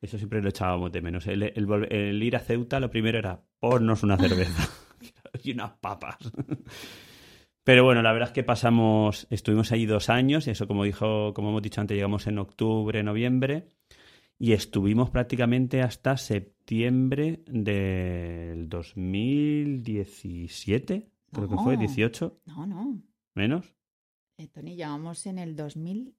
Eso 0.00 0.16
siempre 0.16 0.40
lo 0.40 0.48
echábamos 0.48 0.90
de 0.92 1.02
menos. 1.02 1.26
El, 1.26 2.22
ir 2.22 2.36
a 2.36 2.40
Ceuta, 2.40 2.80
lo 2.80 2.88
primero 2.88 3.18
era 3.18 3.38
ponnos 3.58 4.02
una 4.02 4.16
cerveza 4.16 4.66
y 5.44 5.52
unas 5.52 5.72
papas. 5.72 6.16
Pero 7.64 7.84
bueno, 7.84 8.00
la 8.02 8.12
verdad 8.12 8.28
es 8.28 8.32
que 8.32 8.44
pasamos, 8.44 9.26
estuvimos 9.30 9.72
ahí 9.72 9.86
dos 9.86 10.08
años, 10.08 10.46
y 10.46 10.50
eso 10.50 10.66
como 10.66 10.84
dijo, 10.84 11.34
como 11.34 11.50
hemos 11.50 11.62
dicho 11.62 11.80
antes, 11.80 11.96
llegamos 11.96 12.26
en 12.26 12.38
octubre, 12.38 13.02
noviembre, 13.02 13.68
y 14.38 14.52
estuvimos 14.52 15.10
prácticamente 15.10 15.82
hasta 15.82 16.16
septiembre 16.16 17.42
del 17.46 18.68
2017, 18.68 21.10
creo 21.32 21.48
que 21.48 21.56
fue, 21.56 21.76
18. 21.76 22.40
No, 22.46 22.66
no. 22.66 23.02
¿Menos? 23.34 23.74
Eh, 24.40 24.48
Tony, 24.48 24.74
llegamos 24.74 25.26
en 25.26 25.38
el 25.38 25.54
2000. 25.54 26.14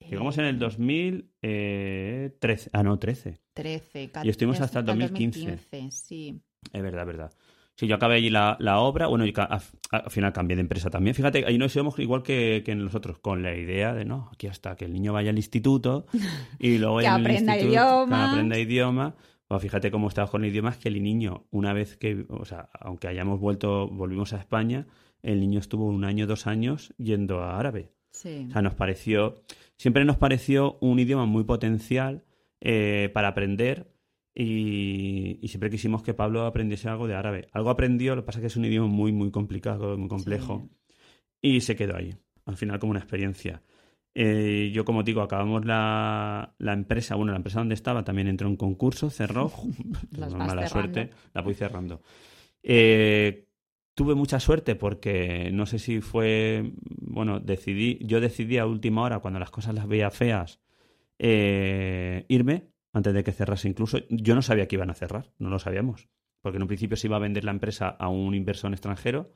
Llegamos 0.00 0.38
en 0.38 0.44
el 0.46 0.58
2013. 0.58 1.30
Eh, 1.42 2.70
ah, 2.72 2.82
no, 2.82 2.98
13. 2.98 3.38
13, 3.54 4.10
Y 4.24 4.28
estuvimos 4.28 4.60
hasta 4.60 4.80
el 4.80 4.86
2015. 4.86 5.40
2015 5.40 5.90
sí. 5.92 6.42
Es 6.72 6.82
verdad, 6.82 7.02
es 7.02 7.06
verdad. 7.06 7.32
Sí, 7.76 7.86
yo 7.86 7.94
acabé 7.94 8.16
allí 8.16 8.28
la, 8.28 8.56
la 8.58 8.80
obra, 8.80 9.06
bueno, 9.06 9.24
y 9.24 9.32
al 9.36 10.10
final 10.10 10.32
cambié 10.32 10.56
de 10.56 10.62
empresa 10.62 10.90
también. 10.90 11.14
Fíjate, 11.14 11.46
ahí 11.46 11.58
nos 11.58 11.74
íbamos 11.76 11.96
igual 12.00 12.24
que, 12.24 12.62
que 12.66 12.74
nosotros, 12.74 13.20
con 13.20 13.44
la 13.44 13.54
idea 13.54 13.94
de, 13.94 14.04
no, 14.04 14.30
aquí 14.32 14.48
hasta 14.48 14.74
que 14.74 14.86
el 14.86 14.92
niño 14.92 15.12
vaya 15.12 15.30
al 15.30 15.36
instituto 15.36 16.06
y 16.58 16.78
luego 16.78 16.98
que 16.98 17.06
aprenda 17.06 17.56
idioma. 17.56 18.08
Que 18.08 18.30
aprenda 18.32 18.58
idioma. 18.58 19.14
O 19.46 19.60
fíjate 19.60 19.92
cómo 19.92 20.08
estaba 20.08 20.28
con 20.28 20.44
idiomas, 20.44 20.76
que 20.76 20.88
el 20.88 21.00
niño, 21.00 21.46
una 21.50 21.72
vez 21.72 21.96
que, 21.96 22.26
o 22.30 22.44
sea, 22.44 22.68
aunque 22.80 23.06
hayamos 23.06 23.38
vuelto, 23.38 23.88
volvimos 23.88 24.32
a 24.32 24.38
España, 24.38 24.86
el 25.22 25.40
niño 25.40 25.58
estuvo 25.58 25.86
un 25.86 26.04
año, 26.04 26.26
dos 26.26 26.46
años 26.46 26.94
yendo 26.98 27.40
a 27.40 27.58
árabe. 27.58 27.92
Sí. 28.12 28.46
O 28.48 28.52
sea, 28.52 28.62
nos 28.62 28.74
pareció, 28.74 29.42
siempre 29.76 30.04
nos 30.04 30.16
pareció 30.16 30.78
un 30.80 30.98
idioma 30.98 31.26
muy 31.26 31.44
potencial 31.44 32.24
eh, 32.60 33.10
para 33.14 33.28
aprender 33.28 33.92
y, 34.34 35.40
siempre 35.48 35.70
quisimos 35.70 36.02
que 36.02 36.14
Pablo 36.14 36.44
aprendiese 36.46 36.88
algo 36.88 37.06
de 37.06 37.14
árabe. 37.14 37.48
Algo 37.52 37.70
aprendió, 37.70 38.14
lo 38.14 38.22
que 38.22 38.26
pasa 38.26 38.38
es 38.38 38.42
que 38.42 38.46
es 38.48 38.56
un 38.56 38.64
idioma 38.64 38.88
muy, 38.88 39.12
muy 39.12 39.30
complicado, 39.30 39.96
muy 39.96 40.08
complejo 40.08 40.68
y 41.40 41.60
se 41.60 41.76
quedó 41.76 41.96
ahí, 41.96 42.14
al 42.44 42.56
final 42.56 42.78
como 42.78 42.90
una 42.90 43.00
experiencia. 43.00 43.62
Eh, 44.14 44.70
yo, 44.74 44.84
como 44.84 45.02
digo, 45.02 45.22
acabamos 45.22 45.64
la, 45.64 46.54
la, 46.58 46.72
empresa, 46.72 47.14
bueno, 47.14 47.32
la 47.32 47.36
empresa 47.36 47.60
donde 47.60 47.74
estaba 47.74 48.02
también 48.04 48.26
entró 48.28 48.48
en 48.48 48.56
concurso, 48.56 49.08
cerró, 49.08 49.52
mala 50.36 50.66
suerte, 50.66 51.10
la 51.32 51.42
fui 51.42 51.54
cerrando. 51.54 52.02
Eh, 52.62 53.46
tuve 54.00 54.14
mucha 54.14 54.40
suerte 54.40 54.76
porque 54.76 55.50
no 55.52 55.66
sé 55.66 55.78
si 55.78 56.00
fue, 56.00 56.72
bueno, 57.02 57.38
decidí, 57.38 57.98
yo 58.00 58.18
decidí 58.22 58.56
a 58.56 58.64
última 58.64 59.02
hora, 59.02 59.18
cuando 59.18 59.38
las 59.38 59.50
cosas 59.50 59.74
las 59.74 59.86
veía 59.86 60.10
feas, 60.10 60.58
eh, 61.18 62.24
irme 62.28 62.70
antes 62.94 63.12
de 63.12 63.22
que 63.22 63.32
cerrase 63.32 63.68
incluso. 63.68 63.98
Yo 64.08 64.34
no 64.34 64.40
sabía 64.40 64.66
que 64.66 64.76
iban 64.76 64.88
a 64.88 64.94
cerrar, 64.94 65.34
no 65.38 65.50
lo 65.50 65.58
sabíamos, 65.58 66.08
porque 66.40 66.56
en 66.56 66.62
un 66.62 66.68
principio 66.68 66.96
se 66.96 67.08
iba 67.08 67.16
a 67.16 67.20
vender 67.20 67.44
la 67.44 67.50
empresa 67.50 67.90
a 67.90 68.08
un 68.08 68.34
inversor 68.34 68.72
extranjero 68.72 69.34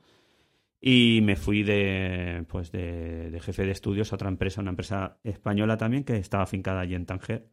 y 0.81 1.19
me 1.21 1.35
fui 1.35 1.61
de, 1.61 2.43
pues 2.49 2.71
de, 2.71 3.39
jefe 3.43 3.67
de 3.67 3.71
estudios 3.71 4.13
a 4.13 4.15
otra 4.15 4.29
empresa, 4.29 4.61
una 4.61 4.71
empresa 4.71 5.19
española 5.23 5.77
también 5.77 6.03
que 6.03 6.17
estaba 6.17 6.41
afincada 6.41 6.79
allí 6.79 6.95
en 6.95 7.05
Tanger, 7.05 7.51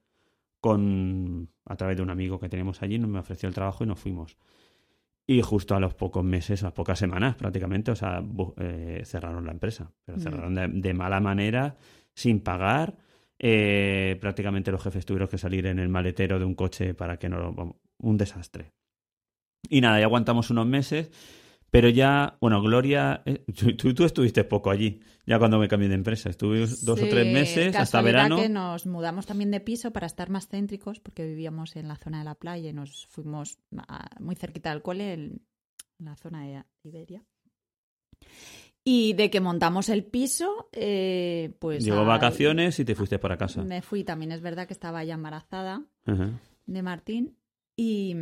con, 0.61 1.51
a 1.67 1.77
través 1.77 1.99
de 1.99 2.05
un 2.05 2.09
amigo 2.09 2.41
que 2.41 2.49
teníamos 2.49 2.81
allí, 2.81 2.99
me 2.99 3.19
ofreció 3.19 3.51
el 3.51 3.55
trabajo 3.55 3.85
y 3.85 3.87
nos 3.87 4.01
fuimos. 4.01 4.39
Y 5.27 5.41
justo 5.41 5.75
a 5.75 5.81
los 5.81 5.95
pocos 5.95 6.25
meses, 6.25 6.63
a 6.63 6.67
las 6.67 6.73
pocas 6.73 6.99
semanas 6.99 7.37
prácticamente, 7.37 7.91
o 7.91 7.97
sea, 7.97 8.23
eh, 8.59 9.03
cerraron 9.05 9.47
la 9.47 9.53
empresa. 9.53 9.93
Pero 10.05 10.19
mm. 10.19 10.21
cerraron 10.21 10.81
de, 10.81 10.95
mala 10.95 11.21
manera, 11.21 11.77
sin 12.15 12.41
pagar. 12.41 12.97
Eh, 13.39 14.19
prácticamente 14.21 14.71
los 14.71 14.83
jefes 14.83 15.05
tuvieron 15.05 15.29
que 15.29 15.39
salir 15.39 15.67
en 15.67 15.79
el 15.79 15.89
maletero 15.89 16.39
de 16.39 16.45
un 16.45 16.55
coche 16.55 16.95
para 16.95 17.19
que 17.19 17.29
no... 17.29 17.77
un 17.99 18.17
desastre. 18.17 18.73
Y 19.69 19.81
nada, 19.81 19.99
ya 19.99 20.07
aguantamos 20.07 20.51
unos 20.51 20.67
meses 20.67 21.11
pero 21.73 21.89
ya, 21.89 22.37
bueno, 22.39 22.61
Gloria, 22.61 23.23
eh, 23.25 23.47
tú, 23.79 24.05
estuviste 24.05 24.45
poco 24.45 24.71
allí, 24.71 25.01
ya 25.25 25.39
cuando 25.39 25.59
me 25.59 25.69
cambié 25.69 25.89
de 25.89 25.95
empresa. 25.95 26.29
Estuve 26.29 26.61
dos 26.61 27.01
o 27.01 27.09
tres 27.09 27.33
meses 27.33 27.75
hasta 27.75 28.03
verano. 28.03 28.37
que 28.37 28.51
nos 28.51 28.85
mudamos 28.85 29.25
también 29.25 29.51
de 29.51 29.59
piso 29.61 29.91
para 29.91 30.07
estar 30.07 30.29
más 30.29 30.49
céntricos, 30.49 31.01
porque 31.01 31.25
vivíamos 31.25 31.75
en 31.77 31.89
la 31.89 31.97
zona 31.97 32.19
de 32.19 32.27
la 32.27 32.35
playa 32.35 32.69
y 32.69 32.75
nos 32.75 33.07
fuimos 33.07 33.57
muy 34.21 34.35
cerquita 34.35 34.69
del 34.69 34.83
cole, 34.83 35.15
en 35.15 35.41
la 35.99 36.15
zona 36.17 36.43
de 36.43 36.63
Iberia. 36.83 37.25
Y 38.85 39.15
de 39.15 39.31
que 39.31 39.41
montamos 39.41 39.89
el 39.89 40.05
piso, 40.05 40.69
eh, 40.73 41.55
pues... 41.59 41.83
Llegó 41.83 42.05
vacaciones 42.05 42.79
y 42.81 42.85
te 42.85 42.95
fuiste 42.95 43.19
para 43.19 43.39
casa. 43.39 43.65
Me 43.65 43.81
fui, 43.81 44.05
también 44.05 44.33
es 44.33 44.43
verdad 44.43 44.67
que 44.67 44.75
estaba 44.75 45.03
ya 45.05 45.15
embarazada 45.15 45.87
de 46.67 46.83
Martín 46.83 47.39
y 47.77 48.15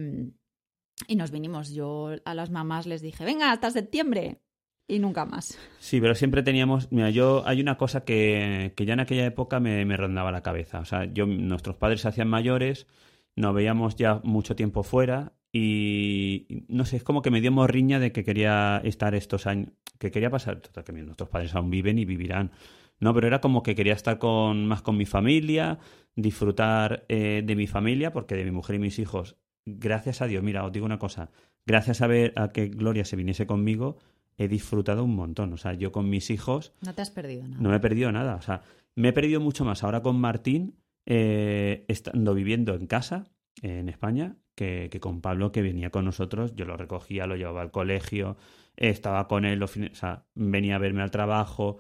y 1.06 1.16
nos 1.16 1.30
vinimos. 1.30 1.72
Yo 1.72 2.10
a 2.24 2.34
las 2.34 2.50
mamás 2.50 2.86
les 2.86 3.02
dije, 3.02 3.24
venga, 3.24 3.52
hasta 3.52 3.70
septiembre. 3.70 4.40
Y 4.86 4.98
nunca 4.98 5.24
más. 5.24 5.56
Sí, 5.78 6.00
pero 6.00 6.16
siempre 6.16 6.42
teníamos. 6.42 6.90
Mira, 6.90 7.10
yo. 7.10 7.44
Hay 7.46 7.60
una 7.60 7.76
cosa 7.76 8.04
que, 8.04 8.72
que 8.76 8.84
ya 8.84 8.94
en 8.94 9.00
aquella 9.00 9.24
época 9.24 9.60
me, 9.60 9.84
me, 9.84 9.96
rondaba 9.96 10.32
la 10.32 10.42
cabeza. 10.42 10.80
O 10.80 10.84
sea, 10.84 11.04
yo, 11.04 11.26
nuestros 11.26 11.76
padres 11.76 12.00
se 12.00 12.08
hacían 12.08 12.26
mayores, 12.26 12.88
nos 13.36 13.54
veíamos 13.54 13.94
ya 13.94 14.20
mucho 14.24 14.56
tiempo 14.56 14.82
fuera 14.82 15.32
y. 15.52 16.64
No 16.68 16.84
sé, 16.84 16.96
es 16.96 17.04
como 17.04 17.22
que 17.22 17.30
me 17.30 17.40
dio 17.40 17.52
morriña 17.52 18.00
de 18.00 18.10
que 18.10 18.24
quería 18.24 18.80
estar 18.82 19.14
estos 19.14 19.46
años. 19.46 19.70
Que 20.00 20.10
quería 20.10 20.28
pasar. 20.28 20.60
Total, 20.60 20.82
que 20.82 20.92
nuestros 20.92 21.28
padres 21.28 21.54
aún 21.54 21.70
viven 21.70 21.96
y 22.00 22.04
vivirán. 22.04 22.50
No, 22.98 23.14
pero 23.14 23.28
era 23.28 23.40
como 23.40 23.62
que 23.62 23.76
quería 23.76 23.94
estar 23.94 24.18
con, 24.18 24.66
más 24.66 24.82
con 24.82 24.96
mi 24.96 25.06
familia, 25.06 25.78
disfrutar 26.16 27.04
eh, 27.08 27.42
de 27.44 27.56
mi 27.56 27.68
familia, 27.68 28.12
porque 28.12 28.34
de 28.34 28.44
mi 28.44 28.50
mujer 28.50 28.76
y 28.76 28.80
mis 28.80 28.98
hijos 28.98 29.36
gracias 29.66 30.22
a 30.22 30.26
Dios, 30.26 30.42
mira, 30.42 30.64
os 30.64 30.72
digo 30.72 30.86
una 30.86 30.98
cosa, 30.98 31.30
gracias 31.66 32.00
a 32.02 32.06
ver 32.06 32.32
a 32.36 32.48
que 32.48 32.68
Gloria 32.68 33.04
se 33.04 33.16
viniese 33.16 33.46
conmigo, 33.46 33.98
he 34.40 34.48
disfrutado 34.48 35.04
un 35.04 35.14
montón. 35.14 35.52
O 35.52 35.58
sea, 35.58 35.74
yo 35.74 35.92
con 35.92 36.08
mis 36.08 36.30
hijos... 36.30 36.72
No 36.80 36.94
te 36.94 37.02
has 37.02 37.10
perdido 37.10 37.46
nada. 37.46 37.62
No 37.62 37.68
me 37.68 37.76
he 37.76 37.80
perdido 37.80 38.10
nada. 38.10 38.36
O 38.36 38.40
sea, 38.40 38.62
me 38.94 39.08
he 39.08 39.12
perdido 39.12 39.38
mucho 39.38 39.66
más 39.66 39.84
ahora 39.84 40.02
con 40.02 40.18
Martín, 40.18 40.78
eh, 41.04 41.84
estando 41.88 42.34
viviendo 42.34 42.74
en 42.74 42.86
casa, 42.86 43.24
en 43.60 43.90
España, 43.90 44.36
que, 44.54 44.88
con 44.98 45.20
Pablo, 45.20 45.52
que 45.52 45.60
venía 45.60 45.90
con 45.90 46.06
nosotros. 46.06 46.54
Yo 46.54 46.64
lo 46.64 46.78
recogía, 46.78 47.26
lo 47.26 47.36
llevaba 47.36 47.60
al 47.60 47.70
colegio, 47.70 48.38
estaba 48.76 49.28
con 49.28 49.44
él, 49.44 49.62
o 49.62 49.68
sea, 49.68 50.24
venía 50.34 50.76
a 50.76 50.78
verme 50.78 51.02
al 51.02 51.10
trabajo. 51.10 51.76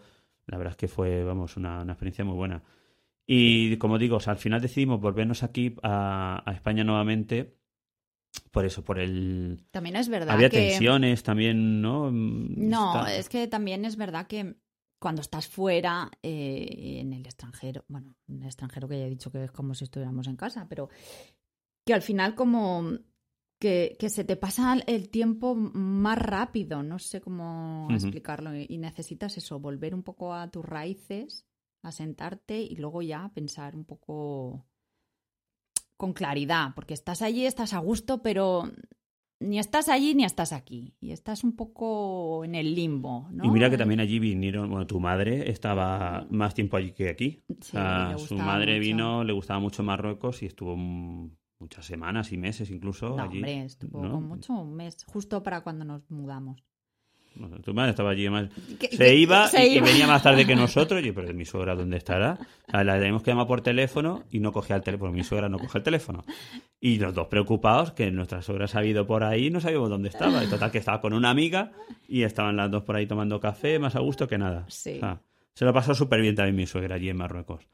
La 0.46 0.58
verdad 0.58 0.72
es 0.72 0.76
que 0.76 0.88
fue, 0.88 1.24
vamos, 1.24 1.56
una, 1.56 1.82
experiencia 1.82 2.26
muy 2.26 2.34
buena. 2.34 2.62
Y 3.26 3.78
como 3.78 3.96
digo, 3.96 4.18
al 4.26 4.36
final 4.36 4.60
decidimos 4.60 5.00
volvernos 5.00 5.44
aquí 5.44 5.76
a 5.82 6.44
España 6.54 6.84
nuevamente 6.84 7.59
por 8.50 8.64
eso, 8.64 8.84
por 8.84 8.98
el... 8.98 9.64
También 9.70 9.96
es 9.96 10.08
verdad 10.08 10.34
Había 10.34 10.50
tensiones 10.50 11.22
también, 11.22 11.80
¿no? 11.80 12.10
No, 12.10 13.06
es 13.06 13.28
que 13.28 13.46
también 13.48 13.84
es 13.84 13.96
verdad 13.96 14.26
que 14.26 14.56
cuando 15.00 15.22
estás 15.22 15.48
fuera, 15.48 16.10
eh, 16.22 16.98
en 17.00 17.12
el 17.12 17.24
extranjero, 17.24 17.84
bueno, 17.88 18.16
en 18.28 18.42
el 18.42 18.46
extranjero 18.46 18.86
que 18.86 18.98
ya 18.98 19.06
he 19.06 19.10
dicho 19.10 19.30
que 19.30 19.44
es 19.44 19.50
como 19.50 19.74
si 19.74 19.84
estuviéramos 19.84 20.26
en 20.26 20.36
casa, 20.36 20.66
pero 20.68 20.90
que 21.86 21.94
al 21.94 22.02
final 22.02 22.34
como 22.34 22.84
que, 23.58 23.96
que 23.98 24.10
se 24.10 24.24
te 24.24 24.36
pasa 24.36 24.76
el 24.86 25.08
tiempo 25.08 25.54
más 25.54 26.18
rápido, 26.18 26.82
no 26.82 26.98
sé 26.98 27.20
cómo 27.20 27.88
explicarlo, 27.90 28.54
y 28.54 28.78
necesitas 28.78 29.36
eso, 29.38 29.58
volver 29.58 29.94
un 29.94 30.02
poco 30.02 30.34
a 30.34 30.50
tus 30.50 30.64
raíces, 30.64 31.46
a 31.82 31.92
sentarte 31.92 32.60
y 32.60 32.76
luego 32.76 33.00
ya 33.00 33.30
pensar 33.34 33.74
un 33.74 33.84
poco 33.84 34.66
con 36.00 36.14
claridad, 36.14 36.72
porque 36.74 36.94
estás 36.94 37.20
allí, 37.20 37.44
estás 37.44 37.74
a 37.74 37.78
gusto, 37.78 38.22
pero 38.22 38.64
ni 39.38 39.58
estás 39.58 39.90
allí 39.90 40.14
ni 40.14 40.24
estás 40.24 40.54
aquí. 40.54 40.94
Y 40.98 41.12
estás 41.12 41.44
un 41.44 41.54
poco 41.54 42.42
en 42.42 42.54
el 42.54 42.74
limbo. 42.74 43.28
¿no? 43.30 43.44
Y 43.44 43.50
mira 43.50 43.68
que 43.68 43.76
también 43.76 44.00
allí 44.00 44.18
vinieron, 44.18 44.70
bueno, 44.70 44.86
tu 44.86 44.98
madre 44.98 45.50
estaba 45.50 46.26
más 46.30 46.54
tiempo 46.54 46.78
allí 46.78 46.92
que 46.92 47.10
aquí. 47.10 47.42
su 47.60 48.36
madre 48.36 48.78
vino, 48.78 49.24
le 49.24 49.34
gustaba 49.34 49.60
mucho 49.60 49.82
Marruecos 49.82 50.42
y 50.42 50.46
estuvo 50.46 50.74
muchas 50.74 51.84
semanas 51.84 52.32
y 52.32 52.38
meses 52.38 52.70
incluso 52.70 53.10
no, 53.10 53.22
allí. 53.22 53.36
Hombre, 53.36 53.64
estuvo 53.64 54.00
con 54.00 54.26
mucho 54.26 54.54
un 54.54 54.74
mes, 54.74 55.04
justo 55.04 55.42
para 55.42 55.60
cuando 55.60 55.84
nos 55.84 56.10
mudamos 56.10 56.64
tu 57.64 57.74
madre 57.74 57.90
estaba 57.90 58.10
allí 58.10 58.28
más. 58.28 58.48
Se 58.90 59.14
iba, 59.14 59.48
y, 59.52 59.80
venía 59.80 60.06
más 60.06 60.22
tarde 60.22 60.46
que 60.46 60.54
nosotros. 60.56 61.04
Y 61.04 61.12
pero 61.12 61.32
mi 61.32 61.44
suegra, 61.44 61.74
¿dónde 61.74 61.96
estará? 61.96 62.38
la 62.72 62.98
tenemos 62.98 63.22
que 63.22 63.30
llamar 63.30 63.46
por 63.46 63.60
teléfono 63.60 64.24
y 64.30 64.40
no 64.40 64.52
cogía 64.52 64.76
el 64.76 64.82
teléfono. 64.82 65.12
Mi 65.12 65.24
suegra 65.24 65.48
no 65.48 65.58
coge 65.58 65.78
el 65.78 65.84
teléfono. 65.84 66.24
Y 66.80 66.98
los 66.98 67.14
dos 67.14 67.28
preocupados 67.28 67.92
que 67.92 68.10
nuestra 68.10 68.42
suegra 68.42 68.66
se 68.68 68.78
ha 68.78 68.84
ido 68.84 69.06
por 69.06 69.24
ahí 69.24 69.46
y 69.46 69.50
no 69.50 69.60
sabíamos 69.60 69.90
dónde 69.90 70.08
estaba. 70.08 70.44
Y 70.44 70.48
total, 70.48 70.70
que 70.70 70.78
estaba 70.78 71.00
con 71.00 71.12
una 71.12 71.30
amiga 71.30 71.72
y 72.08 72.22
estaban 72.22 72.56
las 72.56 72.70
dos 72.70 72.84
por 72.84 72.96
ahí 72.96 73.06
tomando 73.06 73.40
café, 73.40 73.78
más 73.78 73.96
a 73.96 74.00
gusto 74.00 74.28
que 74.28 74.38
nada. 74.38 74.66
se 74.68 75.64
lo 75.64 75.72
pasó 75.72 75.94
súper 75.94 76.20
bien 76.20 76.34
también 76.34 76.56
mi 76.56 76.66
suegra 76.66 76.96
allí 76.96 77.08
en 77.08 77.16
Marruecos. 77.16 77.66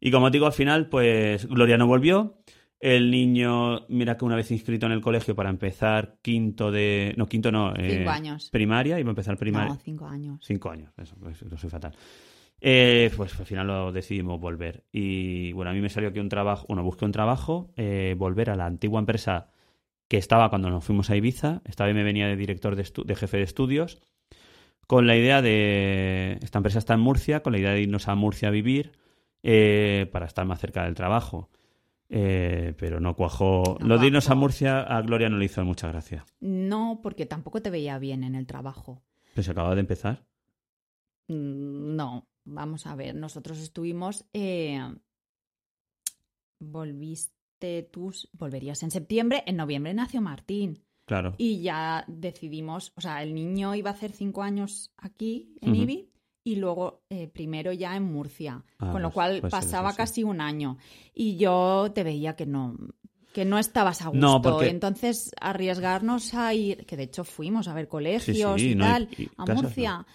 Y 0.00 0.10
como 0.10 0.30
digo, 0.30 0.46
al 0.46 0.52
final, 0.52 0.88
pues 0.88 1.46
Gloria 1.46 1.78
no 1.78 1.86
volvió. 1.86 2.38
El 2.78 3.10
niño, 3.10 3.86
mira 3.88 4.18
que 4.18 4.24
una 4.26 4.36
vez 4.36 4.50
inscrito 4.50 4.84
en 4.86 4.92
el 4.92 5.00
colegio 5.00 5.34
para 5.34 5.48
empezar 5.48 6.18
quinto 6.20 6.70
de. 6.70 7.14
No, 7.16 7.26
quinto 7.26 7.50
no. 7.50 7.74
Eh, 7.74 7.98
cinco 7.98 8.10
años. 8.10 8.50
Primaria, 8.50 9.00
iba 9.00 9.08
a 9.08 9.10
empezar 9.10 9.38
primaria. 9.38 9.70
No, 9.70 9.76
cinco 9.76 10.06
años. 10.06 10.40
Cinco 10.44 10.70
años, 10.70 10.92
eso, 10.98 11.16
eso 11.30 11.56
soy 11.56 11.70
fatal. 11.70 11.94
Eh, 12.60 13.10
pues 13.16 13.38
al 13.38 13.46
final 13.46 13.66
lo 13.66 13.92
decidimos 13.92 14.38
volver. 14.40 14.84
Y 14.92 15.52
bueno, 15.52 15.70
a 15.70 15.74
mí 15.74 15.80
me 15.80 15.88
salió 15.88 16.10
aquí 16.10 16.20
un 16.20 16.28
trabajo, 16.28 16.66
bueno, 16.68 16.82
busqué 16.82 17.06
un 17.06 17.12
trabajo, 17.12 17.72
eh, 17.76 18.14
volver 18.18 18.50
a 18.50 18.56
la 18.56 18.66
antigua 18.66 19.00
empresa 19.00 19.48
que 20.08 20.18
estaba 20.18 20.50
cuando 20.50 20.68
nos 20.68 20.84
fuimos 20.84 21.08
a 21.08 21.16
Ibiza. 21.16 21.62
Esta 21.64 21.86
vez 21.86 21.94
me 21.94 22.02
venía 22.02 22.26
de 22.28 22.36
director 22.36 22.76
de, 22.76 22.86
de 23.04 23.14
jefe 23.16 23.38
de 23.38 23.42
estudios, 23.42 24.02
con 24.86 25.06
la 25.06 25.16
idea 25.16 25.40
de. 25.40 26.38
Esta 26.42 26.58
empresa 26.58 26.78
está 26.78 26.92
en 26.92 27.00
Murcia, 27.00 27.42
con 27.42 27.54
la 27.54 27.58
idea 27.58 27.70
de 27.70 27.80
irnos 27.80 28.06
a 28.08 28.14
Murcia 28.14 28.48
a 28.48 28.50
vivir 28.52 28.92
para 30.12 30.26
estar 30.26 30.44
más 30.44 30.60
cerca 30.60 30.84
del 30.84 30.94
trabajo. 30.94 31.48
Eh, 32.08 32.74
pero 32.78 33.00
no 33.00 33.16
cuajó. 33.16 33.78
Lo 33.80 33.98
de 33.98 34.06
irnos 34.06 34.30
a 34.30 34.34
Murcia 34.34 34.80
a 34.80 35.02
Gloria 35.02 35.28
no 35.28 35.38
le 35.38 35.46
hizo 35.46 35.64
mucha 35.64 35.88
gracia. 35.88 36.24
No, 36.40 37.00
porque 37.02 37.26
tampoco 37.26 37.62
te 37.62 37.70
veía 37.70 37.98
bien 37.98 38.24
en 38.24 38.34
el 38.34 38.46
trabajo. 38.46 39.02
¿Pero 39.34 39.42
se 39.42 39.50
acaba 39.50 39.74
de 39.74 39.80
empezar? 39.80 40.24
Mm, 41.28 41.96
no, 41.96 42.28
vamos 42.44 42.86
a 42.86 42.94
ver. 42.94 43.14
Nosotros 43.14 43.58
estuvimos. 43.58 44.24
Eh, 44.32 44.80
volviste 46.60 47.82
tú, 47.90 48.12
volverías 48.32 48.82
en 48.82 48.90
septiembre. 48.90 49.42
En 49.46 49.56
noviembre 49.56 49.92
nació 49.94 50.20
Martín. 50.20 50.84
Claro. 51.06 51.34
Y 51.38 51.60
ya 51.60 52.04
decidimos, 52.08 52.92
o 52.96 53.00
sea, 53.00 53.22
el 53.22 53.32
niño 53.32 53.74
iba 53.76 53.90
a 53.90 53.94
hacer 53.94 54.10
cinco 54.10 54.42
años 54.42 54.92
aquí 54.96 55.54
en 55.60 55.76
Ibi 55.76 56.10
y 56.46 56.54
luego 56.54 57.02
eh, 57.10 57.26
primero 57.26 57.72
ya 57.72 57.96
en 57.96 58.04
Murcia, 58.04 58.62
ah, 58.78 58.92
con 58.92 59.02
lo 59.02 59.08
pues, 59.08 59.14
cual 59.14 59.40
pues 59.40 59.50
pasaba 59.50 59.92
casi 59.94 60.22
un 60.22 60.40
año 60.40 60.78
y 61.12 61.36
yo 61.36 61.90
te 61.92 62.04
veía 62.04 62.36
que 62.36 62.46
no 62.46 62.76
que 63.32 63.44
no 63.44 63.58
estabas 63.58 64.00
a 64.02 64.08
gusto, 64.10 64.62
entonces 64.62 65.32
arriesgarnos 65.40 66.34
a 66.34 66.54
ir, 66.54 66.86
que 66.86 66.96
de 66.96 67.02
hecho 67.02 67.24
fuimos 67.24 67.66
a 67.66 67.74
ver 67.74 67.88
colegios 67.88 68.62
y 68.62 68.76
tal, 68.76 69.08
a 69.36 69.44
Murcia, 69.44 70.06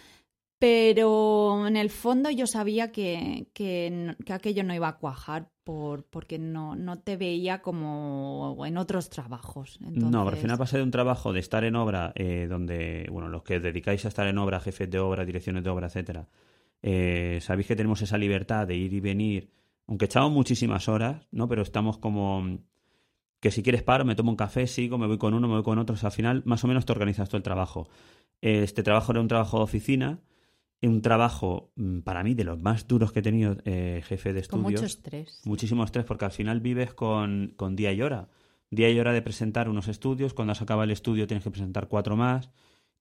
pero 0.62 1.66
en 1.66 1.76
el 1.76 1.90
fondo 1.90 2.30
yo 2.30 2.46
sabía 2.46 2.92
que, 2.92 3.48
que, 3.52 4.16
aquello 4.30 4.64
no 4.64 4.76
iba 4.76 4.90
a 4.90 5.00
cuajar 5.00 5.50
por, 5.64 6.06
porque 6.06 6.38
no, 6.38 6.76
no 6.76 7.00
te 7.00 7.18
veía 7.18 7.64
como 7.64 8.56
en 8.64 8.78
otros 8.78 9.10
trabajos. 9.10 9.80
No, 9.82 10.22
al 10.22 10.38
final 10.38 10.60
pasé 10.60 10.78
de 10.78 10.84
un 10.84 10.92
trabajo 10.92 11.34
de 11.34 11.40
estar 11.40 11.64
en 11.64 11.76
obra, 11.76 12.14
eh, 12.16 12.46
donde, 12.48 13.08
bueno, 13.12 13.28
los 13.28 13.42
que 13.42 13.60
dedicáis 13.60 14.06
a 14.06 14.10
estar 14.10 14.28
en 14.28 14.38
obra, 14.38 14.60
jefes 14.60 14.88
de 14.92 15.00
obra, 15.00 15.26
direcciones 15.26 15.64
de 15.64 15.70
obra, 15.72 15.88
etcétera, 15.88 16.28
Eh, 16.84 17.40
sabéis 17.42 17.66
que 17.66 17.76
tenemos 17.76 18.04
esa 18.04 18.20
libertad 18.20 18.68
de 18.68 18.76
ir 18.76 18.94
y 18.94 19.00
venir, 19.00 19.50
aunque 19.88 20.06
echamos 20.06 20.32
muchísimas 20.32 20.88
horas, 20.88 21.28
¿no? 21.32 21.48
Pero 21.48 21.64
estamos 21.64 21.98
como 21.98 22.60
que 23.40 23.50
si 23.50 23.64
quieres 23.64 23.82
paro, 23.82 24.06
me 24.06 24.14
tomo 24.14 24.30
un 24.30 24.38
café, 24.38 24.68
sigo, 24.68 25.00
me 25.00 25.08
voy 25.08 25.18
con 25.18 25.34
uno, 25.34 25.48
me 25.48 25.56
voy 25.56 25.64
con 25.64 25.80
otro. 25.80 25.96
O 25.96 25.98
sea, 25.98 26.10
al 26.10 26.14
final, 26.14 26.44
más 26.46 26.64
o 26.64 26.68
menos 26.68 26.86
te 26.86 26.92
organizas 26.92 27.30
todo 27.30 27.38
el 27.38 27.44
trabajo. 27.44 27.90
Este 28.42 28.84
trabajo 28.84 29.12
era 29.12 29.22
un 29.22 29.28
trabajo 29.28 29.58
de 29.58 29.64
oficina, 29.64 30.20
un 30.88 31.02
trabajo 31.02 31.72
mm, 31.76 32.00
para 32.00 32.24
mí 32.24 32.34
de 32.34 32.44
los 32.44 32.60
más 32.62 32.88
duros 32.88 33.12
que 33.12 33.20
he 33.20 33.24
tenido 33.24 33.58
eh, 33.66 34.02
jefe 34.06 34.34
de 34.34 34.40
estudios. 34.40 34.64
Con 34.64 34.72
mucho 34.74 34.86
estrés. 34.86 35.42
Muchísimo 35.46 35.84
estrés, 35.84 36.06
porque 36.06 36.26
al 36.26 36.32
final 36.32 36.60
vives 36.62 36.94
con, 36.94 37.54
con 37.56 37.76
día 37.76 37.92
y 37.94 38.02
hora. 38.02 38.28
Día 38.70 38.90
y 38.90 39.00
hora 39.00 39.12
de 39.14 39.22
presentar 39.22 39.68
unos 39.70 39.88
estudios, 39.88 40.34
cuando 40.34 40.54
has 40.54 40.62
acabado 40.62 40.84
el 40.86 40.92
estudio 40.92 41.28
tienes 41.28 41.44
que 41.44 41.52
presentar 41.52 41.88
cuatro 41.88 42.16
más 42.16 42.50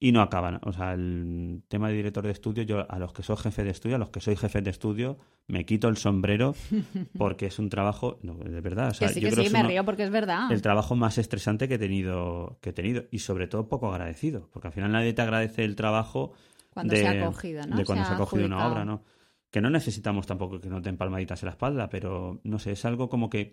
y 0.03 0.13
no 0.13 0.21
acaban. 0.23 0.61
O 0.65 0.73
sea, 0.73 0.95
el 0.95 1.63
tema 1.69 1.89
de 1.89 1.95
director 1.95 2.25
de 2.25 2.33
estudio, 2.33 2.63
yo 2.65 2.91
a 2.91 2.99
los 2.99 3.13
que 3.13 3.23
soy 3.23 3.37
jefe 3.37 3.65
de 3.65 3.71
estudio, 3.71 3.97
a 3.97 3.99
los 3.99 4.11
que 4.11 4.21
soy 4.21 4.35
jefe 4.35 4.63
de 4.63 4.71
estudio, 4.71 5.19
me 5.47 5.65
quito 5.67 5.89
el 5.89 5.97
sombrero 5.97 6.55
porque 7.19 7.47
es 7.47 7.59
un 7.59 7.69
trabajo, 7.69 8.19
no, 8.23 8.35
de 8.35 8.61
verdad. 8.61 8.89
O 8.91 8.95
sea, 8.95 9.09
que 9.09 9.15
sí, 9.15 9.21
yo 9.21 9.29
que 9.29 9.35
creo 9.35 9.43
sí, 9.45 9.47
es 9.49 9.53
me 9.53 9.61
uno- 9.61 9.69
río 9.69 9.85
porque 9.85 10.03
es 10.05 10.11
verdad. 10.11 10.51
el 10.51 10.61
trabajo 10.63 10.97
más 10.97 11.19
estresante 11.19 11.69
que 11.69 11.75
he 11.75 11.79
tenido 11.79 12.59
que 12.61 12.71
he 12.71 12.73
tenido 12.73 13.05
y 13.11 13.21
sobre 13.21 13.47
todo 13.47 13.69
poco 13.69 13.93
agradecido 13.93 14.49
porque 14.53 14.69
al 14.69 14.73
final 14.75 14.91
nadie 14.93 15.13
te 15.13 15.23
agradece 15.23 15.65
el 15.65 15.77
trabajo 15.77 16.33
Cuando 16.73 16.95
de, 16.95 17.01
se 17.01 17.09
ha 17.09 17.25
cogido, 17.25 17.67
¿no? 17.67 17.77
de 17.77 17.85
cuando 17.85 18.05
se 18.05 18.13
ha 18.13 18.17
cogido 18.17 18.47
una 18.47 18.67
obra 18.69 18.85
no 18.85 19.03
que 19.51 19.61
no 19.61 19.69
necesitamos 19.71 20.27
tampoco 20.27 20.61
que 20.61 20.69
nos 20.69 20.83
den 20.83 20.97
palmaditas 20.97 21.43
en 21.43 21.47
la 21.49 21.53
espalda 21.53 21.89
pero 21.89 22.41
no 22.45 22.59
sé 22.59 22.73
es 22.73 22.85
algo 22.85 23.09
como 23.09 23.29
que 23.29 23.53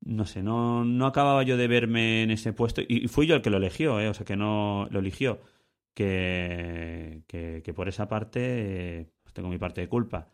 no 0.00 0.24
sé 0.24 0.42
no 0.42 0.84
no 0.84 1.06
acababa 1.06 1.42
yo 1.42 1.56
de 1.56 1.68
verme 1.68 2.22
en 2.22 2.30
ese 2.30 2.52
puesto. 2.52 2.80
Y, 2.82 3.04
y 3.04 3.08
fui 3.08 3.26
yo 3.26 3.34
el 3.34 3.42
que 3.42 3.50
lo 3.50 3.56
eligió 3.56 4.00
¿eh? 4.00 4.08
o 4.08 4.14
sea 4.14 4.24
que 4.24 4.36
no 4.36 4.88
lo 4.90 5.00
eligió. 5.00 5.40
Que 5.92 7.24
que, 7.26 7.62
que 7.64 7.74
por 7.74 7.88
esa 7.88 8.08
parte 8.08 8.40
eh, 8.40 9.10
pues 9.22 9.34
tengo 9.34 9.48
mi 9.48 9.58
parte 9.58 9.80
de 9.80 9.88
culpa. 9.88 10.28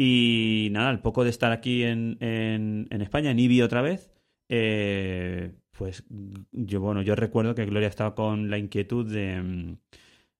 Y 0.00 0.68
nada, 0.70 0.90
al 0.90 1.02
poco 1.02 1.24
de 1.24 1.30
estar 1.30 1.50
aquí 1.50 1.82
en, 1.82 2.18
en, 2.20 2.86
en 2.88 3.02
España, 3.02 3.32
en 3.32 3.38
IBI 3.40 3.62
otra 3.62 3.82
vez, 3.82 4.12
eh, 4.48 5.52
pues 5.72 6.04
yo, 6.52 6.80
bueno, 6.80 7.02
yo 7.02 7.16
recuerdo 7.16 7.56
que 7.56 7.66
Gloria 7.66 7.88
estaba 7.88 8.14
con 8.14 8.48
la 8.48 8.58
inquietud 8.58 9.12
de... 9.12 9.76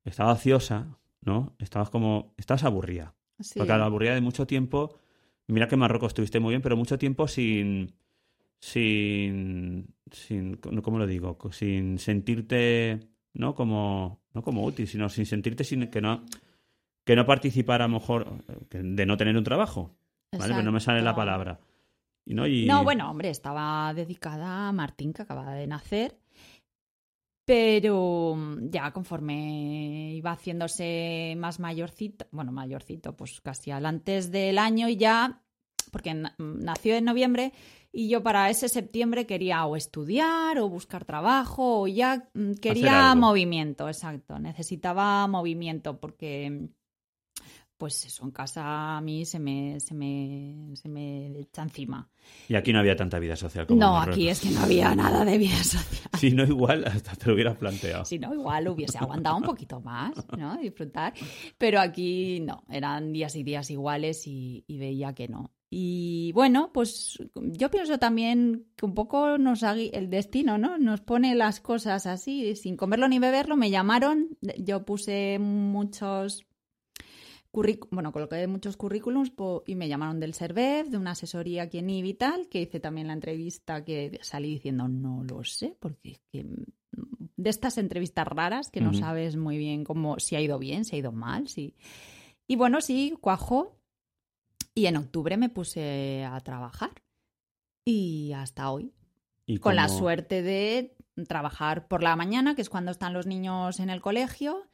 Estaba 0.09 0.33
ociosa, 0.33 0.99
¿no? 1.23 1.55
Estabas 1.59 1.91
como... 1.91 2.35
Estabas 2.37 2.65
aburrida. 2.65 3.15
Sí. 3.41 3.59
Porque 3.59 3.73
a 3.73 3.79
la 3.79 3.87
aburrida 3.87 4.15
de 4.15 4.21
mucho 4.21 4.47
tiempo... 4.47 4.99
Mira 5.47 5.67
que 5.67 5.77
en 5.77 5.81
Marruecos 5.81 6.09
estuviste 6.09 6.41
muy 6.41 6.51
bien, 6.51 6.63
pero 6.63 6.77
mucho 6.77 6.99
tiempo 6.99 7.29
sin... 7.29 7.95
Sin... 8.61 9.95
sin 10.11 10.57
¿Cómo 10.57 10.99
lo 10.99 11.07
digo? 11.07 11.39
Sin 11.53 11.99
sentirte... 11.99 13.01
¿No? 13.35 13.55
Como... 13.55 14.21
No 14.35 14.43
como 14.43 14.65
útil, 14.65 14.87
sino 14.87 15.09
sin 15.09 15.27
sentirte 15.27 15.65
sin 15.65 15.89
que 15.89 16.01
no 16.01 16.25
que 17.09 17.17
no 17.17 17.25
participara 17.25 17.87
a 17.87 17.89
lo 17.89 17.95
mejor 17.95 18.27
eh, 18.71 18.83
de 18.83 19.07
no 19.07 19.17
tener 19.17 19.35
un 19.35 19.43
trabajo, 19.43 19.97
¿vale? 20.31 20.53
Pero 20.53 20.63
no 20.63 20.73
me 20.73 20.79
sale 20.79 21.01
la 21.01 21.15
palabra. 21.15 21.59
Y 22.27 22.35
no, 22.35 22.47
y... 22.47 22.67
No, 22.67 22.85
bueno, 22.85 23.11
hombre, 23.11 23.31
estaba 23.31 23.95
dedicada 23.95 24.69
a 24.69 24.73
Martín, 24.73 25.15
que 25.15 25.23
acababa 25.23 25.55
de 25.55 25.67
nacer. 25.67 26.19
Pero 27.49 28.35
mm, 28.37 28.69
ya 28.69 28.91
conforme 28.93 30.13
iba 30.13 30.33
haciéndose 30.33 31.35
más 31.39 31.59
mayorcito, 31.59 32.27
bueno, 32.31 32.53
mayorcito, 32.53 33.17
pues 33.17 33.41
casi 33.43 33.71
al 33.71 33.87
antes 33.87 34.31
del 34.31 34.59
año 34.59 34.87
y 34.91 34.97
ya, 34.99 35.41
porque 35.91 36.13
na- 36.13 36.35
nació 36.37 36.97
en 36.97 37.07
noviembre 37.07 37.55
y 37.91 38.11
yo 38.11 38.23
para 38.23 38.51
ese 38.51 38.69
septiembre 38.69 39.25
quería 39.27 39.65
o 39.65 39.77
estudiar 39.77 40.59
o 40.59 40.69
buscar 40.69 41.07
trabajo 41.07 41.81
o 41.81 41.87
ya 41.87 42.29
mm, 42.35 42.53
quería 42.61 43.15
movimiento, 43.15 43.89
exacto, 43.89 44.39
necesitaba 44.39 45.27
movimiento 45.27 45.99
porque 45.99 46.51
mm, 46.51 46.67
pues 47.79 48.05
eso, 48.05 48.24
en 48.24 48.33
casa 48.33 48.97
a 48.97 49.01
mí 49.01 49.24
se 49.24 49.39
me, 49.39 49.79
se 49.79 49.95
me, 49.95 50.74
se 50.74 50.89
me 50.89 51.29
echa 51.39 51.62
encima. 51.62 52.09
y 52.49 52.57
aquí 52.57 52.72
no 52.72 52.81
había 52.81 52.97
tanta 52.97 53.20
vida 53.20 53.37
social 53.37 53.66
como 53.66 53.81
No, 53.81 54.01
aquí 54.01 54.29
es 54.29 54.41
que 54.41 54.51
no 54.51 54.61
había 54.61 54.95
nada 54.95 55.24
de 55.24 55.39
vida 55.39 55.62
social. 55.62 56.11
Si 56.18 56.33
no, 56.33 56.43
igual 56.45 56.85
hasta 56.85 57.14
te 57.14 57.26
lo 57.26 57.35
hubieras 57.35 57.57
planteado. 57.57 58.05
Si 58.05 58.18
no, 58.18 58.35
igual 58.35 58.66
hubiese 58.66 58.99
aguantado 58.99 59.37
un 59.37 59.45
poquito 59.45 59.81
más, 59.81 60.12
¿no? 60.37 60.57
Disfrutar. 60.57 61.14
Pero 61.57 61.79
aquí 61.79 62.41
no, 62.41 62.64
eran 62.68 63.12
días 63.12 63.37
y 63.37 63.45
días 63.45 63.70
iguales 63.70 64.26
y, 64.26 64.64
y 64.66 64.79
veía 64.79 65.14
que 65.14 65.29
no. 65.29 65.53
Y 65.70 66.33
bueno, 66.33 66.70
pues 66.72 67.18
yo 67.35 67.70
pienso 67.70 67.99
también 67.99 68.66
que 68.74 68.87
un 68.87 68.95
poco 68.95 69.37
nos 69.37 69.62
el 69.62 70.09
destino, 70.09 70.57
¿no? 70.57 70.79
Nos 70.79 71.03
pone 71.03 71.35
las 71.35 71.61
cosas 71.61 72.07
así, 72.07 72.57
sin 72.57 72.76
comerlo 72.76 73.07
ni 73.07 73.18
beberlo. 73.18 73.55
Me 73.57 73.70
llamaron, 73.70 74.39
yo 74.41 74.87
puse 74.87 75.39
muchos 75.39 76.48
bueno, 77.91 78.13
coloqué 78.13 78.47
muchos 78.47 78.77
currículums 78.77 79.33
y 79.67 79.75
me 79.75 79.89
llamaron 79.89 80.21
del 80.21 80.35
Servet, 80.35 80.87
de 80.89 80.97
una 80.97 81.13
asesoría 81.13 81.65
aquí 81.65 81.79
en 81.79 81.91
IBI 81.91 82.11
y 82.11 82.15
tal, 82.15 82.49
que 82.49 82.63
hice 82.63 82.81
también 82.81 83.07
la 83.07 83.15
entrevista 83.15 83.85
que 83.85 84.19
salí 84.23 84.51
diciendo 84.51 84.89
no 84.89 85.25
lo 85.25 85.43
sé, 85.45 85.77
porque 85.81 86.13
es 86.13 86.21
que 86.31 86.45
mm, 86.45 86.65
de 87.37 87.51
estas 87.51 87.79
entrevistas 87.79 88.27
raras 88.27 88.71
que 88.71 88.81
no 88.81 88.93
sabes 88.93 89.37
muy 89.37 89.59
bien 89.59 89.85
cómo 89.85 90.19
si 90.19 90.37
ha 90.37 90.41
ido 90.41 90.59
bien, 90.59 90.85
si 90.85 90.97
ha 90.97 90.99
ido 90.99 91.13
mal, 91.13 91.49
si 91.49 91.75
y 92.47 92.57
bueno, 92.57 92.81
sí, 92.81 93.15
cuajó 93.21 93.79
y 94.75 94.87
en 94.87 94.97
octubre 94.97 95.37
me 95.37 95.49
puse 95.49 96.25
a 96.25 96.41
trabajar 96.41 97.03
y 97.85 98.33
hasta 98.33 98.71
hoy. 98.71 98.93
Y 99.47 99.59
con 99.59 99.77
la 99.77 99.89
suerte 99.89 100.43
de 100.43 100.97
trabajar 101.27 101.89
por 101.89 102.03
la 102.03 102.17
mañana, 102.17 102.55
que 102.55 102.63
es 102.63 102.69
cuando 102.69 102.91
están 102.91 103.13
los 103.13 103.27
niños 103.27 103.81
en 103.81 103.91
el 103.91 104.01
colegio. 104.01 104.67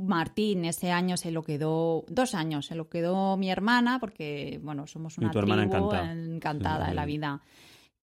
Martín 0.00 0.64
ese 0.64 0.90
año 0.90 1.16
se 1.16 1.30
lo 1.30 1.42
quedó, 1.42 2.04
dos 2.08 2.34
años 2.34 2.66
se 2.66 2.74
lo 2.74 2.88
quedó 2.88 3.36
mi 3.36 3.50
hermana, 3.50 3.98
porque, 4.00 4.60
bueno, 4.62 4.86
somos 4.86 5.18
una 5.18 5.30
tribu 5.30 5.52
encantada. 5.52 6.12
encantada 6.12 6.84
Sí, 6.84 6.90
de 6.90 6.94
la 6.94 7.06
vida. 7.06 7.42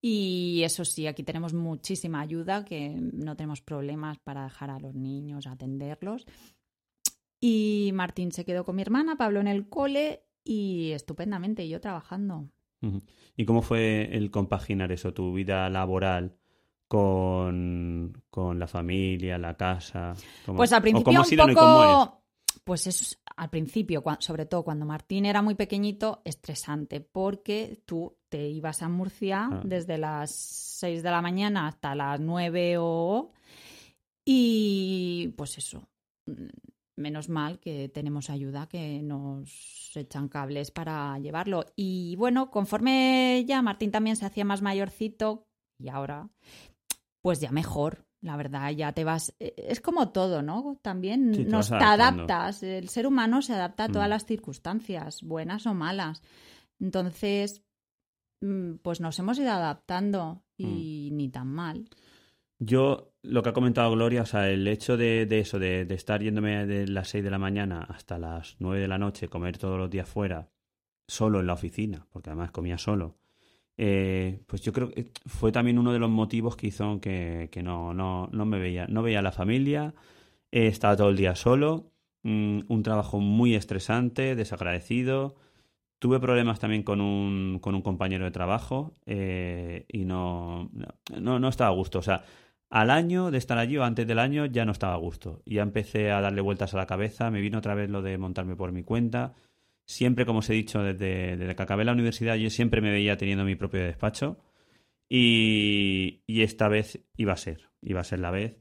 Y 0.02 0.62
eso 0.64 0.86
sí, 0.86 1.08
aquí 1.08 1.24
tenemos 1.24 1.54
muchísima 1.54 2.22
ayuda, 2.22 2.64
que 2.64 2.96
no 3.00 3.36
tenemos 3.36 3.62
problemas 3.62 4.20
para 4.20 4.44
dejar 4.44 4.70
a 4.70 4.80
los 4.80 4.94
niños, 4.94 5.48
atenderlos. 5.48 6.26
Y 7.40 7.92
Martín 7.94 8.32
se 8.32 8.46
quedó 8.46 8.64
con 8.64 8.76
mi 8.76 8.82
hermana, 8.82 9.18
Pablo 9.18 9.40
en 9.40 9.48
el 9.48 9.68
cole 9.70 10.24
y 10.44 10.92
estupendamente, 10.92 11.66
y 11.66 11.70
yo 11.70 11.82
trabajando. 11.82 12.50
¿Y 13.36 13.46
cómo 13.46 13.64
fue 13.64 14.16
el 14.16 14.30
compaginar 14.30 14.92
eso, 14.92 15.14
tu 15.14 15.34
vida 15.34 15.70
laboral 15.70 16.38
con, 16.88 18.14
con 18.30 18.60
la 18.60 18.68
familia, 18.68 19.38
la 19.38 19.56
casa? 19.56 20.14
¿Cómo- 20.46 20.58
Pues 20.58 20.72
al 20.74 20.82
principio 20.82 21.06
cómo 21.06 21.18
ha 21.20 21.22
un 21.22 21.28
sido, 21.28 21.46
no, 21.46 21.52
y 21.52 21.56
cómo 21.56 21.84
es? 21.84 21.90
poco... 21.90 22.18
Pues 22.64 22.86
es 22.88 23.22
al 23.38 23.50
principio, 23.50 24.04
sobre 24.20 24.46
todo 24.46 24.64
cuando 24.64 24.86
Martín 24.86 25.26
era 25.26 25.42
muy 25.42 25.56
pequeñito, 25.56 26.22
estresante, 26.26 27.00
porque 27.00 27.82
tú 27.86 28.18
te 28.30 28.50
ibas 28.50 28.82
a 28.82 28.90
Murcia 28.90 29.48
Ah. 29.50 29.62
desde 29.64 29.98
las 29.98 30.32
6 30.32 31.02
de 31.02 31.10
la 31.12 31.22
mañana 31.22 31.68
hasta 31.68 31.96
las 31.96 32.20
9 32.20 32.76
o... 32.80 33.32
Y 34.26 35.30
pues 35.38 35.58
eso, 35.58 35.88
mm, 36.26 36.48
menos 36.98 37.30
mal 37.30 37.60
que 37.60 37.88
tenemos 37.90 38.30
ayuda, 38.30 38.68
que 38.68 39.02
nos 39.02 39.92
echan 39.96 40.28
cables 40.28 40.72
para 40.72 41.18
llevarlo. 41.20 41.64
Y 41.76 42.16
bueno, 42.18 42.52
conforme 42.52 43.46
ya 43.48 43.62
Martín 43.62 43.92
también 43.92 44.16
se 44.18 44.26
hacía 44.26 44.44
más 44.44 44.62
mayorcito, 44.62 45.46
y 45.80 45.90
ahora, 45.90 46.28
pues 47.28 47.42
ya 47.42 47.52
mejor. 47.52 48.06
La 48.22 48.38
verdad, 48.38 48.72
ya 48.72 48.94
te 48.94 49.04
vas. 49.04 49.36
eh, 49.42 49.54
Es 49.58 49.82
como 49.82 50.10
todo, 50.14 50.42
¿no? 50.42 50.80
También 50.82 51.34
Sí, 51.36 51.44
te 51.44 51.52
nos 51.52 51.68
te 51.68 51.76
adaptas. 51.76 52.64
El 52.64 52.88
ser 52.88 53.06
humano 53.06 53.42
se 53.42 53.52
adapta 53.54 53.84
a 53.84 53.88
todas 53.90 54.08
Mm. 54.08 54.12
las 54.12 54.26
circunstancias, 54.26 55.22
buenas 55.24 55.66
o 55.68 55.74
malas. 55.74 56.22
Entonces, 56.80 57.64
mm, 58.42 58.76
pues 58.82 59.02
nos 59.02 59.20
hemos 59.20 59.38
ido 59.40 59.52
adaptando 59.52 60.42
Mm. 60.58 60.64
y 60.66 61.10
ni 61.12 61.28
tan 61.30 61.48
mal. 61.48 61.90
Yo, 62.60 63.12
lo 63.24 63.44
que 63.44 63.50
ha 63.50 63.54
comentado 63.54 63.92
Gloria, 63.92 64.22
o 64.22 64.26
sea, 64.26 64.50
el 64.50 64.66
hecho 64.70 64.96
de, 64.96 65.26
de 65.26 65.40
eso, 65.40 65.60
de, 65.60 65.84
de 65.86 65.96
estar 65.96 66.24
yéndome 66.24 66.66
de 66.66 66.88
las 66.88 67.10
6 67.10 67.24
de 67.26 67.30
la 67.30 67.38
mañana 67.38 67.82
hasta 67.90 68.18
las 68.18 68.56
9 68.60 68.80
de 68.80 68.88
la 68.88 68.98
noche, 68.98 69.28
comer 69.28 69.58
todos 69.58 69.78
los 69.78 69.90
días 69.90 70.08
fuera, 70.08 70.50
solo 71.10 71.42
en 71.42 71.48
la 71.48 71.54
oficina, 71.54 72.08
porque 72.10 72.30
además 72.30 72.52
comía 72.52 72.78
solo, 72.78 73.18
eh, 73.78 74.42
pues 74.48 74.62
yo 74.64 74.74
creo 74.74 74.90
que 74.90 75.12
fue 75.28 75.52
también 75.52 75.78
uno 75.78 75.94
de 75.94 76.00
los 76.00 76.10
motivos 76.10 76.56
que 76.56 76.68
hizo 76.68 77.00
que, 77.00 77.50
no, 77.64 77.94
no, 77.94 78.28
no 78.32 78.46
me 78.46 78.60
veía, 78.60 78.88
no 78.88 79.04
veía 79.04 79.20
a 79.20 79.22
la 79.22 79.32
familia, 79.32 79.94
eh, 80.52 80.68
estaba 80.68 80.98
todo 80.98 81.10
el 81.10 81.18
día 81.18 81.36
solo, 81.36 81.92
mm, 82.24 82.62
un 82.68 82.84
trabajo 82.84 83.20
muy 83.20 83.56
estresante, 83.56 84.36
desagradecido. 84.36 85.36
Tuve 86.00 86.20
problemas 86.20 86.60
también 86.60 86.84
con 86.84 87.02
un, 87.02 87.60
con 87.62 87.76
un 87.76 87.82
compañero 87.82 88.26
de 88.26 88.32
trabajo 88.32 88.96
eh, 89.06 89.86
y 89.90 90.06
no, 90.06 90.70
no, 91.20 91.40
no 91.40 91.48
estaba 91.50 91.72
a 91.72 91.74
gusto. 91.74 92.00
O 92.00 92.04
sea, 92.04 92.24
al 92.70 92.92
año 92.92 93.32
de 93.32 93.38
estar 93.38 93.58
allí 93.58 93.78
o 93.78 93.84
antes 93.84 94.08
del 94.08 94.20
año 94.20 94.46
ya 94.46 94.66
no 94.66 94.72
estaba 94.72 94.94
a 94.94 94.98
gusto. 94.98 95.42
Ya 95.46 95.62
empecé 95.64 96.12
a 96.12 96.22
darle 96.22 96.42
vueltas 96.42 96.74
a 96.74 96.78
la 96.78 96.88
cabeza, 96.88 97.32
me 97.32 97.42
vino 97.42 97.60
otra 97.60 97.76
vez 97.76 97.90
lo 97.90 98.02
de 98.02 98.18
montarme 98.18 98.56
por 98.56 98.72
mi 98.72 98.84
cuenta. 98.84 99.34
Siempre, 99.88 100.26
como 100.26 100.40
os 100.40 100.50
he 100.50 100.54
dicho, 100.54 100.84
desde, 100.84 101.56
que 101.56 101.64
acabé 101.64 101.86
la 101.86 101.94
universidad, 101.94 102.36
yo 102.36 102.50
siempre 102.50 102.82
me 102.82 102.92
veía 102.92 103.18
teniendo 103.18 103.46
mi 103.46 103.56
propio 103.56 103.82
despacho. 103.82 104.38
Y, 105.10 106.24
y 106.28 106.42
esta 106.44 106.68
vez 106.68 107.06
iba 107.16 107.34
a 107.34 107.38
ser, 107.38 107.70
iba 107.82 108.02
a 108.02 108.04
ser 108.04 108.20
la 108.20 108.32
vez. 108.32 108.58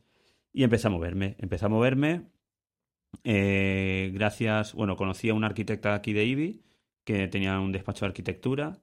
Y 0.53 0.63
empecé 0.63 0.87
a 0.87 0.91
moverme, 0.91 1.37
empecé 1.41 1.67
a 1.67 1.69
moverme. 1.69 2.31
Eh, 3.25 4.13
gracias, 4.15 4.73
bueno, 4.75 4.97
conocí 4.97 5.29
a 5.29 5.35
una 5.35 5.49
arquitecta 5.49 5.95
aquí 5.95 6.13
de 6.13 6.25
IBI 6.25 6.63
que 7.05 7.29
tenía 7.29 7.59
un 7.59 7.73
despacho 7.73 8.05
de 8.05 8.11
arquitectura. 8.11 8.81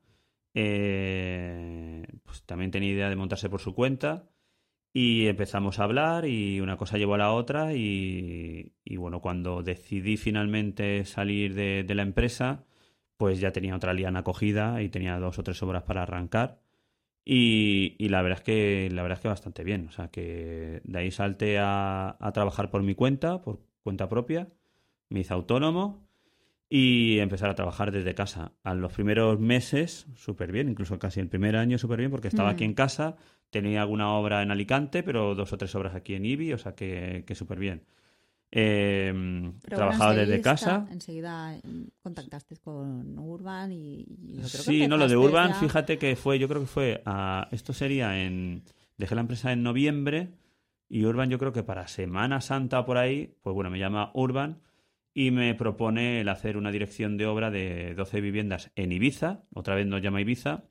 Eh, 0.53 2.05
pues 2.23 2.43
también 2.43 2.71
tenía 2.71 2.91
idea 2.91 3.09
de 3.09 3.15
montarse 3.15 3.49
por 3.49 3.61
su 3.61 3.73
cuenta. 3.73 4.29
Y 4.93 5.25
empezamos 5.27 5.79
a 5.79 5.85
hablar 5.85 6.25
y 6.27 6.61
una 6.61 6.77
cosa 6.77 6.99
llevó 6.99 7.15
a 7.15 7.17
la 7.17 7.31
otra 7.31 7.73
y, 7.73 8.73
y 8.85 8.97
bueno, 8.97 9.21
cuando 9.21 9.63
decidí 9.63 10.17
finalmente 10.17 11.03
salir 11.05 11.55
de, 11.55 11.83
de, 11.83 11.95
la 11.95 12.03
empresa, 12.03 12.63
pues 13.17 13.39
ya 13.39 13.51
tenía 13.51 13.75
otra 13.75 13.93
liana 13.93 14.19
acogida 14.19 14.83
y 14.83 14.89
tenía 14.89 15.17
dos 15.17 15.39
o 15.39 15.43
tres 15.43 15.61
obras 15.63 15.83
para 15.83 16.03
arrancar. 16.03 16.61
Y, 17.25 17.95
y, 17.97 18.09
la 18.09 18.21
verdad 18.21 18.39
es 18.39 18.43
que 18.43 18.89
la 18.91 19.01
verdad 19.01 19.17
es 19.17 19.21
que 19.23 19.27
bastante 19.29 19.63
bien. 19.63 19.87
O 19.87 19.91
sea 19.91 20.09
que 20.09 20.81
de 20.83 20.99
ahí 20.99 21.09
salté 21.11 21.57
a, 21.57 22.15
a 22.19 22.31
trabajar 22.33 22.69
por 22.69 22.83
mi 22.83 22.93
cuenta, 22.95 23.41
por 23.41 23.61
cuenta 23.81 24.09
propia, 24.09 24.49
me 25.09 25.21
hice 25.21 25.33
autónomo 25.33 26.07
y 26.69 27.19
empezar 27.19 27.51
a 27.51 27.55
trabajar 27.55 27.91
desde 27.91 28.15
casa. 28.15 28.53
A 28.63 28.73
los 28.73 28.93
primeros 28.93 29.39
meses, 29.39 30.07
súper 30.15 30.51
bien, 30.51 30.69
incluso 30.69 30.97
casi 30.97 31.19
el 31.19 31.29
primer 31.29 31.55
año 31.55 31.77
súper 31.77 31.99
bien, 31.99 32.09
porque 32.09 32.27
estaba 32.27 32.49
mm. 32.49 32.53
aquí 32.53 32.63
en 32.63 32.73
casa, 32.73 33.15
tenía 33.53 33.81
alguna 33.81 34.11
obra 34.11 34.41
en 34.41 34.51
Alicante, 34.51 35.03
pero 35.03 35.35
dos 35.35 35.53
o 35.53 35.57
tres 35.57 35.73
obras 35.75 35.95
aquí 35.95 36.15
en 36.15 36.25
Ibi, 36.25 36.51
o 36.51 36.57
sea 36.57 36.75
que, 36.75 37.23
que 37.25 37.35
súper 37.35 37.59
bien. 37.59 37.83
Eh, 38.55 39.51
trabajaba 39.67 40.13
desde 40.13 40.41
casa. 40.41 40.85
Enseguida 40.91 41.59
contactaste 42.03 42.57
con 42.57 43.17
Urban 43.17 43.71
y... 43.71 44.01
y 44.01 44.33
yo 44.33 44.47
creo 44.47 44.63
sí, 44.63 44.87
no, 44.87 44.97
lo 44.97 45.07
de 45.07 45.17
Urban, 45.17 45.49
ya... 45.49 45.55
fíjate 45.55 45.97
que 45.97 46.15
fue, 46.15 46.37
yo 46.37 46.47
creo 46.47 46.61
que 46.61 46.67
fue, 46.67 47.01
a, 47.05 47.47
esto 47.51 47.73
sería 47.73 48.23
en... 48.23 48.63
Dejé 48.97 49.15
la 49.15 49.21
empresa 49.21 49.51
en 49.51 49.63
noviembre 49.63 50.33
y 50.87 51.05
Urban 51.05 51.31
yo 51.31 51.39
creo 51.39 51.51
que 51.51 51.63
para 51.63 51.87
Semana 51.87 52.41
Santa 52.41 52.85
por 52.85 52.97
ahí, 52.97 53.35
pues 53.41 53.55
bueno, 53.55 53.71
me 53.71 53.79
llama 53.79 54.11
Urban 54.13 54.61
y 55.15 55.31
me 55.31 55.55
propone 55.55 56.21
el 56.21 56.29
hacer 56.29 56.55
una 56.55 56.71
dirección 56.71 57.17
de 57.17 57.25
obra 57.25 57.49
de 57.49 57.95
12 57.95 58.21
viviendas 58.21 58.71
en 58.75 58.91
Ibiza, 58.91 59.45
otra 59.55 59.73
vez 59.73 59.87
nos 59.87 60.03
llama 60.03 60.21
Ibiza, 60.21 60.65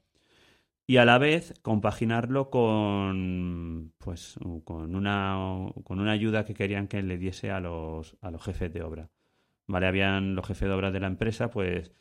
y 0.87 0.97
a 0.97 1.05
la 1.05 1.19
vez 1.19 1.55
compaginarlo 1.63 2.51
con 2.51 3.93
pues 3.99 4.39
con 4.65 4.95
una 4.97 5.69
con 5.85 6.01
una 6.01 6.13
ayuda 6.13 6.45
que 6.45 6.55
querían 6.55 6.89
que 6.89 7.03
le 7.03 7.19
diese 7.19 7.51
a 7.51 7.61
los 7.61 8.17
a 8.21 8.31
los 8.31 8.43
jefes 8.43 8.73
de 8.73 8.83
obra 8.83 9.11
vale 9.67 9.87
habían 9.87 10.35
los 10.35 10.47
jefes 10.47 10.69
de 10.69 10.75
obra 10.75 10.91
de 10.91 11.01
la 11.01 11.07
empresa 11.07 11.51
pues 11.51 11.93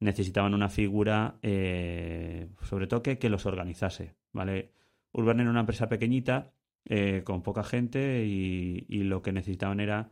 necesitaban 0.00 0.54
una 0.54 0.68
figura 0.68 1.38
eh, 1.42 2.48
sobre 2.62 2.86
todo 2.86 3.02
que, 3.02 3.18
que, 3.18 3.28
los 3.28 3.46
organizase 3.46 4.14
vale 4.32 4.72
Urban 5.12 5.40
era 5.40 5.50
una 5.50 5.60
empresa 5.60 5.88
pequeñita 5.88 6.52
eh, 6.86 7.22
con 7.24 7.42
poca 7.42 7.62
gente 7.62 8.24
y, 8.26 8.86
y 8.88 9.02
lo 9.02 9.22
que 9.22 9.32
necesitaban 9.32 9.80
era 9.80 10.10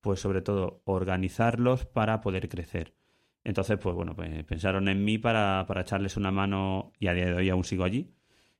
pues 0.00 0.20
sobre 0.20 0.42
todo 0.42 0.82
organizarlos 0.84 1.86
para 1.86 2.20
poder 2.20 2.48
crecer 2.48 2.94
entonces, 3.44 3.78
pues 3.78 3.94
bueno, 3.94 4.16
pues 4.16 4.42
pensaron 4.44 4.88
en 4.88 5.04
mí 5.04 5.18
para, 5.18 5.66
para 5.68 5.82
echarles 5.82 6.16
una 6.16 6.30
mano, 6.30 6.92
y 6.98 7.08
a 7.08 7.12
día 7.12 7.26
de 7.26 7.34
hoy 7.34 7.50
aún 7.50 7.64
sigo 7.64 7.84
allí, 7.84 8.10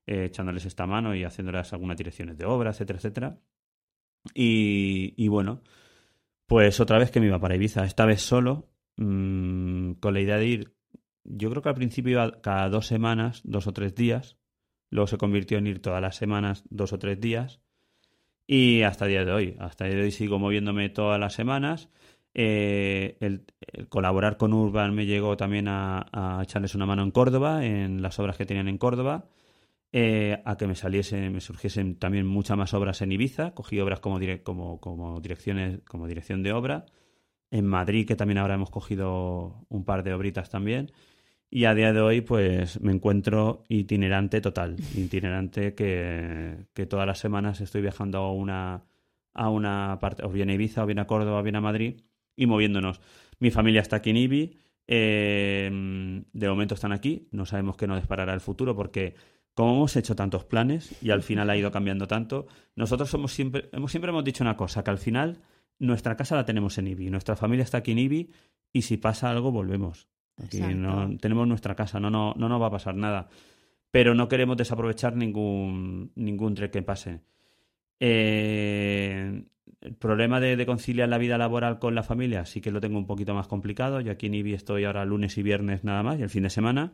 eh, 0.06 0.26
echándoles 0.26 0.66
esta 0.66 0.86
mano 0.86 1.14
y 1.14 1.24
haciéndoles 1.24 1.72
algunas 1.72 1.96
direcciones 1.96 2.36
de 2.36 2.44
obra, 2.44 2.70
etcétera, 2.70 2.98
etcétera. 2.98 3.38
Y, 4.34 5.28
bueno, 5.28 5.62
pues 6.46 6.80
otra 6.80 6.98
vez 6.98 7.10
que 7.10 7.20
me 7.20 7.26
iba 7.26 7.40
para 7.40 7.56
Ibiza, 7.56 7.84
esta 7.84 8.04
vez 8.06 8.20
solo, 8.20 8.68
mmm, 8.96 9.92
con 9.94 10.14
la 10.14 10.20
idea 10.20 10.36
de 10.36 10.46
ir, 10.46 10.74
yo 11.24 11.50
creo 11.50 11.62
que 11.62 11.68
al 11.70 11.74
principio 11.74 12.12
iba 12.12 12.40
cada 12.42 12.68
dos 12.68 12.86
semanas, 12.86 13.40
dos 13.44 13.66
o 13.66 13.72
tres 13.72 13.94
días, 13.94 14.36
luego 14.90 15.06
se 15.06 15.18
convirtió 15.18 15.58
en 15.58 15.66
ir 15.66 15.80
todas 15.80 16.02
las 16.02 16.16
semanas, 16.16 16.64
dos 16.68 16.92
o 16.92 16.98
tres 16.98 17.20
días, 17.20 17.60
y 18.46 18.82
hasta 18.82 19.06
día 19.06 19.24
de 19.24 19.32
hoy, 19.32 19.56
hasta 19.58 19.86
día 19.86 19.96
de 19.96 20.02
hoy 20.02 20.10
sigo 20.10 20.38
moviéndome 20.38 20.90
todas 20.90 21.18
las 21.18 21.32
semanas 21.32 21.88
eh, 22.34 23.16
el, 23.20 23.46
el, 23.60 23.88
colaborar 23.88 24.36
con 24.36 24.52
Urban 24.52 24.92
me 24.94 25.06
llegó 25.06 25.36
también 25.36 25.68
a, 25.68 26.06
a, 26.12 26.42
echarles 26.42 26.74
una 26.74 26.84
mano 26.84 27.02
en 27.02 27.12
Córdoba, 27.12 27.64
en 27.64 28.02
las 28.02 28.18
obras 28.18 28.36
que 28.36 28.44
tenían 28.44 28.68
en 28.68 28.76
Córdoba, 28.78 29.26
eh, 29.92 30.42
a 30.44 30.56
que 30.56 30.66
me 30.66 30.74
saliesen, 30.74 31.32
me 31.32 31.40
surgiesen 31.40 31.96
también 31.96 32.26
muchas 32.26 32.56
más 32.56 32.74
obras 32.74 33.00
en 33.02 33.12
Ibiza. 33.12 33.54
Cogí 33.54 33.78
obras 33.78 34.00
como, 34.00 34.18
dire, 34.18 34.42
como, 34.42 34.80
como, 34.80 35.20
direcciones, 35.20 35.80
como 35.88 36.08
dirección 36.08 36.42
de 36.42 36.52
obra. 36.52 36.86
En 37.52 37.66
Madrid, 37.66 38.06
que 38.06 38.16
también 38.16 38.38
ahora 38.38 38.54
hemos 38.54 38.70
cogido 38.70 39.64
un 39.68 39.84
par 39.84 40.02
de 40.02 40.12
obritas 40.12 40.50
también. 40.50 40.90
Y 41.50 41.66
a 41.66 41.74
día 41.74 41.92
de 41.92 42.00
hoy, 42.00 42.20
pues 42.22 42.80
me 42.80 42.92
encuentro 42.92 43.64
itinerante 43.68 44.40
total. 44.40 44.76
Itinerante 44.96 45.74
que, 45.76 46.66
que 46.74 46.86
todas 46.86 47.06
las 47.06 47.20
semanas 47.20 47.60
estoy 47.60 47.82
viajando 47.82 48.18
a 48.18 48.32
una, 48.32 48.84
a 49.32 49.50
una 49.50 49.98
parte, 50.00 50.24
o 50.24 50.30
bien 50.30 50.50
a 50.50 50.54
Ibiza, 50.54 50.82
o 50.82 50.86
bien 50.86 50.98
a 50.98 51.06
Córdoba, 51.06 51.38
o 51.38 51.42
bien 51.44 51.56
a 51.56 51.60
Madrid 51.60 52.00
y 52.36 52.46
moviéndonos. 52.46 53.00
Mi 53.38 53.50
familia 53.50 53.80
está 53.80 53.96
aquí 53.96 54.10
en 54.10 54.16
IBI, 54.16 54.58
eh, 54.86 55.70
de 56.32 56.48
momento 56.48 56.74
están 56.74 56.92
aquí, 56.92 57.28
no 57.32 57.46
sabemos 57.46 57.76
qué 57.76 57.86
nos 57.86 57.98
disparará 57.98 58.34
el 58.34 58.40
futuro 58.40 58.76
porque 58.76 59.14
como 59.54 59.74
hemos 59.74 59.96
hecho 59.96 60.16
tantos 60.16 60.44
planes 60.44 61.00
y 61.02 61.10
al 61.10 61.22
final 61.22 61.48
ha 61.48 61.56
ido 61.56 61.70
cambiando 61.70 62.08
tanto, 62.08 62.46
nosotros 62.74 63.08
somos 63.08 63.32
siempre, 63.32 63.70
hemos, 63.72 63.90
siempre 63.90 64.10
hemos 64.10 64.24
dicho 64.24 64.42
una 64.42 64.56
cosa, 64.56 64.82
que 64.82 64.90
al 64.90 64.98
final 64.98 65.38
nuestra 65.78 66.16
casa 66.16 66.36
la 66.36 66.44
tenemos 66.44 66.76
en 66.78 66.88
IBI, 66.88 67.10
nuestra 67.10 67.36
familia 67.36 67.62
está 67.62 67.78
aquí 67.78 67.92
en 67.92 67.98
IBI 67.98 68.30
y 68.72 68.82
si 68.82 68.96
pasa 68.96 69.30
algo 69.30 69.52
volvemos. 69.52 70.08
Aquí 70.36 70.58
no, 70.58 71.16
tenemos 71.18 71.46
nuestra 71.46 71.76
casa, 71.76 72.00
no, 72.00 72.10
no, 72.10 72.34
no 72.36 72.48
nos 72.48 72.60
va 72.60 72.66
a 72.66 72.70
pasar 72.70 72.96
nada. 72.96 73.28
Pero 73.92 74.16
no 74.16 74.26
queremos 74.26 74.56
desaprovechar 74.56 75.14
ningún, 75.14 76.10
ningún 76.16 76.54
trek 76.54 76.72
que 76.72 76.82
pase. 76.82 77.20
Eh, 78.00 79.44
el 79.80 79.94
problema 79.96 80.40
de, 80.40 80.56
de, 80.56 80.66
conciliar 80.66 81.08
la 81.08 81.18
vida 81.18 81.38
laboral 81.38 81.78
con 81.78 81.94
la 81.94 82.02
familia 82.02 82.46
sí 82.46 82.60
que 82.60 82.70
lo 82.70 82.80
tengo 82.80 82.98
un 82.98 83.06
poquito 83.06 83.34
más 83.34 83.48
complicado. 83.48 84.00
Yo 84.00 84.12
aquí 84.12 84.26
en 84.26 84.34
IBI 84.34 84.54
estoy 84.54 84.84
ahora 84.84 85.04
lunes 85.04 85.36
y 85.38 85.42
viernes 85.42 85.84
nada 85.84 86.02
más 86.02 86.18
y 86.18 86.22
el 86.22 86.30
fin 86.30 86.42
de 86.42 86.50
semana. 86.50 86.92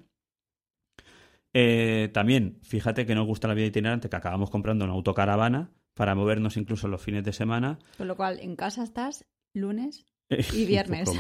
Eh, 1.53 2.11
también, 2.13 2.59
fíjate 2.63 3.07
que 3.07 3.15
nos 3.15 3.27
gusta 3.27 3.49
la 3.49 3.55
vida 3.55 3.67
itinerante, 3.67 4.09
que 4.09 4.17
acabamos 4.17 4.51
comprando 4.51 4.85
una 4.85 4.95
autocaravana 4.95 5.71
para 5.95 6.15
movernos 6.15 6.57
incluso 6.57 6.89
los 6.89 7.03
fines 7.03 7.25
de 7.25 7.33
semana. 7.33 7.79
Con 7.99 8.09
lo 8.09 8.17
cual, 8.17 8.39
en 8.41 8.57
casa 8.57 8.85
estás 8.85 9.27
lunes 9.53 10.07
y 10.55 10.67
viernes. 10.67 11.11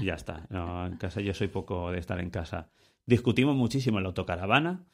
ya 0.00 0.14
está. 0.14 0.46
No, 0.50 0.86
en 0.86 0.96
casa 0.96 1.20
yo 1.20 1.34
soy 1.34 1.48
poco 1.48 1.90
de 1.90 1.98
estar 1.98 2.20
en 2.20 2.30
casa. 2.30 2.70
Discutimos 3.06 3.56
muchísimo 3.56 3.98
en 3.98 4.04
la 4.04 4.08
autocaravana, 4.08 4.84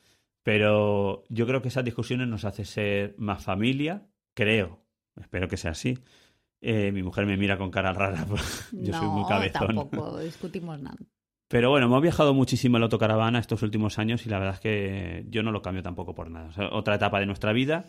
pero 0.45 1.25
yo 1.29 1.47
creo 1.47 1.61
que 1.61 1.69
esas 1.69 1.85
discusiones 1.85 2.29
nos 2.29 2.45
hacen 2.45 2.67
ser 2.67 3.15
más 3.19 3.43
familia, 3.43 4.07
creo, 4.35 4.85
Espero 5.21 5.49
que 5.49 5.57
sea 5.57 5.73
así. 5.73 5.99
Eh, 6.61 6.93
mi 6.93 7.03
mujer 7.03 7.27
me 7.27 7.37
mira 7.37 7.59
con 7.59 7.71
cara 7.71 7.93
rara, 7.93 8.27
yo 8.73 8.93
no, 8.93 8.99
soy 8.99 9.09
muy 9.09 9.25
cabezón. 9.27 9.77
tampoco 9.77 10.19
discutimos 10.19 10.81
nada. 10.81 10.97
Pero 11.49 11.71
bueno, 11.71 11.87
hemos 11.87 12.01
viajado 12.01 12.33
muchísimo 12.33 12.77
en 12.77 12.81
la 12.81 12.87
autocaravana 12.87 13.39
estos 13.39 13.63
últimos 13.63 13.99
años 13.99 14.25
y 14.27 14.31
la 14.31 14.39
verdad 14.39 14.55
es 14.55 14.61
que 14.61 15.27
yo 15.29 15.43
no 15.43 15.53
lo 15.53 15.61
cambio 15.61 15.83
tampoco 15.83 16.15
por 16.15 16.31
nada. 16.31 16.49
O 16.49 16.53
sea, 16.53 16.69
otra 16.73 16.95
etapa 16.97 17.21
de 17.21 17.27
nuestra 17.27 17.53
vida. 17.53 17.87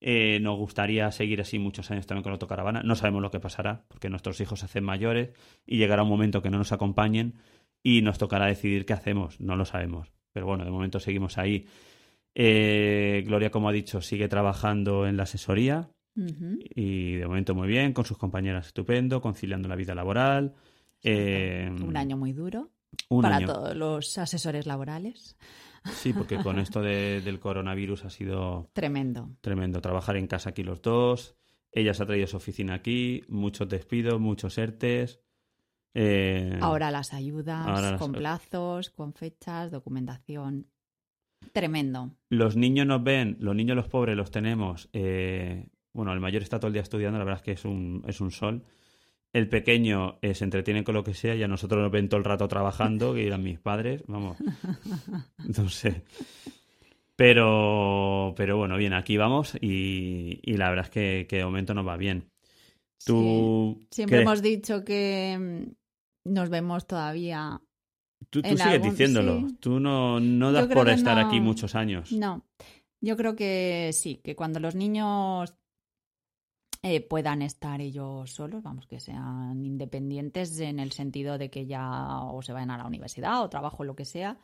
Eh, 0.00 0.38
nos 0.40 0.56
gustaría 0.56 1.10
seguir 1.10 1.40
así 1.40 1.58
muchos 1.58 1.90
años 1.90 2.06
también 2.06 2.22
con 2.22 2.30
la 2.30 2.34
autocaravana. 2.34 2.82
No 2.84 2.94
sabemos 2.94 3.22
lo 3.22 3.30
que 3.30 3.40
pasará 3.40 3.84
porque 3.88 4.10
nuestros 4.10 4.40
hijos 4.40 4.60
se 4.60 4.66
hacen 4.66 4.84
mayores 4.84 5.30
y 5.66 5.78
llegará 5.78 6.04
un 6.04 6.08
momento 6.08 6.42
que 6.42 6.50
no 6.50 6.58
nos 6.58 6.70
acompañen 6.70 7.34
y 7.82 8.02
nos 8.02 8.18
tocará 8.18 8.46
decidir 8.46 8.84
qué 8.86 8.92
hacemos. 8.92 9.40
No 9.40 9.56
lo 9.56 9.64
sabemos. 9.64 10.12
Pero 10.32 10.46
bueno, 10.46 10.64
de 10.64 10.70
momento 10.70 11.00
seguimos 11.00 11.38
ahí. 11.38 11.66
Eh, 12.40 13.24
Gloria, 13.26 13.50
como 13.50 13.68
ha 13.68 13.72
dicho, 13.72 14.00
sigue 14.00 14.28
trabajando 14.28 15.06
en 15.08 15.16
la 15.16 15.24
asesoría 15.24 15.90
Uh 16.18 16.22
-huh. 16.22 16.58
Y 16.74 17.14
de 17.14 17.26
momento 17.26 17.54
muy 17.54 17.68
bien, 17.68 17.92
con 17.92 18.04
sus 18.04 18.18
compañeras 18.18 18.66
estupendo, 18.66 19.20
conciliando 19.20 19.68
la 19.68 19.76
vida 19.76 19.94
laboral. 19.94 20.54
Eh, 21.02 21.70
un 21.80 21.96
año 21.96 22.16
muy 22.16 22.32
duro 22.32 22.70
para 23.08 23.36
año. 23.36 23.46
todos 23.46 23.76
los 23.76 24.18
asesores 24.18 24.66
laborales. 24.66 25.36
Sí, 25.84 26.12
porque 26.12 26.36
con 26.42 26.58
esto 26.58 26.82
de, 26.82 27.20
del 27.20 27.38
coronavirus 27.38 28.04
ha 28.04 28.10
sido 28.10 28.68
tremendo. 28.72 29.30
Tremendo. 29.40 29.80
Trabajar 29.80 30.16
en 30.16 30.26
casa 30.26 30.50
aquí 30.50 30.64
los 30.64 30.82
dos. 30.82 31.36
Ella 31.70 31.94
se 31.94 32.02
ha 32.02 32.06
traído 32.06 32.26
su 32.26 32.36
oficina 32.38 32.74
aquí, 32.74 33.22
muchos 33.28 33.68
despidos, 33.68 34.18
muchos 34.18 34.58
ERTES. 34.58 35.20
Eh, 35.94 36.58
ahora 36.60 36.90
las 36.90 37.12
ayudas, 37.12 37.66
ahora 37.66 37.92
las... 37.92 38.00
con 38.00 38.12
plazos, 38.12 38.90
con 38.90 39.12
fechas, 39.14 39.70
documentación. 39.70 40.66
Tremendo. 41.52 42.10
Los 42.28 42.56
niños 42.56 42.86
nos 42.86 43.02
ven, 43.02 43.36
los 43.40 43.54
niños 43.54 43.76
los 43.76 43.88
pobres 43.88 44.16
los 44.16 44.30
tenemos 44.30 44.88
eh, 44.92 45.66
bueno, 45.98 46.12
el 46.12 46.20
mayor 46.20 46.42
está 46.42 46.60
todo 46.60 46.68
el 46.68 46.74
día 46.74 46.82
estudiando, 46.82 47.18
la 47.18 47.24
verdad 47.24 47.40
es 47.40 47.44
que 47.44 47.50
es 47.50 47.64
un, 47.64 48.04
es 48.06 48.20
un 48.20 48.30
sol. 48.30 48.62
El 49.32 49.48
pequeño 49.48 50.20
eh, 50.22 50.32
se 50.32 50.44
entretiene 50.44 50.84
con 50.84 50.94
lo 50.94 51.02
que 51.02 51.12
sea 51.12 51.34
y 51.34 51.42
a 51.42 51.48
nosotros 51.48 51.82
nos 51.82 51.90
ven 51.90 52.08
todo 52.08 52.18
el 52.18 52.24
rato 52.24 52.46
trabajando, 52.46 53.14
que 53.14 53.26
eran 53.26 53.42
mis 53.42 53.58
padres, 53.58 54.04
vamos. 54.06 54.36
No 55.58 55.68
sé. 55.68 56.04
Pero, 57.16 58.32
pero 58.36 58.56
bueno, 58.56 58.76
bien, 58.76 58.92
aquí 58.92 59.16
vamos 59.16 59.56
y, 59.60 60.38
y 60.44 60.56
la 60.56 60.70
verdad 60.70 60.84
es 60.84 60.90
que, 60.90 61.26
que, 61.28 61.38
de 61.38 61.44
momento 61.44 61.74
nos 61.74 61.86
va 61.86 61.96
bien. 61.96 62.30
Tú, 63.04 63.76
sí. 63.80 63.88
Siempre 63.90 64.22
hemos 64.22 64.40
dicho 64.40 64.84
que 64.84 65.36
mm, 65.36 66.32
nos 66.32 66.48
vemos 66.48 66.86
todavía. 66.86 67.60
Tú, 68.30 68.42
tú 68.42 68.48
sigues 68.50 68.62
algún... 68.66 68.90
diciéndolo. 68.90 69.48
Sí. 69.48 69.56
Tú 69.60 69.80
no, 69.80 70.20
no 70.20 70.52
das 70.52 70.66
por 70.66 70.88
estar 70.88 71.16
no... 71.16 71.26
aquí 71.26 71.40
muchos 71.40 71.74
años. 71.74 72.12
No. 72.12 72.44
Yo 73.00 73.16
creo 73.16 73.36
que 73.36 73.90
sí, 73.92 74.20
que 74.24 74.34
cuando 74.36 74.58
los 74.60 74.74
niños 74.74 75.54
eh, 76.82 77.00
puedan 77.00 77.42
estar 77.42 77.80
ellos 77.80 78.30
solos, 78.30 78.62
vamos, 78.62 78.86
que 78.86 79.00
sean 79.00 79.64
independientes 79.64 80.58
en 80.60 80.78
el 80.78 80.92
sentido 80.92 81.38
de 81.38 81.50
que 81.50 81.66
ya 81.66 82.20
o 82.22 82.42
se 82.42 82.52
vayan 82.52 82.70
a 82.70 82.78
la 82.78 82.86
universidad 82.86 83.42
o 83.42 83.48
trabajo, 83.48 83.84
lo 83.84 83.94
que 83.96 84.04
sea. 84.04 84.36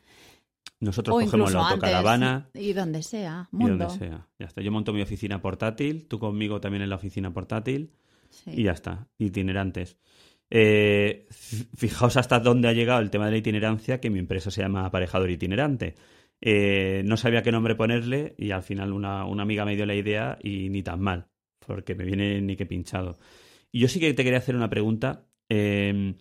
Nosotros 0.80 1.16
o 1.16 1.20
cogemos 1.20 1.52
la 1.52 1.68
autocaravana. 1.68 2.34
antes, 2.46 2.62
y 2.62 2.72
donde 2.72 3.02
sea, 3.02 3.48
Y 3.52 3.56
mundo. 3.56 3.86
donde 3.86 3.98
sea. 4.06 4.28
Ya 4.38 4.46
está. 4.46 4.62
Yo 4.62 4.72
monto 4.72 4.92
mi 4.92 5.02
oficina 5.02 5.40
portátil, 5.40 6.06
tú 6.08 6.18
conmigo 6.18 6.60
también 6.60 6.82
en 6.82 6.90
la 6.90 6.96
oficina 6.96 7.32
portátil 7.32 7.92
Sí. 8.30 8.50
y 8.52 8.62
ya 8.64 8.72
está. 8.72 9.06
Itinerantes. 9.18 9.96
Eh, 10.50 11.26
fijaos 11.76 12.16
hasta 12.16 12.40
dónde 12.40 12.68
ha 12.68 12.72
llegado 12.72 13.00
el 13.00 13.10
tema 13.10 13.26
de 13.26 13.32
la 13.32 13.38
itinerancia, 13.38 14.00
que 14.00 14.10
mi 14.10 14.18
empresa 14.18 14.50
se 14.50 14.62
llama 14.62 14.86
Aparejador 14.86 15.30
Itinerante. 15.30 15.94
Eh, 16.40 17.02
no 17.06 17.16
sabía 17.16 17.42
qué 17.42 17.52
nombre 17.52 17.74
ponerle 17.74 18.34
y 18.38 18.50
al 18.50 18.62
final 18.62 18.92
una, 18.92 19.24
una 19.24 19.42
amiga 19.44 19.64
me 19.64 19.76
dio 19.76 19.86
la 19.86 19.94
idea 19.94 20.38
y 20.42 20.68
ni 20.68 20.82
tan 20.82 21.00
mal, 21.00 21.28
porque 21.66 21.94
me 21.94 22.04
viene 22.04 22.40
ni 22.40 22.56
que 22.56 22.66
pinchado. 22.66 23.18
Y 23.72 23.80
yo 23.80 23.88
sí 23.88 23.98
que 24.00 24.12
te 24.14 24.24
quería 24.24 24.38
hacer 24.38 24.56
una 24.56 24.70
pregunta. 24.70 25.26
eh, 25.48 26.14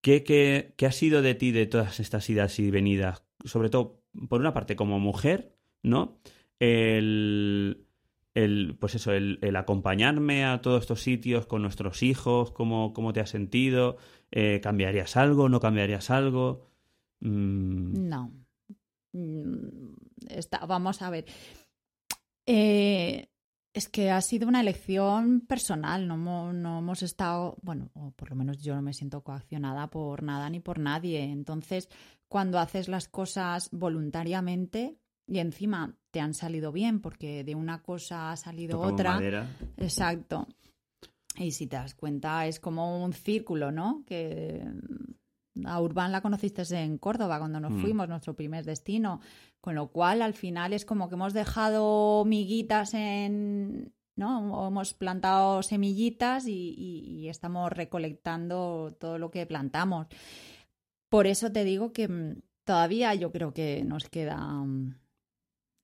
¿qué, 0.00 0.22
qué, 0.22 0.74
qué 0.76 0.86
ha 0.86 0.92
sido 0.92 1.22
de 1.22 1.34
ti 1.34 1.50
de 1.50 1.66
todas 1.66 1.98
estas 2.00 2.28
idas 2.30 2.58
y 2.58 2.70
venidas? 2.70 3.24
Sobre 3.44 3.70
todo, 3.70 4.02
por 4.28 4.40
una 4.40 4.52
parte, 4.52 4.76
como 4.76 5.00
mujer, 5.00 5.56
¿no? 5.82 6.20
El, 6.58 7.86
el, 8.34 8.76
pues 8.78 8.94
eso, 8.96 9.12
el, 9.12 9.38
acompañarme 9.56 10.44
a 10.44 10.60
todos 10.60 10.82
estos 10.82 11.00
sitios 11.02 11.46
con 11.46 11.62
nuestros 11.62 12.02
hijos, 12.02 12.50
cómo, 12.52 12.92
cómo 12.92 13.12
te 13.12 13.20
has 13.20 13.30
sentido, 13.30 13.96
Eh, 14.36 14.60
¿cambiarías 14.60 15.16
algo, 15.16 15.48
no 15.48 15.60
cambiarías 15.60 16.10
algo? 16.10 16.66
Mm, 17.20 18.08
No. 18.08 18.32
Mm, 19.12 19.94
está- 20.28 20.66
vamos 20.66 21.00
a 21.02 21.10
ver. 21.10 21.24
Eh, 22.46 23.28
es 23.72 23.88
que 23.88 24.10
ha 24.10 24.20
sido 24.20 24.48
una 24.48 24.60
elección 24.60 25.40
personal. 25.40 26.06
No, 26.06 26.52
no 26.52 26.78
hemos 26.78 27.02
estado, 27.02 27.56
bueno, 27.62 27.90
o 27.94 28.10
por 28.12 28.30
lo 28.30 28.36
menos 28.36 28.58
yo 28.62 28.74
no 28.74 28.82
me 28.82 28.92
siento 28.92 29.22
coaccionada 29.22 29.88
por 29.88 30.22
nada 30.22 30.48
ni 30.50 30.60
por 30.60 30.78
nadie. 30.78 31.22
Entonces, 31.22 31.88
cuando 32.28 32.58
haces 32.58 32.88
las 32.88 33.08
cosas 33.08 33.68
voluntariamente 33.72 34.96
y 35.26 35.38
encima 35.38 35.94
te 36.10 36.20
han 36.20 36.34
salido 36.34 36.70
bien, 36.72 37.00
porque 37.00 37.44
de 37.44 37.54
una 37.54 37.82
cosa 37.82 38.32
ha 38.32 38.36
salido 38.36 38.72
tocamos 38.78 38.92
otra. 38.94 39.14
madera. 39.14 39.46
Exacto. 39.76 40.46
Y 41.36 41.50
si 41.52 41.66
te 41.66 41.76
das 41.76 41.94
cuenta, 41.94 42.46
es 42.46 42.60
como 42.60 43.02
un 43.04 43.12
círculo, 43.12 43.72
¿no? 43.72 44.04
Que 44.06 44.64
mm, 45.56 45.66
a 45.66 45.80
Urban 45.80 46.12
la 46.12 46.20
conociste 46.20 46.62
en 46.80 46.98
Córdoba 46.98 47.38
cuando 47.38 47.58
nos 47.60 47.72
Mm. 47.72 47.80
fuimos, 47.80 48.08
nuestro 48.08 48.34
primer 48.34 48.64
destino. 48.64 49.20
Con 49.60 49.74
lo 49.74 49.88
cual, 49.88 50.20
al 50.22 50.34
final 50.34 50.72
es 50.72 50.84
como 50.84 51.08
que 51.08 51.14
hemos 51.14 51.32
dejado 51.32 52.24
miguitas 52.24 52.94
en. 52.94 53.92
¿No? 54.16 54.52
O 54.60 54.68
Hemos 54.68 54.94
plantado 54.94 55.60
semillitas 55.64 56.46
y, 56.46 56.52
y- 56.78 57.00
y 57.18 57.28
estamos 57.28 57.72
recolectando 57.72 58.94
todo 59.00 59.18
lo 59.18 59.32
que 59.32 59.44
plantamos. 59.44 60.06
Por 61.08 61.26
eso 61.26 61.50
te 61.50 61.64
digo 61.64 61.92
que 61.92 62.06
mm, 62.06 62.36
todavía 62.64 63.12
yo 63.14 63.32
creo 63.32 63.52
que 63.52 63.82
nos 63.84 64.08
queda. 64.08 64.38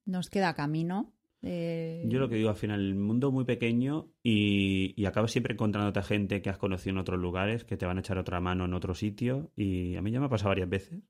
Nos 0.05 0.29
queda 0.29 0.53
camino. 0.53 1.13
eh, 1.43 2.03
Yo 2.07 2.19
lo 2.19 2.29
que 2.29 2.35
digo 2.35 2.49
al 2.49 2.55
final, 2.55 2.79
el 2.81 2.95
mundo 2.95 3.31
muy 3.31 3.45
pequeño 3.45 4.11
y, 4.23 4.93
y 4.95 5.05
acabas 5.05 5.31
siempre 5.31 5.53
encontrándote 5.53 5.99
a 5.99 6.03
gente 6.03 6.41
que 6.41 6.49
has 6.49 6.57
conocido 6.57 6.91
en 6.91 6.97
otros 6.99 7.19
lugares, 7.19 7.63
que 7.63 7.77
te 7.77 7.85
van 7.85 7.97
a 7.97 8.01
echar 8.01 8.17
otra 8.17 8.39
mano 8.39 8.65
en 8.65 8.73
otro 8.73 8.93
sitio 8.95 9.51
y 9.55 9.95
a 9.95 10.01
mí 10.01 10.11
ya 10.11 10.19
me 10.19 10.25
ha 10.25 10.29
pasado 10.29 10.49
varias 10.49 10.69
veces. 10.69 11.03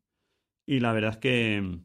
Y 0.65 0.79
la 0.79 0.93
verdad 0.93 1.11
es 1.11 1.17
que, 1.17 1.79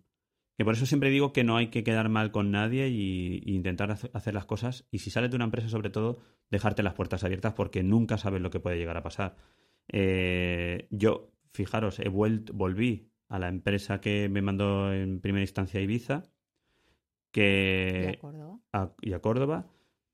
que 0.59 0.65
por 0.65 0.75
eso 0.75 0.87
siempre 0.87 1.11
digo 1.11 1.33
que 1.33 1.45
no 1.45 1.57
hay 1.57 1.69
que 1.69 1.83
quedar 1.85 2.09
mal 2.09 2.31
con 2.31 2.51
nadie 2.51 2.89
y, 2.89 3.43
intentar 3.47 3.91
hace- 3.91 4.11
hacer 4.13 4.35
las 4.35 4.45
cosas 4.47 4.87
y 4.91 4.99
si 4.99 5.11
sales 5.11 5.31
de 5.31 5.37
una 5.37 5.45
empresa 5.47 5.69
sobre 5.69 5.91
todo, 5.91 6.19
dejarte 6.51 6.83
las 6.83 6.95
puertas 6.95 7.25
abiertas 7.25 7.55
porque 7.55 7.83
nunca 7.83 8.19
sabes 8.19 8.43
lo 8.43 8.51
que 8.51 8.61
puede 8.61 8.79
llegar 8.79 8.97
a 8.97 9.03
pasar. 9.03 9.37
Eh, 9.89 10.89
yo, 10.91 11.33
fijaros, 11.53 11.99
he 12.01 12.09
vuelto, 12.09 12.53
volví 12.53 13.11
a 13.29 13.39
la 13.39 13.49
empresa 13.49 14.01
que 14.01 14.29
me 14.29 14.43
mandó 14.43 14.93
en 14.93 15.21
primera 15.21 15.43
instancia 15.43 15.81
Ibiza, 15.81 16.25
que 17.45 18.15
acuerdo. 18.17 18.61
a- 18.73 18.91
y 19.03 19.13
a 19.13 19.21
Córdoba, 19.21 19.67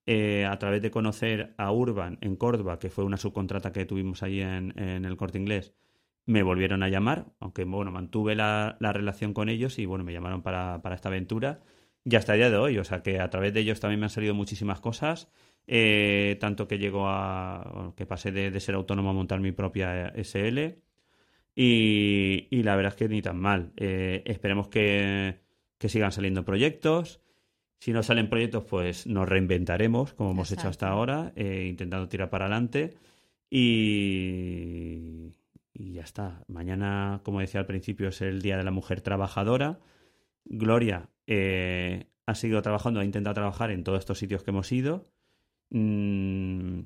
eh, 0.06 0.44
a 0.44 0.58
través 0.58 0.82
de 0.82 0.90
conocer 0.90 1.54
a 1.58 1.70
Urban 1.72 2.18
en 2.20 2.36
Córdoba, 2.36 2.78
que 2.78 2.90
fue 2.90 3.04
una 3.04 3.16
subcontrata 3.16 3.72
que 3.72 3.84
tuvimos 3.86 4.22
allí 4.22 4.40
en, 4.40 4.78
en 4.78 5.04
el 5.04 5.16
Corte 5.16 5.38
Inglés, 5.38 5.74
me 6.26 6.42
volvieron 6.42 6.82
a 6.82 6.88
llamar, 6.88 7.26
aunque 7.40 7.64
bueno, 7.64 7.90
mantuve 7.90 8.34
la, 8.34 8.76
la 8.80 8.92
relación 8.92 9.32
con 9.34 9.48
ellos 9.48 9.78
y 9.78 9.86
bueno, 9.86 10.04
me 10.04 10.12
llamaron 10.12 10.42
para, 10.42 10.80
para 10.82 10.94
esta 10.94 11.08
aventura 11.08 11.60
y 12.04 12.16
hasta 12.16 12.34
el 12.34 12.40
día 12.40 12.50
de 12.50 12.56
hoy, 12.56 12.78
o 12.78 12.84
sea 12.84 13.02
que 13.02 13.20
a 13.20 13.30
través 13.30 13.52
de 13.54 13.60
ellos 13.60 13.78
también 13.80 14.00
me 14.00 14.06
han 14.06 14.10
salido 14.10 14.34
muchísimas 14.34 14.80
cosas, 14.80 15.30
eh, 15.68 16.36
tanto 16.40 16.66
que 16.66 16.78
llegó 16.78 17.06
a, 17.08 17.92
que 17.96 18.06
pasé 18.06 18.32
de, 18.32 18.50
de 18.50 18.60
ser 18.60 18.74
autónomo 18.74 19.10
a 19.10 19.12
montar 19.12 19.40
mi 19.40 19.52
propia 19.52 20.08
SL 20.08 20.78
y, 21.54 22.48
y 22.50 22.62
la 22.62 22.76
verdad 22.76 22.92
es 22.92 22.96
que 22.96 23.08
ni 23.08 23.22
tan 23.22 23.38
mal. 23.38 23.72
Eh, 23.76 24.22
esperemos 24.26 24.68
que, 24.68 25.41
que 25.82 25.88
sigan 25.88 26.12
saliendo 26.12 26.44
proyectos. 26.44 27.20
Si 27.80 27.92
no 27.92 28.04
salen 28.04 28.30
proyectos, 28.30 28.62
pues 28.62 29.04
nos 29.08 29.28
reinventaremos, 29.28 30.14
como 30.14 30.30
hemos 30.30 30.52
hecho 30.52 30.68
hasta 30.68 30.88
ahora, 30.88 31.32
eh, 31.34 31.66
intentando 31.68 32.08
tirar 32.08 32.30
para 32.30 32.44
adelante. 32.44 32.94
Y, 33.50 35.34
y 35.74 35.92
ya 35.94 36.02
está. 36.02 36.44
Mañana, 36.46 37.20
como 37.24 37.40
decía 37.40 37.58
al 37.58 37.66
principio, 37.66 38.10
es 38.10 38.20
el 38.20 38.42
Día 38.42 38.56
de 38.56 38.62
la 38.62 38.70
Mujer 38.70 39.00
Trabajadora. 39.00 39.80
Gloria 40.44 41.08
eh, 41.26 42.06
ha 42.26 42.36
seguido 42.36 42.62
trabajando, 42.62 43.00
ha 43.00 43.04
intentado 43.04 43.34
trabajar 43.34 43.72
en 43.72 43.82
todos 43.82 43.98
estos 43.98 44.18
sitios 44.18 44.44
que 44.44 44.52
hemos 44.52 44.70
ido. 44.70 45.10
Mm, 45.70 46.82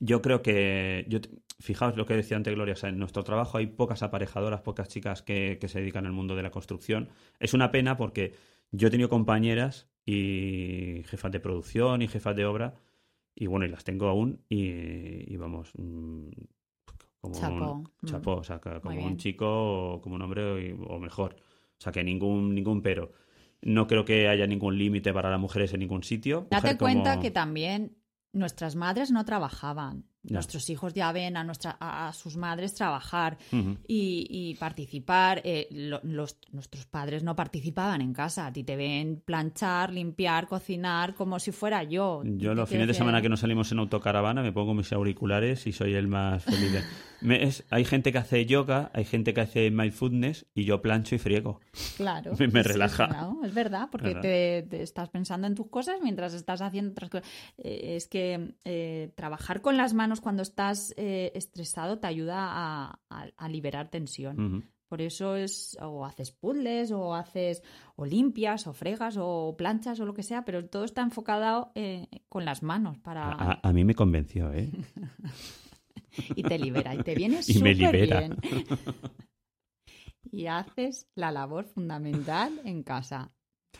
yo 0.00 0.22
creo 0.22 0.42
que, 0.42 1.04
yo, 1.08 1.18
fijaos 1.60 1.96
lo 1.96 2.06
que 2.06 2.14
decía 2.14 2.36
antes 2.36 2.54
Gloria, 2.54 2.74
o 2.74 2.76
sea, 2.76 2.88
en 2.90 2.98
nuestro 2.98 3.22
trabajo 3.24 3.58
hay 3.58 3.66
pocas 3.66 4.02
aparejadoras, 4.02 4.60
pocas 4.62 4.88
chicas 4.88 5.22
que, 5.22 5.58
que 5.60 5.68
se 5.68 5.80
dedican 5.80 6.06
al 6.06 6.12
mundo 6.12 6.34
de 6.36 6.42
la 6.42 6.50
construcción. 6.50 7.08
Es 7.40 7.54
una 7.54 7.70
pena 7.70 7.96
porque 7.96 8.34
yo 8.72 8.88
he 8.88 8.90
tenido 8.90 9.08
compañeras 9.08 9.88
y 10.06 11.02
jefas 11.06 11.32
de 11.32 11.40
producción 11.40 12.02
y 12.02 12.08
jefas 12.08 12.36
de 12.36 12.44
obra, 12.44 12.74
y 13.34 13.46
bueno, 13.46 13.66
y 13.66 13.68
las 13.68 13.84
tengo 13.84 14.06
aún, 14.08 14.40
y, 14.48 15.32
y 15.32 15.36
vamos, 15.36 15.72
mm, 15.76 16.28
como 17.20 17.34
Chapó. 17.34 17.72
un 17.72 17.82
Mm. 18.02 18.06
chapó, 18.06 18.32
o 18.36 18.44
sea, 18.44 18.60
como 18.60 19.04
un 19.04 19.16
chico 19.16 19.46
o 19.94 20.00
como 20.00 20.14
un 20.16 20.22
hombre 20.22 20.72
o, 20.74 20.82
o 20.84 20.98
mejor. 21.00 21.36
O 21.78 21.80
sea, 21.80 21.90
que 21.92 22.04
ningún, 22.04 22.54
ningún 22.54 22.82
pero. 22.82 23.12
No 23.62 23.86
creo 23.86 24.04
que 24.04 24.28
haya 24.28 24.46
ningún 24.46 24.76
límite 24.76 25.12
para 25.14 25.30
las 25.30 25.40
mujeres 25.40 25.72
en 25.72 25.80
ningún 25.80 26.02
sitio. 26.02 26.46
Date 26.50 26.62
Mujer 26.66 26.78
cuenta 26.78 27.10
como- 27.12 27.22
que 27.22 27.30
también 27.30 27.96
nuestras 28.34 28.76
madres 28.76 29.10
no 29.10 29.24
trabajaban. 29.24 30.08
Nuestros 30.24 30.70
hijos 30.70 30.94
ya 30.94 31.12
ven 31.12 31.36
a, 31.36 31.44
nuestra, 31.44 31.76
a, 31.80 32.12
sus 32.12 32.36
madres 32.36 32.74
trabajar 32.74 33.36
y, 33.86 34.26
y 34.30 34.54
participar. 34.54 35.42
Eh, 35.44 35.68
lo- 35.70 36.00
los, 36.02 36.38
nuestros 36.52 36.86
padres 36.86 37.22
no 37.22 37.36
participaban 37.36 38.00
en 38.00 38.12
casa. 38.12 38.46
A 38.46 38.52
ti 38.52 38.64
te 38.64 38.76
ven 38.76 39.22
planchar, 39.24 39.92
limpiar, 39.92 40.46
cocinar, 40.48 41.14
como 41.14 41.38
si 41.38 41.52
fuera 41.52 41.82
yo. 41.82 42.22
Yo 42.24 42.54
los 42.54 42.68
fines 42.68 42.86
de 42.86 42.94
semana 42.94 43.20
que 43.20 43.28
nos 43.28 43.40
salimos 43.40 43.70
en 43.72 43.78
autocaravana 43.80 44.42
me 44.42 44.52
pongo 44.52 44.74
mis 44.74 44.92
auriculares 44.92 45.66
y 45.66 45.72
soy 45.72 45.94
el 45.94 46.06
más 46.08 46.42
feliz. 46.44 46.72
de- 46.72 46.82
Me- 47.20 47.42
es- 47.44 47.64
hay 47.70 47.84
gente 47.86 48.12
que 48.12 48.18
hace 48.18 48.44
yoga, 48.44 48.90
hay 48.92 49.04
gente 49.04 49.32
que 49.32 49.40
hace 49.40 49.70
mindfulness 49.70 50.44
y 50.54 50.64
yo 50.64 50.82
plancho 50.82 51.14
y 51.14 51.18
friego. 51.18 51.60
Claro. 51.96 52.32
Me- 52.38 52.48
me 52.48 52.62
sí, 52.62 52.66
sí, 52.68 52.72
relaja. 52.72 53.08
claro, 53.08 53.38
es 53.44 53.54
verdad, 53.54 53.88
porque 53.90 54.08
¿Verdad? 54.08 54.20
Te, 54.22 54.66
te 54.68 54.82
estás 54.82 55.08
pensando 55.08 55.46
en 55.46 55.54
tus 55.54 55.68
cosas 55.68 55.96
mientras 56.02 56.34
estás 56.34 56.60
haciendo 56.60 56.90
otras 56.92 57.08
cosas. 57.10 57.26
Eh, 57.58 57.96
es 57.96 58.08
que 58.08 58.54
eh, 58.64 59.10
trabajar 59.16 59.60
con 59.62 59.76
las 59.78 59.94
manos 59.94 60.13
cuando 60.20 60.42
estás 60.42 60.94
eh, 60.96 61.32
estresado 61.34 61.98
te 61.98 62.06
ayuda 62.06 62.36
a, 62.38 63.00
a- 63.10 63.28
a 63.36 63.48
liberar 63.48 63.88
tensión. 63.90 64.70
Por 64.88 65.00
eso 65.00 65.34
es, 65.34 65.76
o 65.80 66.04
haces 66.04 66.30
puzzles, 66.30 66.92
o 66.92 67.14
haces, 67.14 67.62
o 67.96 68.04
limpias, 68.04 68.66
o 68.66 68.72
fregas, 68.72 69.16
o 69.18 69.54
planchas, 69.56 69.98
o 69.98 70.04
lo 70.06 70.14
que 70.14 70.22
sea, 70.22 70.44
pero 70.44 70.66
todo 70.66 70.84
está 70.84 71.02
enfocado 71.02 71.72
eh, 71.74 72.06
con 72.28 72.44
las 72.44 72.62
manos 72.62 72.98
para 72.98 73.30
a, 73.62 73.72
mí 73.72 73.82
me 73.84 73.94
convenció, 73.94 74.52
¿eh? 74.52 74.70
y 76.36 76.42
te 76.42 76.58
libera, 76.58 76.94
y 76.94 77.02
te 77.02 77.14
viene 77.14 77.42
súper 77.76 77.96
bien. 78.06 78.36
Y 80.30 80.46
haces 80.46 81.08
la 81.14 81.32
labor 81.32 81.64
fundamental 81.64 82.60
en 82.64 82.82
casa. 82.82 83.32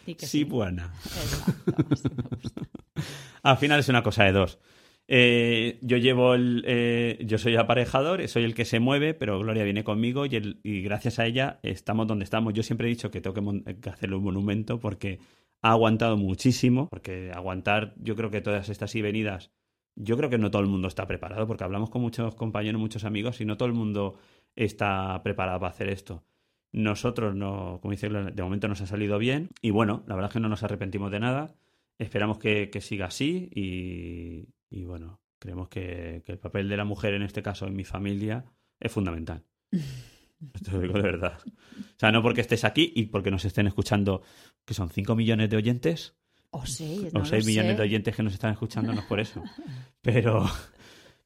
Sí, 0.04 0.14
que 0.14 0.26
Sí, 0.26 0.38
sí. 0.38 0.44
buena. 0.44 0.92
Exacto, 1.04 1.74
así 1.92 2.08
me 2.08 2.22
gusta. 2.28 2.62
Al 3.42 3.58
final 3.58 3.80
es 3.80 3.88
una 3.88 4.02
cosa 4.02 4.24
de 4.24 4.32
dos. 4.32 4.58
Eh, 5.06 5.78
yo 5.82 5.96
llevo 5.98 6.34
el. 6.34 6.64
eh, 6.66 7.18
yo 7.26 7.38
soy 7.38 7.56
aparejador, 7.56 8.26
soy 8.28 8.44
el 8.44 8.54
que 8.54 8.64
se 8.64 8.80
mueve, 8.80 9.12
pero 9.14 9.38
Gloria 9.38 9.64
viene 9.64 9.84
conmigo 9.84 10.24
y, 10.26 10.82
gracias 10.82 11.18
a 11.18 11.26
ella 11.26 11.60
estamos 11.62 12.06
donde 12.06 12.24
estamos. 12.24 12.54
Yo 12.54 12.62
siempre 12.62 12.86
he 12.86 12.90
dicho 12.90 13.10
que 13.10 13.20
tengo 13.20 13.34
que, 13.34 13.90
hacerle 13.90 14.16
un 14.16 14.24
monumento 14.24 14.80
porque 14.80 15.18
ha 15.62 15.72
aguantado 15.72 16.16
muchísimo. 16.16 16.88
Porque 16.88 17.30
aguantar, 17.34 17.94
yo 17.98 18.16
creo 18.16 18.30
que 18.30 18.40
todas 18.40 18.68
estas 18.68 18.94
y 18.94 19.02
venidas, 19.02 19.50
yo 19.94 20.16
creo 20.16 20.30
que 20.30 20.38
no 20.38 20.50
todo 20.50 20.62
el 20.62 20.68
mundo 20.68 20.88
está 20.88 21.06
preparado, 21.06 21.46
porque 21.46 21.64
hablamos 21.64 21.90
con 21.90 22.02
muchos 22.02 22.34
compañeros, 22.34 22.80
muchos 22.80 23.04
amigos, 23.04 23.40
y 23.40 23.44
no 23.44 23.56
todo 23.56 23.68
el 23.68 23.74
mundo 23.74 24.18
está 24.56 25.20
preparado 25.22 25.60
para 25.60 25.70
hacer 25.70 25.88
esto. 25.90 26.24
Nosotros 26.72 27.36
no, 27.36 27.78
como 27.80 27.92
dice 27.92 28.08
de 28.08 28.42
momento 28.42 28.66
nos 28.68 28.80
ha 28.80 28.86
salido 28.86 29.18
bien 29.18 29.50
y 29.62 29.70
bueno, 29.70 30.02
la 30.08 30.16
verdad 30.16 30.30
es 30.30 30.32
que 30.34 30.40
no 30.40 30.48
nos 30.48 30.64
arrepentimos 30.64 31.10
de 31.12 31.20
nada. 31.20 31.54
esperamos 31.98 32.38
que 32.38 32.68
siga 32.80 33.06
así 33.06 33.48
y, 33.54 34.48
y 34.70 34.84
bueno, 34.84 35.20
creemos 35.38 35.68
que, 35.68 36.22
que 36.24 36.32
el 36.32 36.38
papel 36.38 36.68
de 36.68 36.76
la 36.76 36.84
mujer 36.84 37.14
en 37.14 37.22
este 37.22 37.42
caso 37.42 37.66
en 37.66 37.76
mi 37.76 37.84
familia 37.84 38.44
es 38.80 38.90
fundamental. 38.92 39.44
Te 40.62 40.70
lo 40.72 40.80
digo 40.80 40.94
de 40.94 41.02
verdad. 41.02 41.38
O 41.46 41.98
sea, 41.98 42.12
no 42.12 42.22
porque 42.22 42.40
estés 42.42 42.64
aquí 42.64 42.92
y 42.94 43.06
porque 43.06 43.30
nos 43.30 43.44
estén 43.44 43.66
escuchando, 43.66 44.22
que 44.64 44.74
son 44.74 44.90
5 44.90 45.14
millones 45.14 45.48
de 45.48 45.56
oyentes, 45.56 46.16
O 46.50 46.66
seis, 46.66 47.10
o 47.14 47.18
no 47.20 47.24
6 47.24 47.44
lo 47.44 47.46
millones 47.46 47.70
sé. 47.72 47.76
de 47.76 47.82
oyentes 47.82 48.14
que 48.16 48.22
nos 48.22 48.34
están 48.34 48.52
escuchando, 48.52 48.92
no 48.92 49.00
es 49.00 49.06
por 49.06 49.20
eso. 49.20 49.42
Pero, 50.02 50.44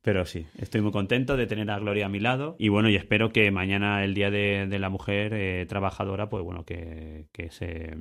pero 0.03 0.25
sí, 0.25 0.47
estoy 0.57 0.81
muy 0.83 0.93
contento 0.93 1.37
de 1.37 1.49
tener 1.49 1.69
a 1.71 1.79
Gloria 1.81 2.07
a 2.07 2.09
mi 2.09 2.21
lado. 2.21 2.55
Y 2.61 2.69
bueno, 2.69 2.89
y 2.89 2.95
espero 2.95 3.33
que 3.33 3.51
mañana, 3.51 4.05
el 4.05 4.15
Día 4.15 4.31
de, 4.31 4.69
de 4.69 4.79
la 4.79 4.89
Mujer 4.89 5.35
eh, 5.35 5.67
Trabajadora, 5.69 6.29
pues 6.29 6.45
bueno, 6.45 6.65
que, 6.65 7.27
que 7.33 7.51
se 7.51 7.97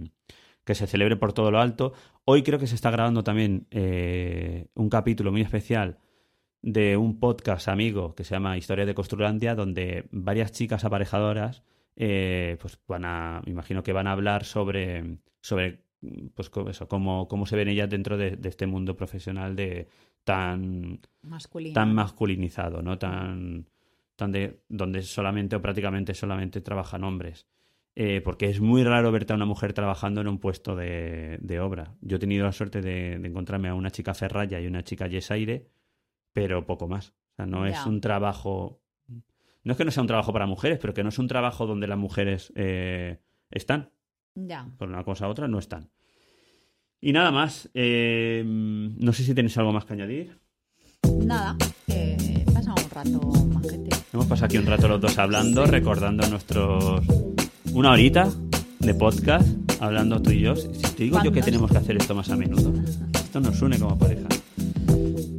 que 0.68 0.76
se 0.76 0.86
celebre 0.86 1.15
por 1.15 1.32
todo 1.32 1.49
lo 1.49 1.61
alto. 1.61 1.93
Hoy 2.26 2.43
creo 2.43 2.59
que 2.59 2.68
se 2.68 2.76
está 2.76 2.91
grabando 2.91 3.24
también 3.24 3.68
eh, 3.72 4.68
un 4.74 4.89
capítulo 4.89 5.32
muy 5.32 5.39
especial 5.39 5.97
de 6.61 6.97
un 6.97 7.22
podcast 7.22 7.70
amigo 7.70 8.13
que 8.15 8.26
se 8.26 8.36
llama 8.36 8.57
Historia 8.57 8.86
de 8.86 8.93
Costrulandia, 8.93 9.55
donde 9.55 10.09
varias 10.11 10.51
chicas 10.51 10.84
aparejadoras 10.84 11.63
eh, 11.95 12.57
pues 12.59 12.78
van 12.86 13.05
a, 13.05 13.41
me 13.45 13.53
imagino 13.53 13.82
que 13.82 13.93
van 13.93 14.07
a 14.07 14.11
hablar 14.11 14.43
sobre, 14.43 15.20
sobre 15.39 15.86
pues 16.36 16.51
eso, 16.70 16.89
cómo, 16.89 17.30
cómo 17.30 17.45
se 17.45 17.55
ven 17.55 17.70
ellas 17.70 17.89
dentro 17.89 18.18
de, 18.18 18.32
de 18.36 18.49
este 18.49 18.68
mundo 18.68 18.97
profesional 18.97 19.55
de 19.55 19.88
tan, 20.26 20.99
Masculino. 21.22 21.76
tan 21.76 21.95
masculinizado, 21.95 22.82
¿no? 22.82 22.97
Tan, 22.97 23.70
tan 24.18 24.34
de, 24.34 24.59
donde 24.68 25.01
solamente 25.01 25.55
o 25.55 25.61
prácticamente 25.61 26.13
solamente 26.13 26.59
trabajan 26.59 27.05
hombres. 27.05 27.47
Eh, 28.00 28.22
porque 28.24 28.45
es 28.45 28.62
muy 28.62 28.84
raro 28.84 29.12
verte 29.12 29.34
a 29.34 29.36
una 29.36 29.45
mujer 29.48 29.74
trabajando 29.74 30.22
en 30.22 30.28
un 30.28 30.38
puesto 30.38 30.76
de, 30.76 31.39
de 31.41 31.60
obra. 31.60 31.95
Yo 32.02 32.18
he 32.18 32.20
tenido 32.20 32.45
la 32.45 32.52
suerte 32.52 32.80
de, 32.80 33.18
de 33.18 33.28
encontrarme 33.28 33.70
a 33.70 33.74
una 33.74 33.89
chica 33.89 34.14
ferralla 34.14 34.62
y 34.62 34.68
una 34.68 34.84
chica 34.84 35.08
yesaire, 35.08 35.72
pero 36.32 36.64
poco 36.68 36.88
más. 36.88 37.10
O 37.10 37.36
sea, 37.38 37.48
no 37.48 37.66
es 37.66 37.84
un 37.88 38.00
trabajo. 38.00 38.84
No 39.64 39.72
es 39.72 39.78
que 39.80 39.84
no 39.84 39.89
sea 39.89 40.02
un 40.02 40.08
trabajo 40.08 40.32
para 40.32 40.45
mujeres, 40.45 40.78
pero 40.80 40.93
que 40.93 41.02
no 41.02 41.10
es 41.10 41.18
un 41.18 41.28
trabajo 41.28 41.66
donde 41.66 41.88
las 41.88 41.98
mujeres 41.98 42.54
eh, 42.56 43.18
están. 43.50 43.89
Ya. 44.36 44.70
Por 44.78 44.89
una 44.89 45.04
cosa 45.04 45.28
u 45.28 45.32
otra 45.32 45.48
no 45.48 45.58
están. 45.58 45.89
Y 47.02 47.14
nada 47.14 47.32
más. 47.32 47.68
eh, 47.74 48.43
no 48.45 49.12
sé 49.12 49.24
si 49.24 49.34
tenéis 49.34 49.58
algo 49.58 49.74
más 49.74 49.86
que 49.86 49.93
añadir. 49.93 50.38
Nada, 51.26 51.58
que 51.88 52.45
pasa 52.54 52.76
un 52.76 52.89
rato 52.91 53.20
majete. 53.48 53.89
Hemos 54.14 54.28
pasado 54.28 54.45
aquí 54.45 54.60
un 54.60 54.68
rato 54.68 54.88
los 54.88 55.02
dos 55.02 55.18
hablando, 55.18 55.66
recordando 55.66 56.28
nuestros. 56.30 57.04
Una 57.78 57.91
horita 57.91 58.28
de 58.80 58.95
podcast, 58.95 59.47
hablando 59.80 60.19
tú 60.19 60.32
y 60.32 60.39
yo. 60.39 60.55
Si 60.55 60.71
te 60.95 61.03
digo 61.03 61.19
yo 61.23 61.32
que 61.32 61.43
tenemos 61.43 61.69
que 61.69 61.78
hacer 61.78 61.95
esto 61.95 62.15
más 62.15 62.28
a 62.32 62.36
menudo, 62.36 62.73
esto 63.13 63.39
nos 63.39 63.61
une 63.61 63.78
como 63.78 63.95
pareja. 63.99 64.28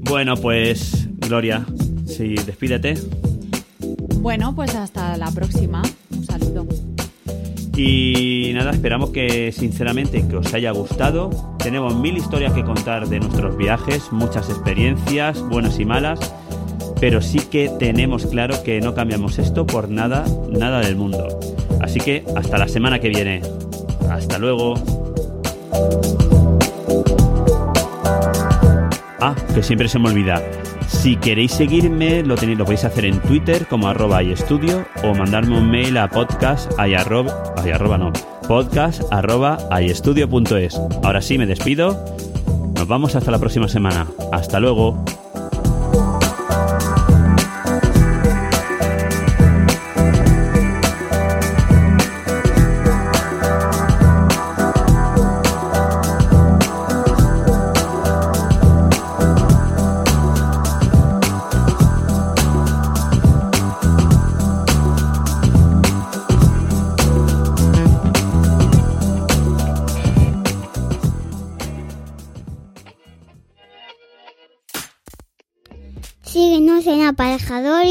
Bueno, 0.03 0.36
pues, 0.36 1.09
Gloria, 1.16 1.66
sí, 2.07 2.36
despídete. 2.36 2.95
Bueno, 4.20 4.55
pues 4.55 4.72
hasta 4.76 5.16
la 5.16 5.32
próxima. 5.32 5.82
Un 6.12 6.24
saludo. 6.24 6.64
Y 7.76 8.53
nada, 8.55 8.70
esperamos 8.70 9.11
que 9.11 9.51
sinceramente 9.51 10.24
que 10.28 10.36
os 10.36 10.55
haya 10.55 10.70
gustado. 10.70 11.30
Tenemos 11.59 11.97
mil 11.97 12.16
historias 12.16 12.53
que 12.53 12.62
contar 12.62 13.09
de 13.09 13.18
nuestros 13.18 13.57
viajes, 13.57 14.12
muchas 14.12 14.49
experiencias, 14.49 15.43
buenas 15.43 15.80
y 15.80 15.84
malas, 15.84 16.20
pero 17.01 17.20
sí 17.20 17.41
que 17.51 17.68
tenemos 17.80 18.26
claro 18.26 18.62
que 18.62 18.80
no 18.80 18.95
cambiamos 18.95 19.41
esto 19.41 19.66
por 19.66 19.89
nada, 19.89 20.24
nada 20.49 20.78
del 20.78 20.95
mundo. 20.95 21.26
Así 21.81 22.01
que 22.01 22.24
hasta 22.37 22.59
la 22.59 22.68
semana 22.68 22.99
que 22.99 23.09
viene. 23.09 23.43
Hasta 24.11 24.39
luego. 24.39 24.74
Ah, 29.20 29.35
que 29.55 29.62
siempre 29.62 29.89
se 29.89 29.99
me 29.99 30.09
olvida. 30.09 30.43
Si 30.87 31.16
queréis 31.16 31.53
seguirme, 31.53 32.22
lo, 32.22 32.37
tenéis, 32.37 32.59
lo 32.59 32.64
podéis 32.64 32.85
hacer 32.85 33.05
en 33.05 33.20
Twitter 33.20 33.66
como 33.66 33.89
arroba 33.89 34.22
estudio 34.22 34.87
o 35.03 35.14
mandarme 35.14 35.59
un 35.59 35.70
mail 35.70 35.97
a 35.99 36.09
podcast 36.09 36.72
ay, 36.79 36.95
arroba, 36.95 37.35
ayestudio.es. 39.70 40.81
Ahora 41.03 41.20
sí, 41.20 41.37
me 41.37 41.47
despido. 41.47 42.05
Nos 42.74 42.89
vamos 42.89 43.16
hasta 43.16 43.31
la 43.31 43.39
próxima 43.39 43.68
semana. 43.68 44.07
Hasta 44.33 44.61
luego. 44.61 45.05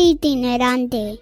Itinerante. 0.07 1.19